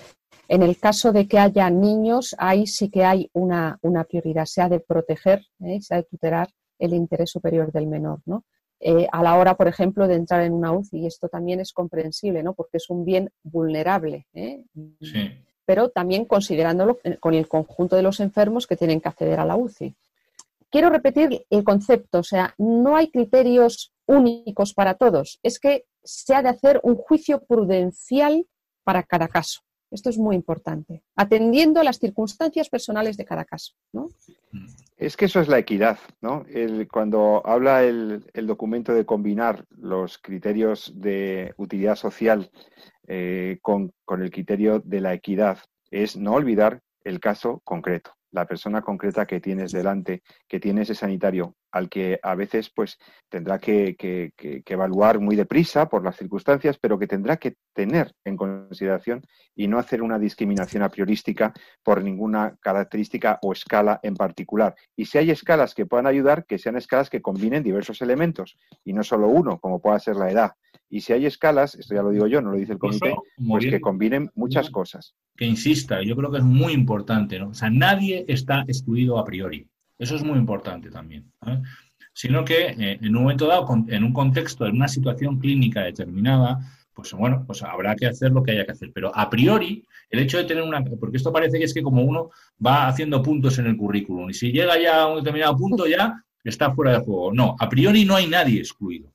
en 0.49 0.63
el 0.63 0.77
caso 0.79 1.13
de 1.13 1.27
que 1.29 1.39
haya 1.39 1.69
niños, 1.69 2.35
ahí 2.37 2.67
sí 2.67 2.89
que 2.89 3.05
hay 3.05 3.29
una, 3.33 3.79
prioridad. 4.09 4.45
Se 4.45 4.61
ha 4.61 4.67
de 4.67 4.81
proteger, 4.81 5.45
¿eh? 5.61 5.79
se 5.81 5.93
ha 5.93 5.97
de 5.97 6.03
tutelar 6.03 6.49
el 6.77 6.93
interés 6.93 7.31
superior 7.31 7.71
del 7.71 7.87
menor. 7.87 8.19
¿no? 8.25 8.43
Eh, 8.79 9.07
a 9.11 9.21
la 9.21 9.35
hora, 9.37 9.57
por 9.57 9.67
ejemplo, 9.67 10.07
de 10.07 10.15
entrar 10.15 10.41
en 10.41 10.53
una 10.53 10.71
UCI. 10.71 10.99
Y 10.99 11.05
esto 11.05 11.27
también 11.27 11.59
es 11.59 11.73
comprensible, 11.73 12.43
¿no? 12.43 12.53
Porque 12.53 12.77
es 12.77 12.89
un 12.89 13.05
bien 13.05 13.29
vulnerable. 13.43 14.27
¿eh? 14.33 14.63
Pero 15.65 15.89
también 15.89 16.25
considerándolo 16.25 16.99
con 17.19 17.33
el 17.33 17.47
conjunto 17.47 17.95
de 17.95 18.03
los 18.03 18.19
enfermos 18.19 18.67
que 18.67 18.77
tienen 18.77 19.01
que 19.01 19.09
acceder 19.09 19.39
a 19.39 19.45
la 19.45 19.55
UCI. 19.55 19.95
Quiero 20.71 20.89
repetir 20.89 21.45
el 21.49 21.63
concepto, 21.63 22.19
o 22.19 22.23
sea, 22.23 22.53
no 22.59 22.95
hay 22.95 23.09
criterios 23.09 23.91
únicos 24.05 24.73
para 24.73 24.93
todos. 24.93 25.39
Es 25.41 25.59
que 25.59 25.85
se 26.03 26.35
ha 26.35 26.43
de 26.43 26.49
hacer 26.49 26.79
un 26.83 26.95
juicio 26.95 27.43
prudencial 27.43 28.45
para 28.83 29.03
cada 29.03 29.27
caso. 29.27 29.61
Esto 29.91 30.09
es 30.09 30.17
muy 30.17 30.35
importante, 30.35 31.03
atendiendo 31.15 31.79
a 31.79 31.83
las 31.83 31.97
circunstancias 31.97 32.69
personales 32.69 33.17
de 33.17 33.25
cada 33.25 33.45
caso. 33.45 33.73
¿no? 33.91 34.09
Es 34.97 35.17
que 35.17 35.25
eso 35.25 35.39
es 35.39 35.47
la 35.47 35.57
equidad, 35.57 35.97
¿no? 36.21 36.45
cuando 36.91 37.41
habla 37.45 37.83
el, 37.83 38.23
documento 38.33 38.93
de 38.93 39.05
combinar 39.05 39.65
los 39.69 40.17
criterios 40.19 40.91
de 40.95 41.53
utilidad 41.57 41.95
social 41.95 42.51
eh, 43.07 43.57
con, 43.61 43.91
con 44.05 44.21
el 44.21 44.29
criterio 44.29 44.79
de 44.79 45.01
la 45.01 45.13
equidad, 45.13 45.57
es 45.89 46.15
no 46.15 46.33
olvidar 46.33 46.81
el 47.03 47.19
caso 47.19 47.61
concreto 47.63 48.18
la 48.31 48.45
persona 48.45 48.81
concreta 48.81 49.25
que 49.25 49.39
tienes 49.39 49.71
delante, 49.71 50.23
que 50.47 50.59
tiene 50.59 50.81
ese 50.81 50.95
sanitario, 50.95 51.55
al 51.71 51.89
que 51.89 52.19
a 52.21 52.35
veces 52.35 52.69
pues 52.69 52.97
tendrá 53.29 53.59
que, 53.59 53.95
evaluar 54.65 55.19
muy 55.19 55.35
deprisa 55.35 55.89
por 55.89 56.03
las 56.03 56.15
circunstancias, 56.15 56.77
pero 56.79 56.97
que 56.99 57.07
tendrá 57.07 57.37
que 57.37 57.55
tener 57.73 58.13
en 58.23 58.37
consideración 58.37 59.21
y 59.55 59.67
no 59.67 59.79
hacer 59.79 60.01
una 60.01 60.19
discriminación 60.19 60.83
a 60.83 60.89
priorística 60.89 61.53
por 61.83 62.03
ninguna 62.03 62.55
característica 62.61 63.39
o 63.41 63.51
escala 63.51 63.99
en 64.03 64.15
particular. 64.15 64.75
Y 64.95 65.05
si 65.05 65.17
hay 65.17 65.31
escalas 65.31 65.73
que 65.73 65.85
puedan 65.85 66.07
ayudar, 66.07 66.45
que 66.45 66.57
sean 66.57 66.77
escalas 66.77 67.09
que 67.09 67.21
combinen 67.21 67.63
diversos 67.63 68.01
elementos 68.01 68.57
y 68.83 68.93
no 68.93 69.03
solo 69.03 69.27
uno, 69.27 69.59
como 69.59 69.81
pueda 69.81 69.99
ser 69.99 70.15
la 70.15 70.31
edad. 70.31 70.51
Y 70.89 71.01
si 71.01 71.13
hay 71.13 71.25
escalas, 71.25 71.75
esto 71.75 71.93
ya 71.93 72.01
lo 72.01 72.09
digo 72.09 72.25
yo, 72.27 72.41
no 72.41 72.51
lo 72.51 72.57
dice 72.57 72.73
el 72.73 72.79
comité, 72.79 73.15
pues 73.47 73.65
que 73.65 73.79
combinen 73.79 74.31
muchas 74.33 74.69
cosas. 74.69 75.13
Que 75.37 75.45
insista, 75.45 76.01
yo 76.01 76.15
creo 76.15 76.31
que 76.31 76.39
es 76.39 76.43
muy 76.43 76.73
importante, 76.73 77.37
¿no? 77.37 77.49
O 77.49 77.53
sea, 77.53 77.69
nadie 77.69 78.25
está 78.27 78.61
excluido 78.67 79.19
a 79.19 79.25
priori. 79.25 79.67
Eso 79.99 80.15
es 80.15 80.23
muy 80.23 80.39
importante 80.39 80.89
también. 80.89 81.31
¿eh? 81.45 81.61
Sino 82.13 82.43
que 82.43 82.69
eh, 82.69 82.99
en 83.01 83.15
un 83.15 83.23
momento 83.23 83.45
dado, 83.45 83.67
en 83.87 84.03
un 84.03 84.13
contexto, 84.13 84.65
en 84.65 84.75
una 84.75 84.87
situación 84.87 85.37
clínica 85.37 85.83
determinada, 85.83 86.59
pues 86.93 87.13
bueno, 87.13 87.43
pues 87.45 87.61
habrá 87.63 87.95
que 87.95 88.07
hacer 88.07 88.31
lo 88.31 88.41
que 88.41 88.51
haya 88.51 88.65
que 88.65 88.71
hacer. 88.71 88.91
Pero 88.93 89.15
a 89.15 89.29
priori, 89.29 89.85
el 90.09 90.19
hecho 90.19 90.37
de 90.37 90.45
tener 90.45 90.63
una... 90.63 90.83
Porque 90.83 91.17
esto 91.17 91.31
parece 91.31 91.59
que 91.59 91.65
es 91.65 91.73
que 91.73 91.83
como 91.83 92.01
uno 92.01 92.31
va 92.65 92.87
haciendo 92.87 93.21
puntos 93.21 93.59
en 93.59 93.67
el 93.67 93.77
currículum 93.77 94.29
y 94.29 94.33
si 94.33 94.51
llega 94.51 94.81
ya 94.81 95.03
a 95.03 95.07
un 95.07 95.17
determinado 95.17 95.55
punto 95.55 95.85
ya 95.85 96.23
está 96.43 96.73
fuera 96.73 96.93
de 96.93 96.99
juego. 96.99 97.31
No, 97.31 97.55
a 97.59 97.69
priori 97.69 98.05
no 98.05 98.15
hay 98.15 98.27
nadie 98.27 98.59
excluido. 98.59 99.13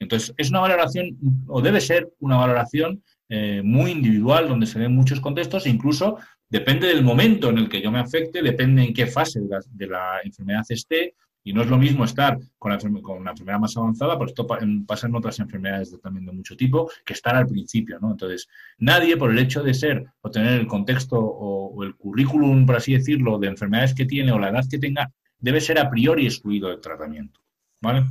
Entonces, 0.00 0.34
es 0.38 0.50
una 0.50 0.60
valoración, 0.60 1.16
o 1.46 1.60
debe 1.60 1.80
ser 1.80 2.10
una 2.20 2.38
valoración 2.38 3.02
eh, 3.28 3.60
muy 3.62 3.92
individual, 3.92 4.48
donde 4.48 4.66
se 4.66 4.78
ven 4.78 4.94
muchos 4.94 5.20
contextos, 5.20 5.66
e 5.66 5.70
incluso 5.70 6.16
depende 6.48 6.88
del 6.88 7.04
momento 7.04 7.50
en 7.50 7.58
el 7.58 7.68
que 7.68 7.82
yo 7.82 7.92
me 7.92 8.00
afecte, 8.00 8.42
depende 8.42 8.82
en 8.82 8.94
qué 8.94 9.06
fase 9.06 9.40
de 9.40 9.86
la, 9.86 10.20
enfermedad 10.24 10.64
esté, 10.70 11.14
y 11.44 11.52
no 11.52 11.62
es 11.62 11.68
lo 11.68 11.78
mismo 11.78 12.04
estar 12.04 12.38
con, 12.58 12.76
con 13.02 13.18
una 13.18 13.30
enfermedad 13.30 13.60
más 13.60 13.76
avanzada, 13.76 14.16
porque 14.16 14.32
esto 14.32 14.46
pasa 14.86 15.06
en 15.06 15.14
otras 15.14 15.38
enfermedades 15.38 15.94
también 16.02 16.26
de 16.26 16.32
mucho 16.32 16.56
tipo, 16.56 16.90
que 17.04 17.12
estar 17.12 17.36
al 17.36 17.46
principio, 17.46 17.98
¿no? 18.00 18.10
Entonces, 18.10 18.48
nadie, 18.78 19.16
por 19.16 19.30
el 19.30 19.38
hecho 19.38 19.62
de 19.62 19.74
ser 19.74 20.04
o 20.22 20.30
tener 20.30 20.60
el 20.60 20.66
contexto 20.66 21.18
o, 21.18 21.74
o 21.74 21.84
el 21.84 21.94
currículum, 21.94 22.66
por 22.66 22.76
así 22.76 22.94
decirlo, 22.94 23.38
de 23.38 23.48
enfermedades 23.48 23.94
que 23.94 24.06
tiene 24.06 24.32
o 24.32 24.38
la 24.38 24.48
edad 24.48 24.64
que 24.68 24.78
tenga, 24.78 25.12
debe 25.38 25.60
ser 25.60 25.78
a 25.78 25.90
priori 25.90 26.26
excluido 26.26 26.68
del 26.68 26.80
tratamiento, 26.80 27.40
¿vale? 27.80 28.04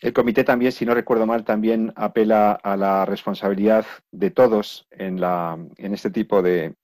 El 0.00 0.14
comité 0.14 0.44
también, 0.44 0.72
si 0.72 0.86
no 0.86 0.94
recuerdo 0.94 1.26
mal, 1.26 1.44
también 1.44 1.92
apela 1.94 2.52
a 2.52 2.74
la 2.76 3.04
responsabilidad 3.04 3.84
de 4.10 4.30
todos 4.30 4.86
en, 4.90 5.20
la, 5.20 5.58
en 5.76 5.92
este 5.92 6.10
tipo 6.10 6.40
de, 6.40 6.74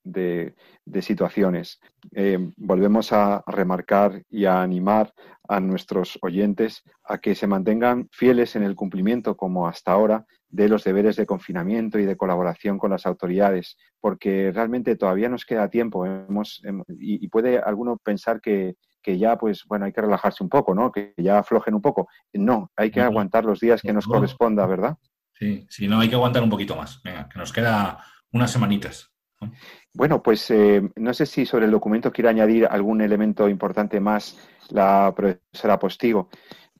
situaciones. 1.00 1.80
Eh, 2.12 2.38
volvemos 2.56 3.12
a 3.12 3.42
remarcar 3.46 4.22
y 4.28 4.44
a 4.44 4.60
animar 4.60 5.14
a 5.48 5.60
nuestros 5.60 6.18
oyentes 6.20 6.82
a 7.04 7.18
que 7.18 7.34
se 7.34 7.46
mantengan 7.46 8.08
fieles 8.12 8.54
en 8.54 8.64
el 8.64 8.74
cumplimiento, 8.74 9.34
como 9.34 9.66
hasta 9.66 9.92
ahora, 9.92 10.26
de 10.50 10.68
los 10.68 10.84
deberes 10.84 11.16
de 11.16 11.26
confinamiento 11.26 11.98
y 11.98 12.04
de 12.04 12.16
colaboración 12.16 12.76
con 12.76 12.90
las 12.90 13.06
autoridades, 13.06 13.78
porque 14.00 14.52
realmente 14.52 14.96
todavía 14.96 15.30
nos 15.30 15.46
queda 15.46 15.70
tiempo. 15.70 16.04
Hemos, 16.04 16.62
y 16.98 17.26
puede 17.28 17.58
alguno 17.58 17.96
pensar 17.96 18.42
que, 18.42 18.76
que 19.02 19.18
ya, 19.18 19.36
pues, 19.36 19.64
bueno, 19.66 19.86
hay 19.86 19.92
que 19.92 20.00
relajarse 20.00 20.42
un 20.42 20.48
poco, 20.48 20.74
¿no? 20.74 20.90
Que 20.92 21.14
ya 21.16 21.38
aflojen 21.38 21.74
un 21.74 21.82
poco. 21.82 22.08
No, 22.32 22.70
hay 22.76 22.90
que 22.90 23.00
aguantar 23.00 23.44
los 23.44 23.60
días 23.60 23.82
que 23.82 23.92
nos 23.92 24.06
corresponda, 24.06 24.66
¿verdad? 24.66 24.96
Sí, 25.34 25.66
si 25.68 25.88
no, 25.88 26.00
hay 26.00 26.08
que 26.08 26.16
aguantar 26.16 26.42
un 26.42 26.50
poquito 26.50 26.76
más. 26.76 27.00
Venga, 27.02 27.28
que 27.28 27.38
nos 27.38 27.52
queda 27.52 28.04
unas 28.32 28.50
semanitas. 28.50 29.10
Bueno, 29.94 30.22
pues 30.22 30.50
eh, 30.50 30.82
no 30.96 31.14
sé 31.14 31.26
si 31.26 31.46
sobre 31.46 31.64
el 31.64 31.70
documento 31.70 32.12
quiere 32.12 32.28
añadir 32.28 32.66
algún 32.66 33.00
elemento 33.00 33.48
importante 33.48 33.98
más 34.00 34.38
la 34.68 35.12
profesora 35.16 35.78
Postigo. 35.78 36.28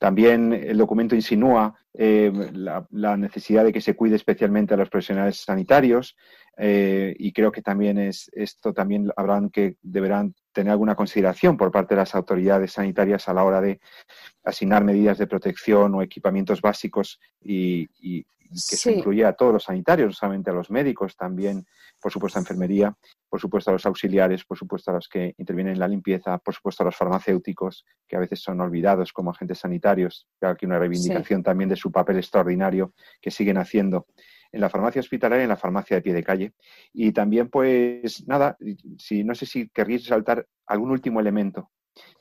También 0.01 0.55
el 0.55 0.79
documento 0.79 1.15
insinúa 1.15 1.75
eh, 1.93 2.33
la, 2.55 3.17
necesidad 3.19 3.65
de 3.65 3.73
que 3.73 3.83
se 3.83 3.95
cuide 3.95 4.17
especialmente 4.17 4.73
a 4.73 4.79
los 4.79 4.89
profesionales 4.89 5.43
sanitarios 5.45 6.17
eh, 6.57 7.15
y 7.19 7.35
creo 7.35 7.53
que 7.53 7.61
también 7.61 7.99
es 7.99 8.31
esto 8.33 8.73
también 8.73 9.13
habrán 9.15 9.51
que 9.51 9.77
deberán 9.83 10.35
tener 10.53 10.71
alguna 10.71 10.95
consideración 10.95 11.59
por 11.59 11.71
parte 11.71 11.95
de 11.95 12.01
las 12.01 12.15
autoridades 12.15 12.73
sanitarias 12.73 13.29
a 13.29 13.35
la 13.35 13.45
hora 13.45 13.61
de 13.61 13.79
asignar 14.43 14.85
medidas 14.85 15.19
de 15.19 15.27
protección 15.27 15.95
o 15.95 16.01
equipamientos 16.01 16.63
básicos 16.63 17.21
y, 17.43 17.87
que 18.51 18.77
se 18.77 18.93
incluya 18.93 19.29
a 19.29 19.33
todos 19.33 19.53
los 19.53 19.65
sanitarios, 19.65 20.09
no 20.09 20.13
solamente 20.13 20.51
a 20.51 20.53
los 20.53 20.71
médicos, 20.71 21.17
también, 21.17 21.67
por 22.01 22.13
supuesto, 22.13 22.39
a 22.39 22.43
enfermería, 22.43 22.97
por 23.29 23.41
supuesto, 23.41 23.71
a 23.71 23.75
los 23.75 23.87
auxiliares, 23.87 24.45
por 24.45 24.59
supuesto, 24.59 24.91
a 24.91 24.95
los 24.95 25.09
que 25.09 25.35
intervienen 25.39 25.75
en 25.75 25.79
la 25.79 25.89
limpieza, 25.89 26.39
por 26.39 26.55
supuesto, 26.55 26.83
a 26.83 26.87
los 26.87 26.97
farmacéuticos, 26.97 27.85
que 28.09 28.17
a 28.17 28.21
veces 28.21 28.41
son 28.41 28.61
olvidados 28.61 29.13
como 29.13 29.31
agentes 29.31 29.59
sanitarios. 29.59 30.27
Creo 30.39 30.57
que 30.57 30.67
una 30.67 30.79
reivindicación 30.79 31.43
también 31.43 31.71
de 31.71 31.77
su 31.77 31.93
papel 31.93 32.17
extraordinario 32.17 32.93
que 33.21 33.31
siguen 33.31 33.59
haciendo 33.59 34.07
en 34.53 34.61
la 34.61 34.69
farmacia 34.69 35.01
hospitalaria 35.01 35.43
y 35.43 35.45
en 35.45 35.51
la 35.51 35.57
farmacia 35.57 35.97
de 35.97 36.03
pie 36.03 36.13
de 36.13 36.25
calle. 36.25 36.55
Y 36.93 37.13
también, 37.13 37.49
pues 37.49 38.27
nada, 38.27 38.57
si, 38.99 39.23
no 39.23 39.35
sé 39.35 39.47
si 39.47 39.69
querríais 39.69 40.05
saltar 40.05 40.47
algún 40.67 40.91
último 40.91 41.21
elemento 41.21 41.71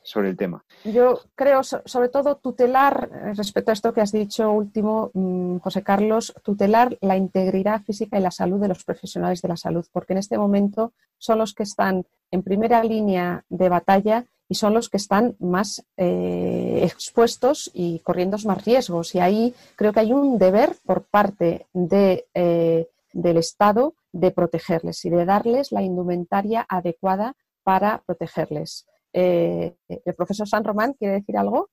sobre 0.02 0.30
el 0.30 0.36
tema. 0.36 0.64
Yo 0.84 1.20
creo, 1.34 1.62
sobre 1.62 2.08
todo, 2.08 2.36
tutelar, 2.36 3.10
eh, 3.12 3.32
respecto 3.34 3.70
a 3.70 3.74
esto 3.74 3.92
que 3.92 4.00
has 4.00 4.12
dicho 4.12 4.50
último, 4.50 5.10
mm, 5.14 5.58
José 5.58 5.82
Carlos, 5.82 6.34
tutelar 6.42 6.96
la 7.00 7.16
integridad 7.16 7.82
física 7.82 8.18
y 8.18 8.22
la 8.22 8.30
salud 8.30 8.60
de 8.60 8.68
los 8.68 8.84
profesionales 8.84 9.42
de 9.42 9.48
la 9.48 9.56
salud, 9.56 9.86
porque 9.92 10.14
en 10.14 10.18
este 10.18 10.38
momento 10.38 10.92
son 11.18 11.38
los 11.38 11.54
que 11.54 11.64
están 11.64 12.06
en 12.30 12.42
primera 12.42 12.82
línea 12.82 13.44
de 13.48 13.68
batalla 13.68 14.24
y 14.48 14.56
son 14.56 14.74
los 14.74 14.88
que 14.88 14.96
están 14.96 15.36
más 15.38 15.84
eh, 15.96 16.80
expuestos 16.82 17.70
y 17.72 18.00
corriendo 18.00 18.36
más 18.44 18.64
riesgos. 18.64 19.14
Y 19.14 19.20
ahí 19.20 19.54
creo 19.76 19.92
que 19.92 20.00
hay 20.00 20.12
un 20.12 20.38
deber 20.38 20.74
por 20.84 21.04
parte 21.04 21.66
de, 21.72 22.26
eh, 22.34 22.88
del 23.12 23.36
Estado 23.36 23.94
de 24.12 24.32
protegerles 24.32 25.04
y 25.04 25.10
de 25.10 25.24
darles 25.24 25.70
la 25.70 25.82
indumentaria 25.82 26.66
adecuada 26.68 27.36
para 27.62 28.02
protegerles. 28.04 28.86
Eh, 29.12 29.76
¿El 29.88 30.14
profesor 30.14 30.48
San 30.48 30.64
Román 30.64 30.94
quiere 30.94 31.14
decir 31.14 31.36
algo? 31.36 31.70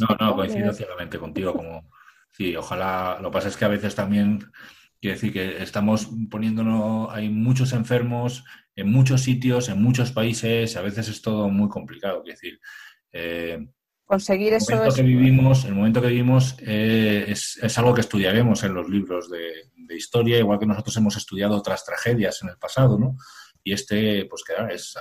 no, 0.00 0.16
no, 0.26 0.36
coincido 0.36 0.72
ciegamente 0.72 1.18
contigo. 1.18 1.52
Como, 1.54 1.90
sí, 2.30 2.56
ojalá. 2.56 3.18
Lo 3.20 3.30
que 3.30 3.34
pasa 3.34 3.48
es 3.48 3.56
que 3.56 3.64
a 3.64 3.68
veces 3.68 3.94
también 3.94 4.40
quiere 5.00 5.14
decir 5.14 5.32
que 5.32 5.62
estamos 5.62 6.08
poniéndonos, 6.30 7.08
hay 7.12 7.28
muchos 7.28 7.72
enfermos 7.72 8.44
en 8.74 8.90
muchos 8.90 9.22
sitios, 9.22 9.68
en 9.68 9.82
muchos 9.82 10.12
países, 10.12 10.76
a 10.76 10.82
veces 10.82 11.08
es 11.08 11.20
todo 11.20 11.48
muy 11.48 11.68
complicado. 11.68 12.22
Quiere 12.22 12.36
decir, 12.36 12.60
eh, 13.12 13.68
conseguir 14.04 14.54
eso 14.54 14.74
momento 14.74 14.94
que 14.94 15.02
vivimos, 15.02 15.64
el 15.64 15.74
momento 15.74 16.00
que 16.00 16.08
vivimos 16.08 16.56
eh, 16.60 17.24
es, 17.28 17.58
es, 17.60 17.78
algo 17.78 17.92
que 17.92 18.00
estudiaremos 18.00 18.62
en 18.62 18.74
los 18.74 18.88
libros 18.88 19.28
de, 19.30 19.70
de, 19.74 19.96
historia, 19.96 20.38
igual 20.38 20.58
que 20.58 20.66
nosotros 20.66 20.96
hemos 20.96 21.16
estudiado 21.16 21.56
otras 21.56 21.84
tragedias 21.84 22.40
en 22.42 22.50
el 22.50 22.56
pasado, 22.56 22.98
¿no? 22.98 23.16
Y 23.64 23.72
este, 23.72 24.26
pues 24.26 24.44
que 24.44 24.54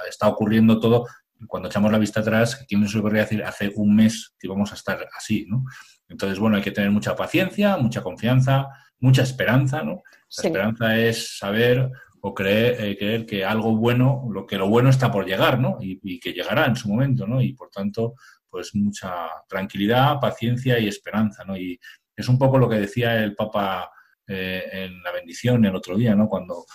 está 0.09 0.27
ocurriendo 0.27 0.79
todo 0.79 1.05
cuando 1.45 1.69
echamos 1.69 1.91
la 1.91 1.99
vista 1.99 2.21
atrás, 2.21 2.65
¿quién 2.67 2.81
nos 2.81 2.95
podría 2.95 3.21
decir 3.21 3.43
hace 3.43 3.71
un 3.75 3.95
mes 3.95 4.35
que 4.39 4.47
íbamos 4.47 4.71
a 4.71 4.75
estar 4.75 5.07
así, 5.15 5.45
¿no? 5.47 5.63
Entonces, 6.07 6.39
bueno, 6.39 6.57
hay 6.57 6.63
que 6.63 6.71
tener 6.71 6.89
mucha 6.89 7.15
paciencia, 7.15 7.77
mucha 7.77 8.01
confianza, 8.01 8.67
mucha 8.99 9.23
esperanza, 9.23 9.83
¿no? 9.83 10.01
La 10.38 10.43
esperanza 10.43 10.97
es 10.97 11.38
saber 11.38 11.91
o 12.21 12.33
creer, 12.33 12.83
eh, 12.83 12.97
creer, 12.97 13.25
que 13.25 13.45
algo 13.45 13.75
bueno, 13.75 14.27
lo 14.31 14.45
que 14.45 14.57
lo 14.57 14.67
bueno 14.67 14.89
está 14.89 15.11
por 15.11 15.25
llegar, 15.25 15.59
¿no? 15.59 15.77
Y, 15.79 16.19
que 16.19 16.33
llegará 16.33 16.65
en 16.65 16.75
su 16.75 16.89
momento, 16.89 17.27
¿no? 17.27 17.41
Y 17.41 17.53
por 17.53 17.69
tanto, 17.69 18.15
pues 18.49 18.73
mucha 18.73 19.29
tranquilidad, 19.47 20.19
paciencia 20.19 20.79
y 20.79 20.88
esperanza, 20.88 21.43
¿no? 21.45 21.55
Y 21.55 21.79
es 22.15 22.27
un 22.27 22.39
poco 22.39 22.57
lo 22.57 22.67
que 22.67 22.79
decía 22.79 23.23
el 23.23 23.35
Papa 23.35 23.91
eh, 24.25 24.63
en 24.71 25.03
la 25.03 25.11
bendición 25.11 25.63
el 25.65 25.75
otro 25.75 25.95
día, 25.95 26.15
¿no? 26.15 26.27
Cuando 26.27 26.65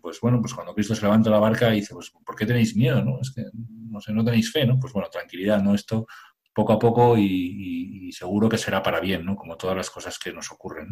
pues 0.00 0.20
bueno, 0.20 0.40
pues 0.40 0.54
cuando 0.54 0.74
Cristo 0.74 0.94
se 0.94 1.02
levanta 1.02 1.30
la 1.30 1.38
barca 1.38 1.72
y 1.72 1.80
dice, 1.80 1.94
pues 1.94 2.10
¿por 2.24 2.36
qué 2.36 2.46
tenéis 2.46 2.76
miedo? 2.76 3.02
No? 3.04 3.20
Es 3.20 3.32
que, 3.32 3.44
no 3.90 4.00
sé, 4.00 4.12
no 4.12 4.24
tenéis 4.24 4.52
fe, 4.52 4.66
¿no? 4.66 4.78
Pues 4.78 4.92
bueno, 4.92 5.08
tranquilidad, 5.10 5.62
¿no? 5.62 5.74
Esto 5.74 6.06
poco 6.52 6.72
a 6.72 6.78
poco 6.78 7.16
y, 7.18 8.10
seguro 8.12 8.48
que 8.48 8.56
será 8.56 8.82
para 8.82 9.00
bien, 9.00 9.26
¿no? 9.26 9.36
Como 9.36 9.56
todas 9.56 9.76
las 9.76 9.90
cosas 9.90 10.18
que 10.18 10.32
nos 10.32 10.50
ocurren. 10.50 10.88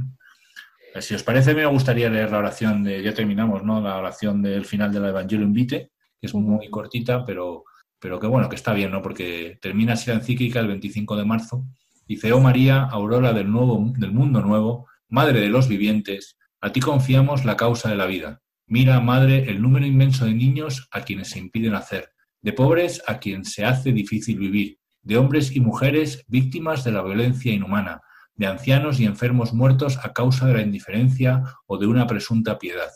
Eh, 0.94 1.00
si 1.00 1.14
os 1.14 1.22
parece, 1.22 1.54
me 1.54 1.64
gustaría 1.64 2.10
leer 2.10 2.30
la 2.30 2.38
oración 2.38 2.84
de, 2.84 3.02
ya 3.02 3.14
terminamos, 3.14 3.64
¿no? 3.64 3.80
La 3.80 3.96
oración 3.96 4.42
del 4.42 4.66
final 4.66 4.92
del 4.92 5.06
Evangelio 5.06 5.46
Invite, 5.46 5.92
que 6.20 6.26
es 6.26 6.34
muy 6.34 6.68
cortita, 6.68 7.24
pero, 7.24 7.64
pero 7.98 8.20
que 8.20 8.26
bueno, 8.26 8.48
que 8.50 8.56
está 8.56 8.74
bien, 8.74 8.90
¿no? 8.90 9.00
Porque 9.00 9.58
termina 9.62 9.94
así 9.94 10.10
la 10.10 10.16
encíclica 10.16 10.60
el 10.60 10.68
25 10.68 11.16
de 11.16 11.24
marzo. 11.24 11.64
Dice, 12.06 12.32
oh 12.32 12.40
María, 12.40 12.82
aurora 12.82 13.32
del, 13.32 13.50
nuevo, 13.50 13.92
del 13.96 14.12
mundo 14.12 14.42
nuevo, 14.42 14.86
Madre 15.08 15.40
de 15.40 15.48
los 15.48 15.68
vivientes, 15.68 16.36
a 16.60 16.72
ti 16.72 16.80
confiamos 16.80 17.44
la 17.44 17.56
causa 17.56 17.88
de 17.88 17.96
la 17.96 18.06
vida 18.06 18.42
Mira, 18.66 18.98
madre, 19.00 19.50
el 19.50 19.60
número 19.60 19.84
inmenso 19.84 20.24
de 20.24 20.32
niños 20.32 20.88
a 20.90 21.02
quienes 21.02 21.30
se 21.30 21.38
impide 21.38 21.68
nacer, 21.68 22.08
de 22.40 22.54
pobres 22.54 23.02
a 23.06 23.18
quien 23.18 23.44
se 23.44 23.64
hace 23.64 23.92
difícil 23.92 24.38
vivir, 24.38 24.78
de 25.02 25.18
hombres 25.18 25.54
y 25.54 25.60
mujeres 25.60 26.24
víctimas 26.28 26.82
de 26.82 26.92
la 26.92 27.02
violencia 27.02 27.52
inhumana, 27.52 28.00
de 28.36 28.46
ancianos 28.46 29.00
y 29.00 29.04
enfermos 29.04 29.52
muertos 29.52 29.98
a 30.02 30.12
causa 30.12 30.46
de 30.46 30.54
la 30.54 30.62
indiferencia 30.62 31.42
o 31.66 31.76
de 31.76 31.86
una 31.86 32.06
presunta 32.06 32.58
piedad. 32.58 32.90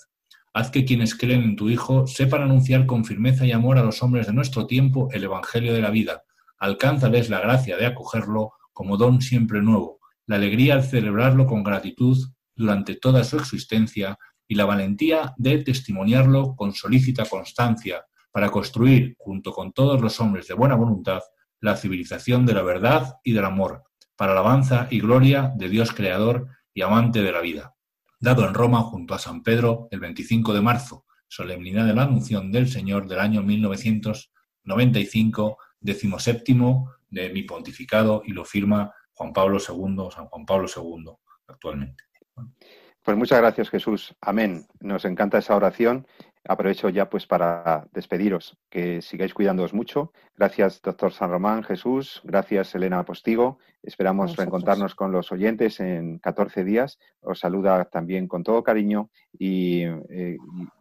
Haz 0.55 0.71
que 0.71 0.87
quienes 0.87 1.14
creen 1.14 1.43
en 1.43 1.57
tu 1.57 1.69
Hijo 1.69 2.07
sepan 2.07 2.43
anunciar 2.43 2.87
con 2.87 3.05
firmeza 3.05 3.45
y 3.45 3.53
amor 3.53 3.79
a 3.79 3.85
los 3.85 4.03
hombres 4.03 4.27
de 4.27 4.33
nuestro 4.33 4.66
tiempo 4.66 5.09
el 5.12 5.25
Evangelio 5.25 5.75
de 5.75 5.83
la 5.83 5.91
vida. 5.91 6.23
Alcánzales 6.59 7.29
la 7.29 7.41
gracia 7.41 7.77
de 7.77 7.87
acogerlo 7.87 8.53
como 8.73 8.97
don 8.97 9.21
siempre 9.21 9.61
nuevo, 9.61 10.01
la 10.27 10.37
alegría 10.37 10.75
al 10.75 10.83
celebrarlo 10.83 11.47
con 11.47 11.62
gratitud 11.62 12.19
durante 12.57 12.97
toda 12.97 13.23
su 13.23 13.37
existencia 13.37 14.19
y 14.49 14.55
la 14.55 14.64
valentía 14.64 15.34
de 15.36 15.62
testimoniarlo 15.62 16.57
con 16.57 16.72
solícita 16.72 17.26
constancia 17.26 18.07
para 18.32 18.51
construir, 18.51 19.14
junto 19.18 19.53
con 19.53 19.72
todos 19.72 20.01
los 20.01 20.18
hombres 20.20 20.49
de 20.49 20.55
buena 20.55 20.74
voluntad, 20.74 21.20
la 21.61 21.76
civilización 21.76 22.46
de 22.46 22.55
la 22.55 22.62
verdad 22.62 23.16
y 23.22 23.32
del 23.32 23.44
amor, 23.44 23.84
para 24.16 24.32
alabanza 24.32 24.88
y 24.90 25.01
gloria 25.01 25.53
de 25.57 25.68
Dios 25.68 25.92
Creador 25.92 26.49
y 26.72 26.80
amante 26.82 27.22
de 27.22 27.32
la 27.32 27.40
vida. 27.40 27.74
Dado 28.20 28.49
en 28.49 28.55
Roma 28.55 28.82
junto 28.82 29.14
a 29.14 29.18
San 29.18 29.42
Pedro 29.42 29.88
el 29.90 29.99
25 30.01 30.55
de 30.55 30.61
marzo, 30.61 31.05
solemnidad 31.28 31.86
de 31.86 31.94
la 31.94 32.05
Anunciación 32.05 32.51
del 32.51 32.68
Señor 32.68 33.07
del 33.07 33.20
año 33.20 33.42
1995, 33.42 35.59
decimoséptimo 35.80 36.92
de 37.11 37.30
mi 37.30 37.42
pontificado 37.42 38.22
y 38.24 38.32
lo 38.32 38.44
firma 38.44 38.92
Juan 39.12 39.32
Pablo 39.32 39.59
II, 39.59 40.09
San 40.14 40.26
Juan 40.26 40.46
Pablo 40.46 40.68
II 40.74 41.11
actualmente. 41.46 42.05
Pues 43.09 43.17
muchas 43.17 43.41
gracias, 43.41 43.71
Jesús. 43.71 44.15
Amén. 44.21 44.67
Nos 44.81 45.07
encanta 45.07 45.39
esa 45.39 45.57
oración 45.57 46.07
aprovecho 46.49 46.89
ya 46.89 47.09
pues 47.11 47.27
para 47.27 47.87
despediros, 47.93 48.59
que 48.71 49.03
sigáis 49.03 49.35
cuidándoos 49.35 49.75
mucho. 49.75 50.13
Gracias, 50.37 50.81
doctor 50.81 51.13
San 51.13 51.31
Román, 51.31 51.63
Jesús. 51.63 52.23
Gracias, 52.25 52.75
Elena 52.75 53.05
Postigo. 53.05 53.59
Esperamos 53.83 54.35
reencontrarnos 54.35 54.95
con 54.95 55.13
los 55.13 55.31
oyentes 55.31 55.79
en 55.81 56.19
14 56.19 56.65
días. 56.65 56.99
Os 57.21 57.41
saluda 57.41 57.85
también 57.85 58.27
con 58.27 58.43
todo 58.43 58.63
cariño 58.63 59.11
y, 59.39 59.83
eh, 59.83 60.39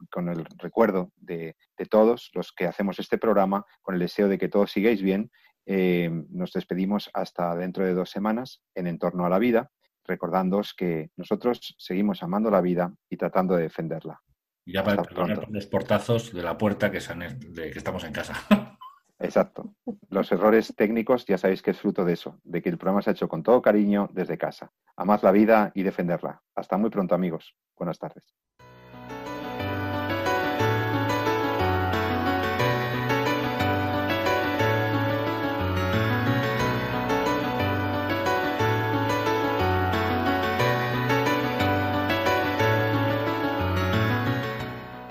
con 0.10 0.30
el 0.30 0.46
recuerdo 0.58 1.12
de, 1.18 1.56
todos 1.90 2.32
los 2.34 2.52
que 2.54 2.66
hacemos 2.66 3.00
este 3.00 3.18
programa, 3.18 3.66
con 3.82 3.96
el 3.96 4.02
deseo 4.02 4.28
de 4.28 4.38
que 4.38 4.50
todos 4.50 4.72
sigáis 4.72 5.02
bien. 5.02 5.32
Eh, 5.66 6.10
nos 6.30 6.54
despedimos 6.54 7.10
hasta 7.14 7.54
dentro 7.56 7.86
de 7.86 7.94
dos 7.94 8.10
semanas 8.10 8.62
en 8.74 8.88
Entorno 8.88 9.26
a 9.26 9.30
la 9.30 9.38
Vida, 9.38 9.70
recordándoos 10.08 10.74
que 10.74 11.12
nosotros 11.18 11.76
seguimos 11.78 12.24
amando 12.24 12.50
la 12.50 12.62
vida 12.62 12.94
y 13.10 13.18
tratando 13.18 13.56
de 13.56 13.64
defenderla. 13.64 14.22
Y 14.66 14.74
ya 14.74 14.84
para 14.84 15.04
perdonar 15.04 15.48
los 15.50 15.68
portazos 15.68 16.34
de 16.34 16.44
la 16.44 16.58
puerta 16.58 16.92
que, 16.92 17.00
de 17.00 17.72
que 17.72 17.78
estamos 17.78 18.04
en 18.04 18.14
casa. 18.14 18.34
Exacto. 19.20 19.74
Los 20.10 20.32
errores 20.32 20.74
técnicos 20.76 21.26
ya 21.26 21.38
sabéis 21.38 21.62
que 21.62 21.72
es 21.72 21.80
fruto 21.80 22.06
de 22.06 22.14
eso, 22.14 22.40
de 22.44 22.62
que 22.62 22.70
el 22.70 22.78
programa 22.78 23.02
se 23.02 23.10
ha 23.10 23.14
hecho 23.14 23.28
con 23.28 23.44
todo 23.44 23.62
cariño 23.62 24.10
desde 24.14 24.38
casa. 24.38 24.72
Amad 24.96 25.22
la 25.24 25.32
vida 25.32 25.72
y 25.74 25.84
defenderla. 25.84 26.42
Hasta 26.56 26.78
muy 26.78 26.90
pronto, 26.90 27.16
amigos. 27.16 27.56
Buenas 27.76 27.98
tardes. 27.98 28.36